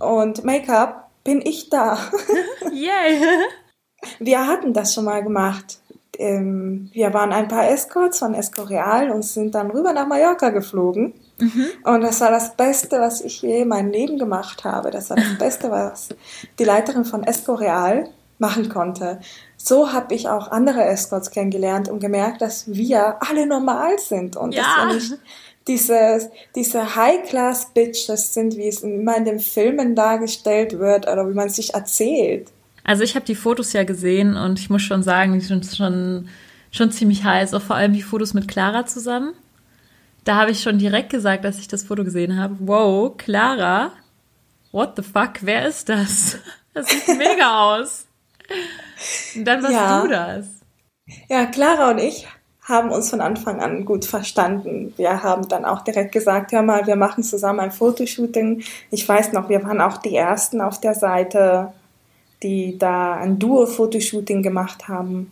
und 0.00 0.44
Make-up, 0.44 1.03
bin 1.24 1.40
ich 1.42 1.70
da. 1.70 1.98
Yay! 2.72 3.20
Wir 4.18 4.46
hatten 4.46 4.74
das 4.74 4.92
schon 4.92 5.06
mal 5.06 5.22
gemacht. 5.22 5.78
Ähm, 6.18 6.90
wir 6.92 7.12
waren 7.12 7.32
ein 7.32 7.48
paar 7.48 7.68
Escorts 7.68 8.18
von 8.18 8.34
Escorial 8.34 9.10
und 9.10 9.24
sind 9.24 9.54
dann 9.54 9.70
rüber 9.70 9.92
nach 9.92 10.06
Mallorca 10.06 10.50
geflogen. 10.50 11.14
Mhm. 11.38 11.66
Und 11.82 12.02
das 12.02 12.20
war 12.20 12.30
das 12.30 12.54
Beste, 12.54 13.00
was 13.00 13.20
ich 13.22 13.42
je 13.42 13.62
in 13.62 13.68
meinem 13.68 13.90
Leben 13.90 14.18
gemacht 14.18 14.62
habe. 14.62 14.90
Das 14.90 15.10
war 15.10 15.16
das 15.16 15.34
Beste, 15.38 15.70
was 15.70 16.10
die 16.58 16.64
Leiterin 16.64 17.04
von 17.04 17.24
Escorial 17.24 18.10
machen 18.38 18.68
konnte. 18.68 19.20
So 19.56 19.92
habe 19.92 20.14
ich 20.14 20.28
auch 20.28 20.50
andere 20.50 20.84
Escorts 20.84 21.30
kennengelernt 21.30 21.88
und 21.88 22.00
gemerkt, 22.00 22.42
dass 22.42 22.70
wir 22.70 23.16
alle 23.20 23.46
normal 23.46 23.98
sind 23.98 24.36
und 24.36 24.54
ja. 24.54 24.62
dass 24.62 24.76
wir 24.76 24.94
nicht 24.94 25.18
diese, 25.66 26.30
diese 26.54 26.94
High-Class-Bitches 26.94 28.34
sind, 28.34 28.56
wie 28.56 28.68
es 28.68 28.82
immer 28.82 29.16
in 29.16 29.24
den 29.24 29.40
Filmen 29.40 29.94
dargestellt 29.94 30.78
wird 30.78 31.06
oder 31.08 31.28
wie 31.28 31.34
man 31.34 31.48
sich 31.48 31.74
erzählt. 31.74 32.48
Also 32.84 33.02
ich 33.02 33.14
habe 33.14 33.24
die 33.24 33.34
Fotos 33.34 33.72
ja 33.72 33.84
gesehen 33.84 34.36
und 34.36 34.58
ich 34.58 34.68
muss 34.68 34.82
schon 34.82 35.02
sagen, 35.02 35.32
die 35.32 35.40
sind 35.40 35.64
schon, 35.64 36.28
schon 36.70 36.92
ziemlich 36.92 37.24
heiß. 37.24 37.54
Auch 37.54 37.62
vor 37.62 37.76
allem 37.76 37.94
die 37.94 38.02
Fotos 38.02 38.34
mit 38.34 38.46
Clara 38.46 38.84
zusammen. 38.84 39.32
Da 40.24 40.36
habe 40.36 40.50
ich 40.50 40.62
schon 40.62 40.78
direkt 40.78 41.10
gesagt, 41.10 41.44
dass 41.44 41.58
ich 41.58 41.68
das 41.68 41.84
Foto 41.84 42.04
gesehen 42.04 42.38
habe. 42.38 42.56
Wow, 42.60 43.16
Clara? 43.16 43.92
What 44.70 44.96
the 44.96 45.02
fuck? 45.02 45.34
Wer 45.40 45.66
ist 45.66 45.88
das? 45.88 46.38
Das 46.74 46.88
sieht 46.88 47.06
mega 47.16 47.76
aus. 47.76 48.08
Und 49.36 49.44
dann 49.44 49.62
warst 49.62 49.74
ja. 49.74 50.02
du 50.02 50.08
das. 50.08 50.46
Ja, 51.28 51.46
Clara 51.46 51.92
und 51.92 51.98
ich 51.98 52.26
haben 52.64 52.90
uns 52.90 53.10
von 53.10 53.20
Anfang 53.20 53.60
an 53.60 53.84
gut 53.84 54.06
verstanden. 54.06 54.94
Wir 54.96 55.22
haben 55.22 55.48
dann 55.48 55.64
auch 55.64 55.82
direkt 55.82 56.12
gesagt, 56.12 56.50
ja 56.52 56.62
mal, 56.62 56.86
wir 56.86 56.96
machen 56.96 57.22
zusammen 57.22 57.60
ein 57.60 57.72
Fotoshooting. 57.72 58.62
Ich 58.90 59.06
weiß 59.06 59.32
noch, 59.32 59.48
wir 59.50 59.62
waren 59.64 59.80
auch 59.80 59.98
die 59.98 60.16
ersten 60.16 60.62
auf 60.62 60.80
der 60.80 60.94
Seite, 60.94 61.72
die 62.42 62.78
da 62.78 63.14
ein 63.14 63.38
Duo-Fotoshooting 63.38 64.42
gemacht 64.42 64.88
haben. 64.88 65.30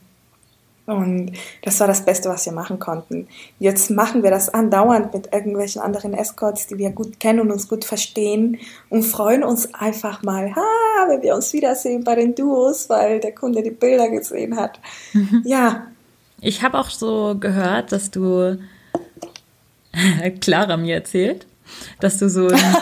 Und 0.85 1.33
das 1.63 1.79
war 1.81 1.87
das 1.87 2.05
Beste, 2.05 2.29
was 2.29 2.45
wir 2.45 2.53
machen 2.53 2.79
konnten. 2.79 3.29
Jetzt 3.59 3.91
machen 3.91 4.23
wir 4.23 4.31
das 4.31 4.49
andauernd 4.49 5.15
mit 5.15 5.33
irgendwelchen 5.33 5.81
anderen 5.81 6.13
Escorts, 6.13 6.67
die 6.67 6.77
wir 6.77 6.91
gut 6.91 7.21
kennen 7.21 7.41
und 7.41 7.53
uns 7.53 7.69
gut 7.69 7.85
verstehen 7.85 8.59
und 8.91 9.05
freuen 9.05 9.45
uns 9.45 9.73
einfach 9.75 10.23
mal, 10.23 10.55
ha, 10.55 11.09
wenn 11.09 11.23
wir 11.23 11.35
uns 11.35 11.53
wiedersehen 11.53 12.03
bei 12.03 12.17
den 12.17 12.35
Duos, 12.35 12.91
weil 12.91 13.21
der 13.21 13.33
Kunde 13.33 13.63
die 13.63 13.71
Bilder 13.71 14.11
gesehen 14.11 14.57
hat. 14.57 14.81
Mhm. 15.13 15.43
Ja. 15.47 15.87
Ich 16.45 16.63
habe 16.63 16.77
auch 16.79 16.91
so 16.91 17.37
gehört, 17.39 17.93
dass 17.93 18.11
du, 18.11 18.59
Clara 20.41 20.77
mir 20.77 20.97
erzählt, 20.97 21.47
dass 22.01 22.19
du 22.19 22.29
so 22.29 22.49
ein 22.49 22.61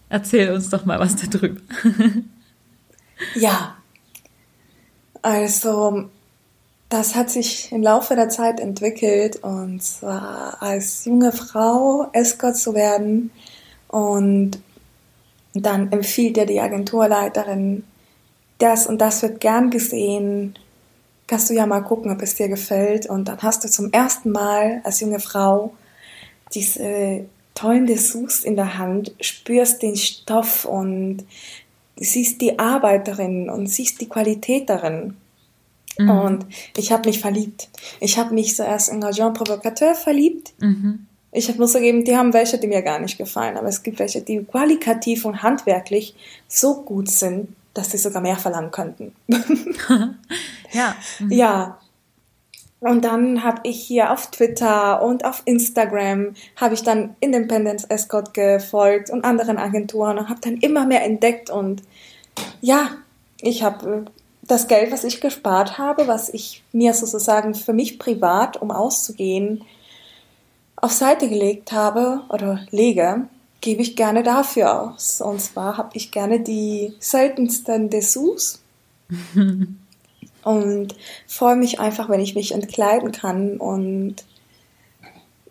Erzähl 0.10 0.52
uns 0.52 0.70
doch 0.70 0.84
mal 0.84 1.00
was 1.00 1.16
darüber. 1.16 1.62
ja, 3.36 3.78
also 5.22 6.10
das 6.90 7.16
hat 7.16 7.30
sich 7.30 7.72
im 7.72 7.84
Laufe 7.84 8.16
der 8.16 8.28
Zeit 8.28 8.60
entwickelt 8.60 9.38
und 9.38 9.82
zwar 9.82 10.62
als 10.62 11.06
junge 11.06 11.32
Frau 11.32 12.10
Escort 12.12 12.58
zu 12.58 12.76
werden 12.76 13.32
und 13.88 14.60
dann 15.54 15.92
empfiehlt 15.92 16.38
dir 16.38 16.46
die 16.46 16.60
Agenturleiterin, 16.60 17.84
das 18.60 18.88
und 18.88 19.00
das 19.00 19.22
wird 19.22 19.40
gern 19.40 19.70
gesehen, 19.70 20.58
kannst 21.28 21.50
du 21.50 21.54
ja 21.54 21.66
mal 21.66 21.82
gucken, 21.82 22.12
ob 22.12 22.22
es 22.22 22.36
dir 22.36 22.48
gefällt 22.48 23.06
und 23.06 23.28
dann 23.28 23.42
hast 23.42 23.64
du 23.64 23.70
zum 23.70 23.92
ersten 23.92 24.32
Mal 24.32 24.82
als 24.84 25.00
junge 25.00 25.20
Frau 25.20 25.74
diese 26.54 27.26
tollen 27.54 27.86
Dessous 27.86 28.44
in 28.44 28.56
der 28.56 28.78
Hand, 28.78 29.14
spürst 29.20 29.82
den 29.82 29.98
Stoff 29.98 30.66
und 30.66 31.26
siehst 31.96 32.42
die 32.42 32.60
Arbeit 32.60 33.08
darin 33.08 33.50
und 33.50 33.68
siehst 33.68 34.00
die 34.00 34.08
Qualität 34.08 34.70
darin. 34.70 35.16
Mhm. 35.98 36.10
Und 36.10 36.46
ich 36.76 36.92
habe 36.92 37.10
mich 37.10 37.20
verliebt. 37.20 37.70
Ich 38.00 38.18
habe 38.18 38.34
mich 38.34 38.56
zuerst 38.56 38.90
in 38.90 39.04
Agent 39.04 39.36
Provocateur 39.36 39.96
verliebt. 39.96 40.54
Mhm. 40.60 41.07
Ich 41.32 41.56
muss 41.58 41.74
zugeben, 41.74 42.04
die 42.04 42.16
haben 42.16 42.34
welche, 42.34 42.58
die 42.58 42.68
mir 42.68 42.82
gar 42.82 43.00
nicht 43.00 43.18
gefallen, 43.18 43.58
aber 43.58 43.68
es 43.68 43.84
gibt 43.84 44.00
welche, 44.00 44.22
die 44.22 44.44
qualitativ 44.44 45.26
und 45.26 45.44
handwerklich 45.44 46.16
so 46.48 46.82
gut 46.82 47.10
sind, 47.10 47.56
dass 47.74 47.92
sie 47.92 47.98
sogar 47.98 48.22
mehr 48.22 48.38
verlangen 48.38 48.72
könnten. 48.72 49.14
ja. 50.72 50.96
Mhm. 51.20 51.32
Ja, 51.32 51.78
und 52.80 53.06
dann 53.06 53.44
habe 53.44 53.62
ich 53.64 53.82
hier 53.82 54.12
auf 54.12 54.30
Twitter 54.30 55.02
und 55.02 55.26
auf 55.26 55.42
Instagram 55.46 56.36
habe 56.56 56.76
ich 56.76 56.84
dann 56.84 57.16
Independence 57.20 57.86
Escort 57.86 58.34
gefolgt 58.34 59.10
und 59.10 59.26
anderen 59.26 59.58
Agenturen 59.58 60.20
und 60.20 60.30
habe 60.30 60.42
dann 60.42 60.58
immer 60.58 60.86
mehr 60.86 61.04
entdeckt 61.04 61.50
und 61.50 61.82
ja, 62.62 62.92
ich 63.42 63.64
habe 63.64 64.06
äh, 64.06 64.10
das 64.44 64.68
Geld, 64.68 64.92
was 64.92 65.04
ich 65.04 65.22
gespart 65.22 65.78
habe, 65.78 66.08
was 66.08 66.30
ich 66.30 66.64
mir 66.72 66.94
sozusagen 66.94 67.56
für 67.56 67.74
mich 67.74 67.98
privat, 67.98 68.62
um 68.62 68.72
auszugehen, 68.72 69.64
auf 70.78 70.92
Seite 70.92 71.28
gelegt 71.28 71.72
habe 71.72 72.22
oder 72.30 72.66
lege, 72.72 73.28
gebe 73.62 73.82
ich 73.82 73.96
gerne 73.96 74.24
dafür 74.24 74.82
aus. 74.82 75.22
Und 75.22 75.42
zwar 75.42 75.78
habe 75.78 75.90
ich 75.94 76.12
gerne 76.12 76.40
die 76.40 76.94
seltensten 77.00 77.90
Dessous. 77.90 78.62
und 80.44 80.96
freue 81.28 81.56
mich 81.56 81.80
einfach, 81.80 82.10
wenn 82.10 82.20
ich 82.20 82.36
mich 82.36 82.54
entkleiden 82.54 83.12
kann 83.12 83.58
und 83.58 84.24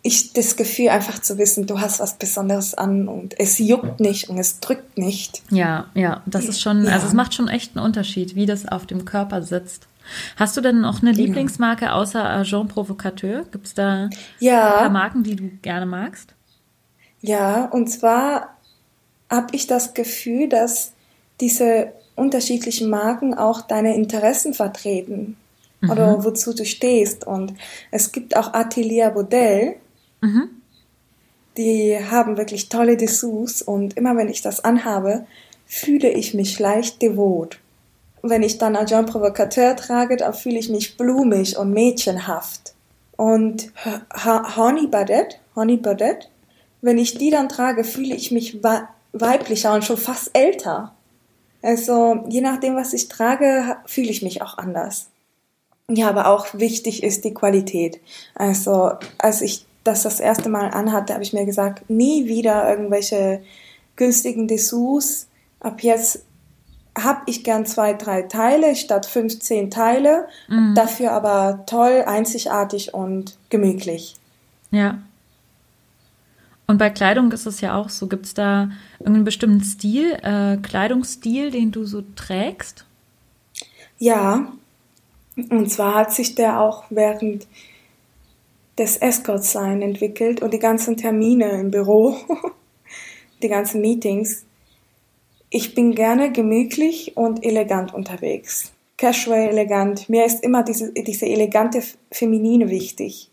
ich 0.02 0.32
das 0.32 0.56
Gefühl 0.56 0.90
einfach 0.90 1.20
zu 1.20 1.36
wissen, 1.36 1.66
du 1.66 1.80
hast 1.80 1.98
was 1.98 2.14
Besonderes 2.14 2.74
an 2.74 3.08
und 3.08 3.38
es 3.40 3.58
juckt 3.58 3.98
nicht 3.98 4.30
und 4.30 4.38
es 4.38 4.60
drückt 4.60 4.96
nicht. 4.96 5.42
Ja, 5.50 5.86
ja, 5.94 6.22
das 6.26 6.46
ist 6.46 6.60
schon, 6.60 6.84
ja. 6.84 6.92
also 6.92 7.08
es 7.08 7.12
macht 7.12 7.34
schon 7.34 7.48
echt 7.48 7.76
einen 7.76 7.84
Unterschied, 7.84 8.36
wie 8.36 8.46
das 8.46 8.68
auf 8.68 8.86
dem 8.86 9.04
Körper 9.04 9.42
sitzt. 9.42 9.88
Hast 10.36 10.56
du 10.56 10.60
denn 10.60 10.80
noch 10.80 11.02
eine 11.02 11.12
Lieblingsmarke 11.12 11.92
außer 11.92 12.24
Agent 12.24 12.68
Provocateur? 12.68 13.44
Gibt 13.50 13.66
es 13.66 13.74
da 13.74 14.08
ja. 14.38 14.74
ein 14.74 14.78
paar 14.78 14.90
Marken, 14.90 15.22
die 15.22 15.36
du 15.36 15.48
gerne 15.62 15.86
magst? 15.86 16.34
Ja, 17.20 17.66
und 17.66 17.88
zwar 17.88 18.56
habe 19.30 19.48
ich 19.54 19.66
das 19.66 19.94
Gefühl, 19.94 20.48
dass 20.48 20.92
diese 21.40 21.92
unterschiedlichen 22.14 22.88
Marken 22.88 23.34
auch 23.34 23.60
deine 23.62 23.94
Interessen 23.94 24.54
vertreten 24.54 25.36
mhm. 25.80 25.90
oder 25.90 26.24
wozu 26.24 26.54
du 26.54 26.64
stehst. 26.64 27.26
Und 27.26 27.54
es 27.90 28.12
gibt 28.12 28.36
auch 28.36 28.54
Atelier 28.54 29.10
Bodel, 29.10 29.76
mhm. 30.20 30.48
die 31.56 31.98
haben 32.10 32.36
wirklich 32.36 32.68
tolle 32.68 32.96
Dessous 32.96 33.62
und 33.62 33.96
immer 33.96 34.16
wenn 34.16 34.28
ich 34.28 34.42
das 34.42 34.64
anhabe, 34.64 35.26
fühle 35.66 36.10
ich 36.10 36.34
mich 36.34 36.58
leicht 36.58 37.02
devot. 37.02 37.58
Wenn 38.28 38.42
ich 38.42 38.58
dann 38.58 38.76
Agent 38.76 39.10
Provocateur 39.10 39.76
trage, 39.76 40.16
dann 40.16 40.34
fühle 40.34 40.58
ich 40.58 40.68
mich 40.68 40.96
blumig 40.96 41.56
und 41.56 41.72
mädchenhaft. 41.72 42.74
Und 43.16 43.72
Honey 44.56 44.86
Badet, 44.86 45.40
Honey 45.54 45.76
Badet, 45.76 46.30
wenn 46.82 46.98
ich 46.98 47.16
die 47.16 47.30
dann 47.30 47.48
trage, 47.48 47.84
fühle 47.84 48.14
ich 48.14 48.30
mich 48.30 48.62
weiblicher 49.12 49.74
und 49.74 49.84
schon 49.84 49.96
fast 49.96 50.30
älter. 50.34 50.94
Also 51.62 52.24
je 52.28 52.42
nachdem, 52.42 52.76
was 52.76 52.92
ich 52.92 53.08
trage, 53.08 53.76
fühle 53.86 54.10
ich 54.10 54.22
mich 54.22 54.42
auch 54.42 54.58
anders. 54.58 55.08
Ja, 55.88 56.08
aber 56.08 56.28
auch 56.28 56.46
wichtig 56.52 57.02
ist 57.02 57.24
die 57.24 57.34
Qualität. 57.34 58.00
Also 58.34 58.92
als 59.18 59.40
ich 59.40 59.66
das 59.84 60.02
das 60.02 60.20
erste 60.20 60.48
Mal 60.48 60.70
anhatte, 60.70 61.14
habe 61.14 61.22
ich 61.22 61.32
mir 61.32 61.46
gesagt, 61.46 61.88
nie 61.88 62.26
wieder 62.26 62.68
irgendwelche 62.68 63.42
günstigen 63.94 64.48
Dessous. 64.48 65.28
Ab 65.60 65.82
jetzt 65.82 66.24
habe 66.96 67.22
ich 67.26 67.44
gern 67.44 67.66
zwei, 67.66 67.92
drei 67.92 68.22
Teile 68.22 68.74
statt 68.74 69.06
15 69.06 69.70
Teile. 69.70 70.26
Mhm. 70.48 70.74
Dafür 70.74 71.12
aber 71.12 71.64
toll, 71.66 72.04
einzigartig 72.06 72.94
und 72.94 73.36
gemütlich. 73.50 74.16
Ja. 74.70 74.98
Und 76.66 76.78
bei 76.78 76.90
Kleidung 76.90 77.30
ist 77.32 77.46
es 77.46 77.60
ja 77.60 77.76
auch 77.76 77.90
so. 77.90 78.08
Gibt 78.08 78.26
es 78.26 78.34
da 78.34 78.70
irgendeinen 78.98 79.24
bestimmten 79.24 79.62
Stil, 79.62 80.12
äh, 80.22 80.56
Kleidungsstil, 80.56 81.50
den 81.50 81.70
du 81.70 81.84
so 81.84 82.02
trägst? 82.16 82.84
Ja, 83.98 84.52
und 85.36 85.70
zwar 85.70 85.94
hat 85.94 86.12
sich 86.12 86.34
der 86.34 86.60
auch 86.60 86.84
während 86.90 87.46
des 88.78 88.96
Escort-Sein 88.96 89.80
entwickelt 89.80 90.42
und 90.42 90.52
die 90.52 90.58
ganzen 90.58 90.96
Termine 90.96 91.50
im 91.60 91.70
Büro, 91.70 92.16
die 93.42 93.48
ganzen 93.48 93.80
Meetings. 93.80 94.44
Ich 95.56 95.74
bin 95.74 95.94
gerne 95.94 96.32
gemütlich 96.32 97.16
und 97.16 97.42
elegant 97.42 97.94
unterwegs. 97.94 98.72
Casual, 98.98 99.48
elegant. 99.48 100.06
Mir 100.10 100.26
ist 100.26 100.44
immer 100.44 100.62
diese, 100.62 100.92
diese 100.92 101.24
elegante 101.24 101.82
Feminine 102.12 102.68
wichtig. 102.68 103.30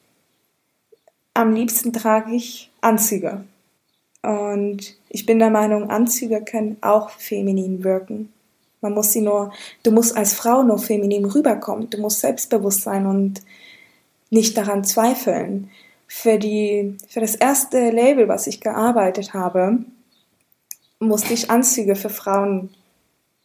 Am 1.34 1.54
liebsten 1.54 1.92
trage 1.92 2.34
ich 2.34 2.72
Anzüge. 2.80 3.44
Und 4.22 4.96
ich 5.10 5.26
bin 5.26 5.38
der 5.38 5.50
Meinung, 5.50 5.90
Anzüge 5.90 6.42
können 6.46 6.78
auch 6.80 7.10
feminin 7.10 7.84
wirken. 7.84 8.32
Man 8.80 8.94
muss 8.94 9.12
sie 9.12 9.20
nur, 9.20 9.52
du 9.84 9.92
musst 9.92 10.16
als 10.16 10.34
Frau 10.34 10.64
nur 10.64 10.80
feminin 10.80 11.26
rüberkommen. 11.26 11.90
Du 11.90 12.00
musst 12.00 12.22
selbstbewusst 12.22 12.84
sein 12.84 13.06
und 13.06 13.42
nicht 14.30 14.56
daran 14.56 14.86
zweifeln. 14.86 15.70
Für 16.08 16.40
die, 16.40 16.96
für 17.06 17.20
das 17.20 17.36
erste 17.36 17.90
Label, 17.90 18.30
was 18.30 18.48
ich 18.48 18.62
gearbeitet 18.62 19.34
habe, 19.34 19.80
musste 21.08 21.34
ich 21.34 21.50
Anzüge 21.50 21.96
für 21.96 22.10
Frauen 22.10 22.70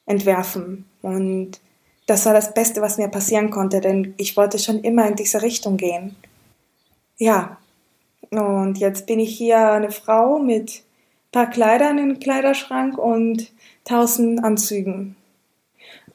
entwerfen. 0.07 0.85
Und 1.03 1.61
das 2.07 2.25
war 2.27 2.33
das 2.33 2.55
Beste, 2.55 2.81
was 2.81 2.99
mir 2.99 3.09
passieren 3.09 3.51
konnte, 3.51 3.81
denn 3.81 4.15
ich 4.17 4.37
wollte 4.37 4.59
schon 4.59 4.81
immer 4.81 5.07
in 5.07 5.17
diese 5.17 5.43
Richtung 5.43 5.77
gehen. 5.77 6.17
Ja, 7.19 7.59
und 8.31 8.79
jetzt 8.79 9.07
bin 9.07 9.21
ich 9.21 9.37
hier 9.37 9.73
eine 9.73 9.91
Frau 9.91 10.39
mit 10.39 10.83
paar 11.33 11.51
Kleidern 11.51 11.99
im 11.99 12.21
Kleiderschrank 12.21 12.97
und 12.99 13.51
tausend 13.85 14.43
Anzügen. 14.43 15.17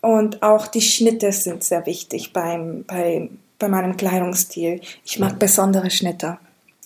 Und 0.02 0.44
auch 0.44 0.68
die 0.68 0.82
Schnitte 0.82 1.32
sind 1.32 1.64
sehr 1.64 1.86
wichtig 1.86 2.34
beim, 2.34 2.84
bei, 2.86 3.30
bei 3.60 3.68
meinem 3.70 3.96
Kleidungsstil. 3.96 4.82
Ich 5.06 5.20
mag 5.20 5.40
besondere 5.40 5.90
Schnitte, 5.92 6.40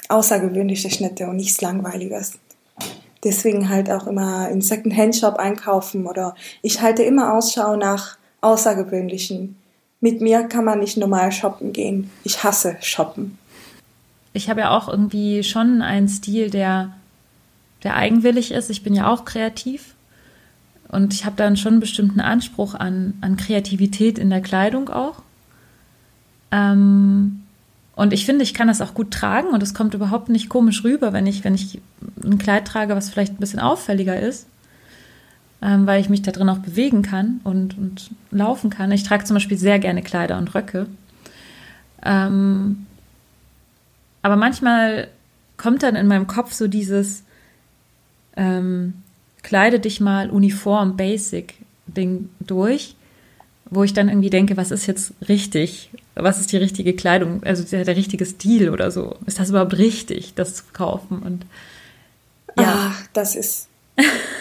außergewöhnliche 0.09 0.89
Schnitte 0.91 1.27
und 1.27 1.37
nichts 1.37 1.61
Langweiliges. 1.61 2.39
Deswegen 3.27 3.67
halt 3.67 3.91
auch 3.91 4.07
immer 4.07 4.49
im 4.49 4.61
Second-Hand-Shop 4.61 5.35
einkaufen 5.35 6.07
oder 6.07 6.33
ich 6.61 6.81
halte 6.81 7.03
immer 7.03 7.33
Ausschau 7.33 7.75
nach 7.75 8.17
außergewöhnlichen. 8.41 9.57
Mit 9.99 10.21
mir 10.21 10.43
kann 10.43 10.63
man 10.63 10.79
nicht 10.79 10.95
normal 10.95 11.31
shoppen 11.31 11.73
gehen. 11.73 12.09
Ich 12.23 12.43
hasse 12.43 12.77
shoppen 12.81 13.37
ich 14.37 14.49
habe 14.49 14.61
ja 14.61 14.77
auch 14.77 14.87
irgendwie 14.87 15.43
schon 15.43 15.81
einen 15.81 16.07
Stil, 16.07 16.49
der, 16.49 16.93
der 17.83 17.95
eigenwillig 17.95 18.51
ist. 18.51 18.69
Ich 18.69 18.83
bin 18.83 18.93
ja 18.93 19.11
auch 19.11 19.25
kreativ. 19.25 19.95
Und 20.87 21.13
ich 21.13 21.25
habe 21.25 21.35
dann 21.35 21.57
schon 21.57 21.73
einen 21.73 21.79
bestimmten 21.81 22.21
Anspruch 22.21 22.73
an, 22.73 23.15
an 23.19 23.35
Kreativität 23.35 24.17
in 24.17 24.29
der 24.29 24.41
Kleidung 24.41 24.89
auch. 24.89 25.21
Ähm, 26.51 27.43
und 27.97 28.13
ich 28.13 28.27
finde, 28.27 28.43
ich 28.43 28.53
kann 28.53 28.67
das 28.67 28.79
auch 28.79 28.93
gut 28.93 29.09
tragen 29.09 29.47
und 29.47 29.63
es 29.63 29.73
kommt 29.73 29.95
überhaupt 29.95 30.29
nicht 30.29 30.49
komisch 30.49 30.83
rüber, 30.83 31.13
wenn 31.13 31.25
ich, 31.25 31.43
wenn 31.43 31.55
ich 31.55 31.81
ein 32.23 32.37
Kleid 32.37 32.67
trage, 32.67 32.95
was 32.95 33.09
vielleicht 33.09 33.33
ein 33.33 33.39
bisschen 33.39 33.59
auffälliger 33.59 34.19
ist, 34.19 34.45
ähm, 35.63 35.87
weil 35.87 35.99
ich 35.99 36.07
mich 36.07 36.21
da 36.21 36.31
drin 36.31 36.47
auch 36.47 36.59
bewegen 36.59 37.01
kann 37.01 37.41
und, 37.43 37.75
und 37.75 38.11
laufen 38.29 38.69
kann. 38.69 38.91
Ich 38.91 39.01
trage 39.01 39.23
zum 39.23 39.33
Beispiel 39.33 39.57
sehr 39.57 39.79
gerne 39.79 40.03
Kleider 40.03 40.37
und 40.37 40.53
Röcke. 40.53 40.85
Ähm, 42.05 42.85
aber 44.21 44.35
manchmal 44.35 45.07
kommt 45.57 45.81
dann 45.81 45.95
in 45.95 46.05
meinem 46.05 46.27
Kopf 46.27 46.53
so 46.53 46.67
dieses 46.67 47.23
ähm, 48.35 48.93
kleide 49.41 49.79
dich 49.79 49.99
mal 49.99 50.29
uniform, 50.29 50.97
basic 50.97 51.55
Ding 51.87 52.29
durch, 52.41 52.95
wo 53.71 53.83
ich 53.83 53.93
dann 53.93 54.07
irgendwie 54.07 54.29
denke, 54.29 54.55
was 54.55 54.69
ist 54.69 54.85
jetzt 54.85 55.15
richtig? 55.27 55.89
Was 56.19 56.39
ist 56.39 56.51
die 56.51 56.57
richtige 56.57 56.95
Kleidung? 56.95 57.43
Also 57.43 57.63
der, 57.63 57.83
der 57.83 57.95
richtige 57.95 58.25
Stil 58.25 58.69
oder 58.69 58.91
so? 58.91 59.15
Ist 59.25 59.39
das 59.39 59.49
überhaupt 59.49 59.77
richtig, 59.77 60.33
das 60.35 60.55
zu 60.55 60.63
kaufen? 60.73 61.19
Und 61.19 61.45
ja, 62.57 62.91
Ach, 62.91 63.07
das 63.13 63.35
ist 63.35 63.67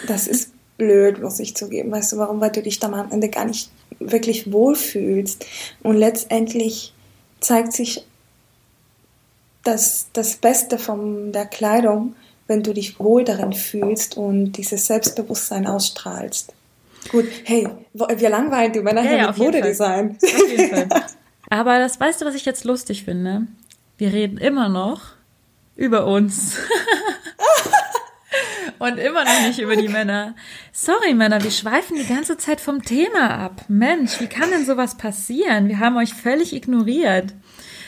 das 0.07 0.27
ist 0.27 0.51
blöd, 0.77 1.21
muss 1.21 1.39
ich 1.39 1.55
zugeben. 1.55 1.91
Weißt 1.91 2.13
du, 2.13 2.17
warum? 2.17 2.39
Weil 2.39 2.51
du 2.51 2.61
dich 2.61 2.79
dann 2.79 2.93
am 2.93 3.11
Ende 3.11 3.29
gar 3.29 3.45
nicht 3.45 3.69
wirklich 3.99 4.51
wohlfühlst. 4.51 5.45
Und 5.83 5.97
letztendlich 5.97 6.93
zeigt 7.39 7.73
sich 7.73 8.05
das, 9.63 10.07
das 10.13 10.37
Beste 10.37 10.77
von 10.77 11.31
der 11.31 11.45
Kleidung, 11.45 12.15
wenn 12.47 12.63
du 12.63 12.73
dich 12.73 12.99
wohl 12.99 13.23
darin 13.23 13.53
fühlst 13.53 14.15
und 14.15 14.53
dieses 14.53 14.87
Selbstbewusstsein 14.87 15.67
ausstrahlst. 15.67 16.53
Gut, 17.11 17.25
hey, 17.43 17.67
wir 17.93 18.29
langweilen 18.29 18.71
die 18.71 18.81
Männer 18.81 19.03
ja, 19.03 19.09
hier 19.09 19.17
ja, 19.17 19.27
mit 19.27 19.37
Modedesign. 19.37 20.17
Auf 20.21 20.49
jeden 20.49 20.69
Fall. 20.69 20.87
Aber 21.49 21.79
das 21.79 21.99
weißt 21.99 22.21
du, 22.21 22.25
was 22.25 22.35
ich 22.35 22.45
jetzt 22.45 22.63
lustig 22.65 23.03
finde? 23.03 23.47
Wir 23.97 24.13
reden 24.13 24.37
immer 24.37 24.69
noch 24.69 25.01
über 25.75 26.05
uns. 26.05 26.57
Und 28.79 28.97
immer 28.99 29.23
noch 29.23 29.41
nicht 29.47 29.59
über 29.59 29.75
die 29.75 29.87
Männer. 29.87 30.35
Sorry, 30.71 31.15
Männer, 31.15 31.43
wir 31.43 31.49
schweifen 31.49 31.97
die 31.97 32.05
ganze 32.05 32.37
Zeit 32.37 32.61
vom 32.61 32.83
Thema 32.83 33.31
ab. 33.31 33.65
Mensch, 33.67 34.19
wie 34.19 34.27
kann 34.27 34.51
denn 34.51 34.65
sowas 34.65 34.97
passieren? 34.97 35.67
Wir 35.67 35.79
haben 35.79 35.97
euch 35.97 36.13
völlig 36.13 36.53
ignoriert. 36.53 37.33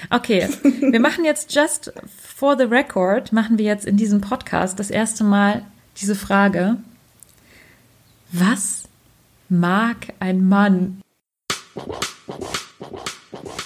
Okay, 0.10 0.50
wir 0.64 1.00
machen 1.00 1.26
jetzt 1.26 1.54
just 1.54 1.92
for 2.08 2.58
the 2.58 2.64
record, 2.64 3.32
machen 3.34 3.60
wir 3.60 3.66
jetzt 3.66 3.86
in 3.86 3.98
diesem 3.98 4.22
Podcast 4.22 4.80
das 4.80 4.90
erste 4.90 5.24
Mal 5.24 5.64
diese 5.98 6.16
Frage. 6.16 6.78
Was 8.32 8.84
mag 9.50 10.14
ein 10.20 10.48
Mann? 10.48 11.02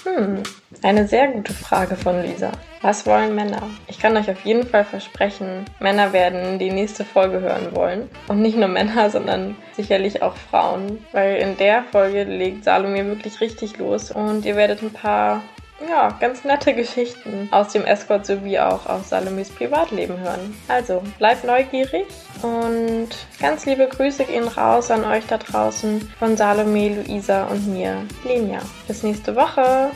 Hm, 0.04 0.44
eine 0.82 1.08
sehr 1.08 1.30
gute 1.30 1.54
Frage 1.54 1.96
von 1.96 2.22
Lisa. 2.22 2.52
Was 2.82 3.06
wollen 3.06 3.36
Männer? 3.36 3.70
Ich 3.88 4.00
kann 4.00 4.18
euch 4.18 4.30
auf 4.30 4.44
jeden 4.44 4.68
Fall 4.68 4.84
versprechen, 4.84 5.66
Männer 5.80 6.12
werden 6.12 6.60
die 6.60 6.72
nächste 6.72 7.06
Folge 7.06 7.40
hören 7.40 7.74
wollen. 7.76 8.10
Und 8.28 8.42
nicht 8.42 8.58
nur 8.58 8.68
Männer, 8.68 9.10
sondern 9.12 9.56
sicherlich 9.74 10.22
auch 10.22 10.36
Frauen. 10.36 11.04
Weil 11.12 11.38
in 11.38 11.58
der 11.58 11.84
Folge 11.84 12.24
legt 12.24 12.66
Salome 12.66 13.06
wirklich 13.06 13.40
richtig 13.40 13.78
los 13.78 14.12
und 14.12 14.46
ihr 14.46 14.56
werdet 14.56 14.82
ein 14.82 14.92
paar 14.92 15.42
ja, 15.90 16.16
ganz 16.20 16.44
nette 16.44 16.74
Geschichten 16.74 17.48
aus 17.52 17.74
dem 17.74 17.86
Escort 17.86 18.26
sowie 18.26 18.60
auch 18.60 18.86
aus 18.86 19.10
Salomes 19.10 19.50
Privatleben 19.50 20.20
hören. 20.20 20.56
Also 20.68 21.02
bleibt 21.18 21.44
neugierig 21.44 22.06
und 22.42 23.10
ganz 23.40 23.66
liebe 23.66 23.88
Grüße 23.88 24.26
gehen 24.26 24.48
raus 24.48 24.92
an 24.92 25.04
euch 25.06 25.26
da 25.28 25.38
draußen 25.38 26.12
von 26.20 26.38
Salome, 26.38 26.96
Luisa 26.96 27.46
und 27.46 27.68
mir, 27.68 28.04
Lenia. 28.24 28.60
Bis 28.88 29.04
nächste 29.04 29.36
Woche. 29.36 29.92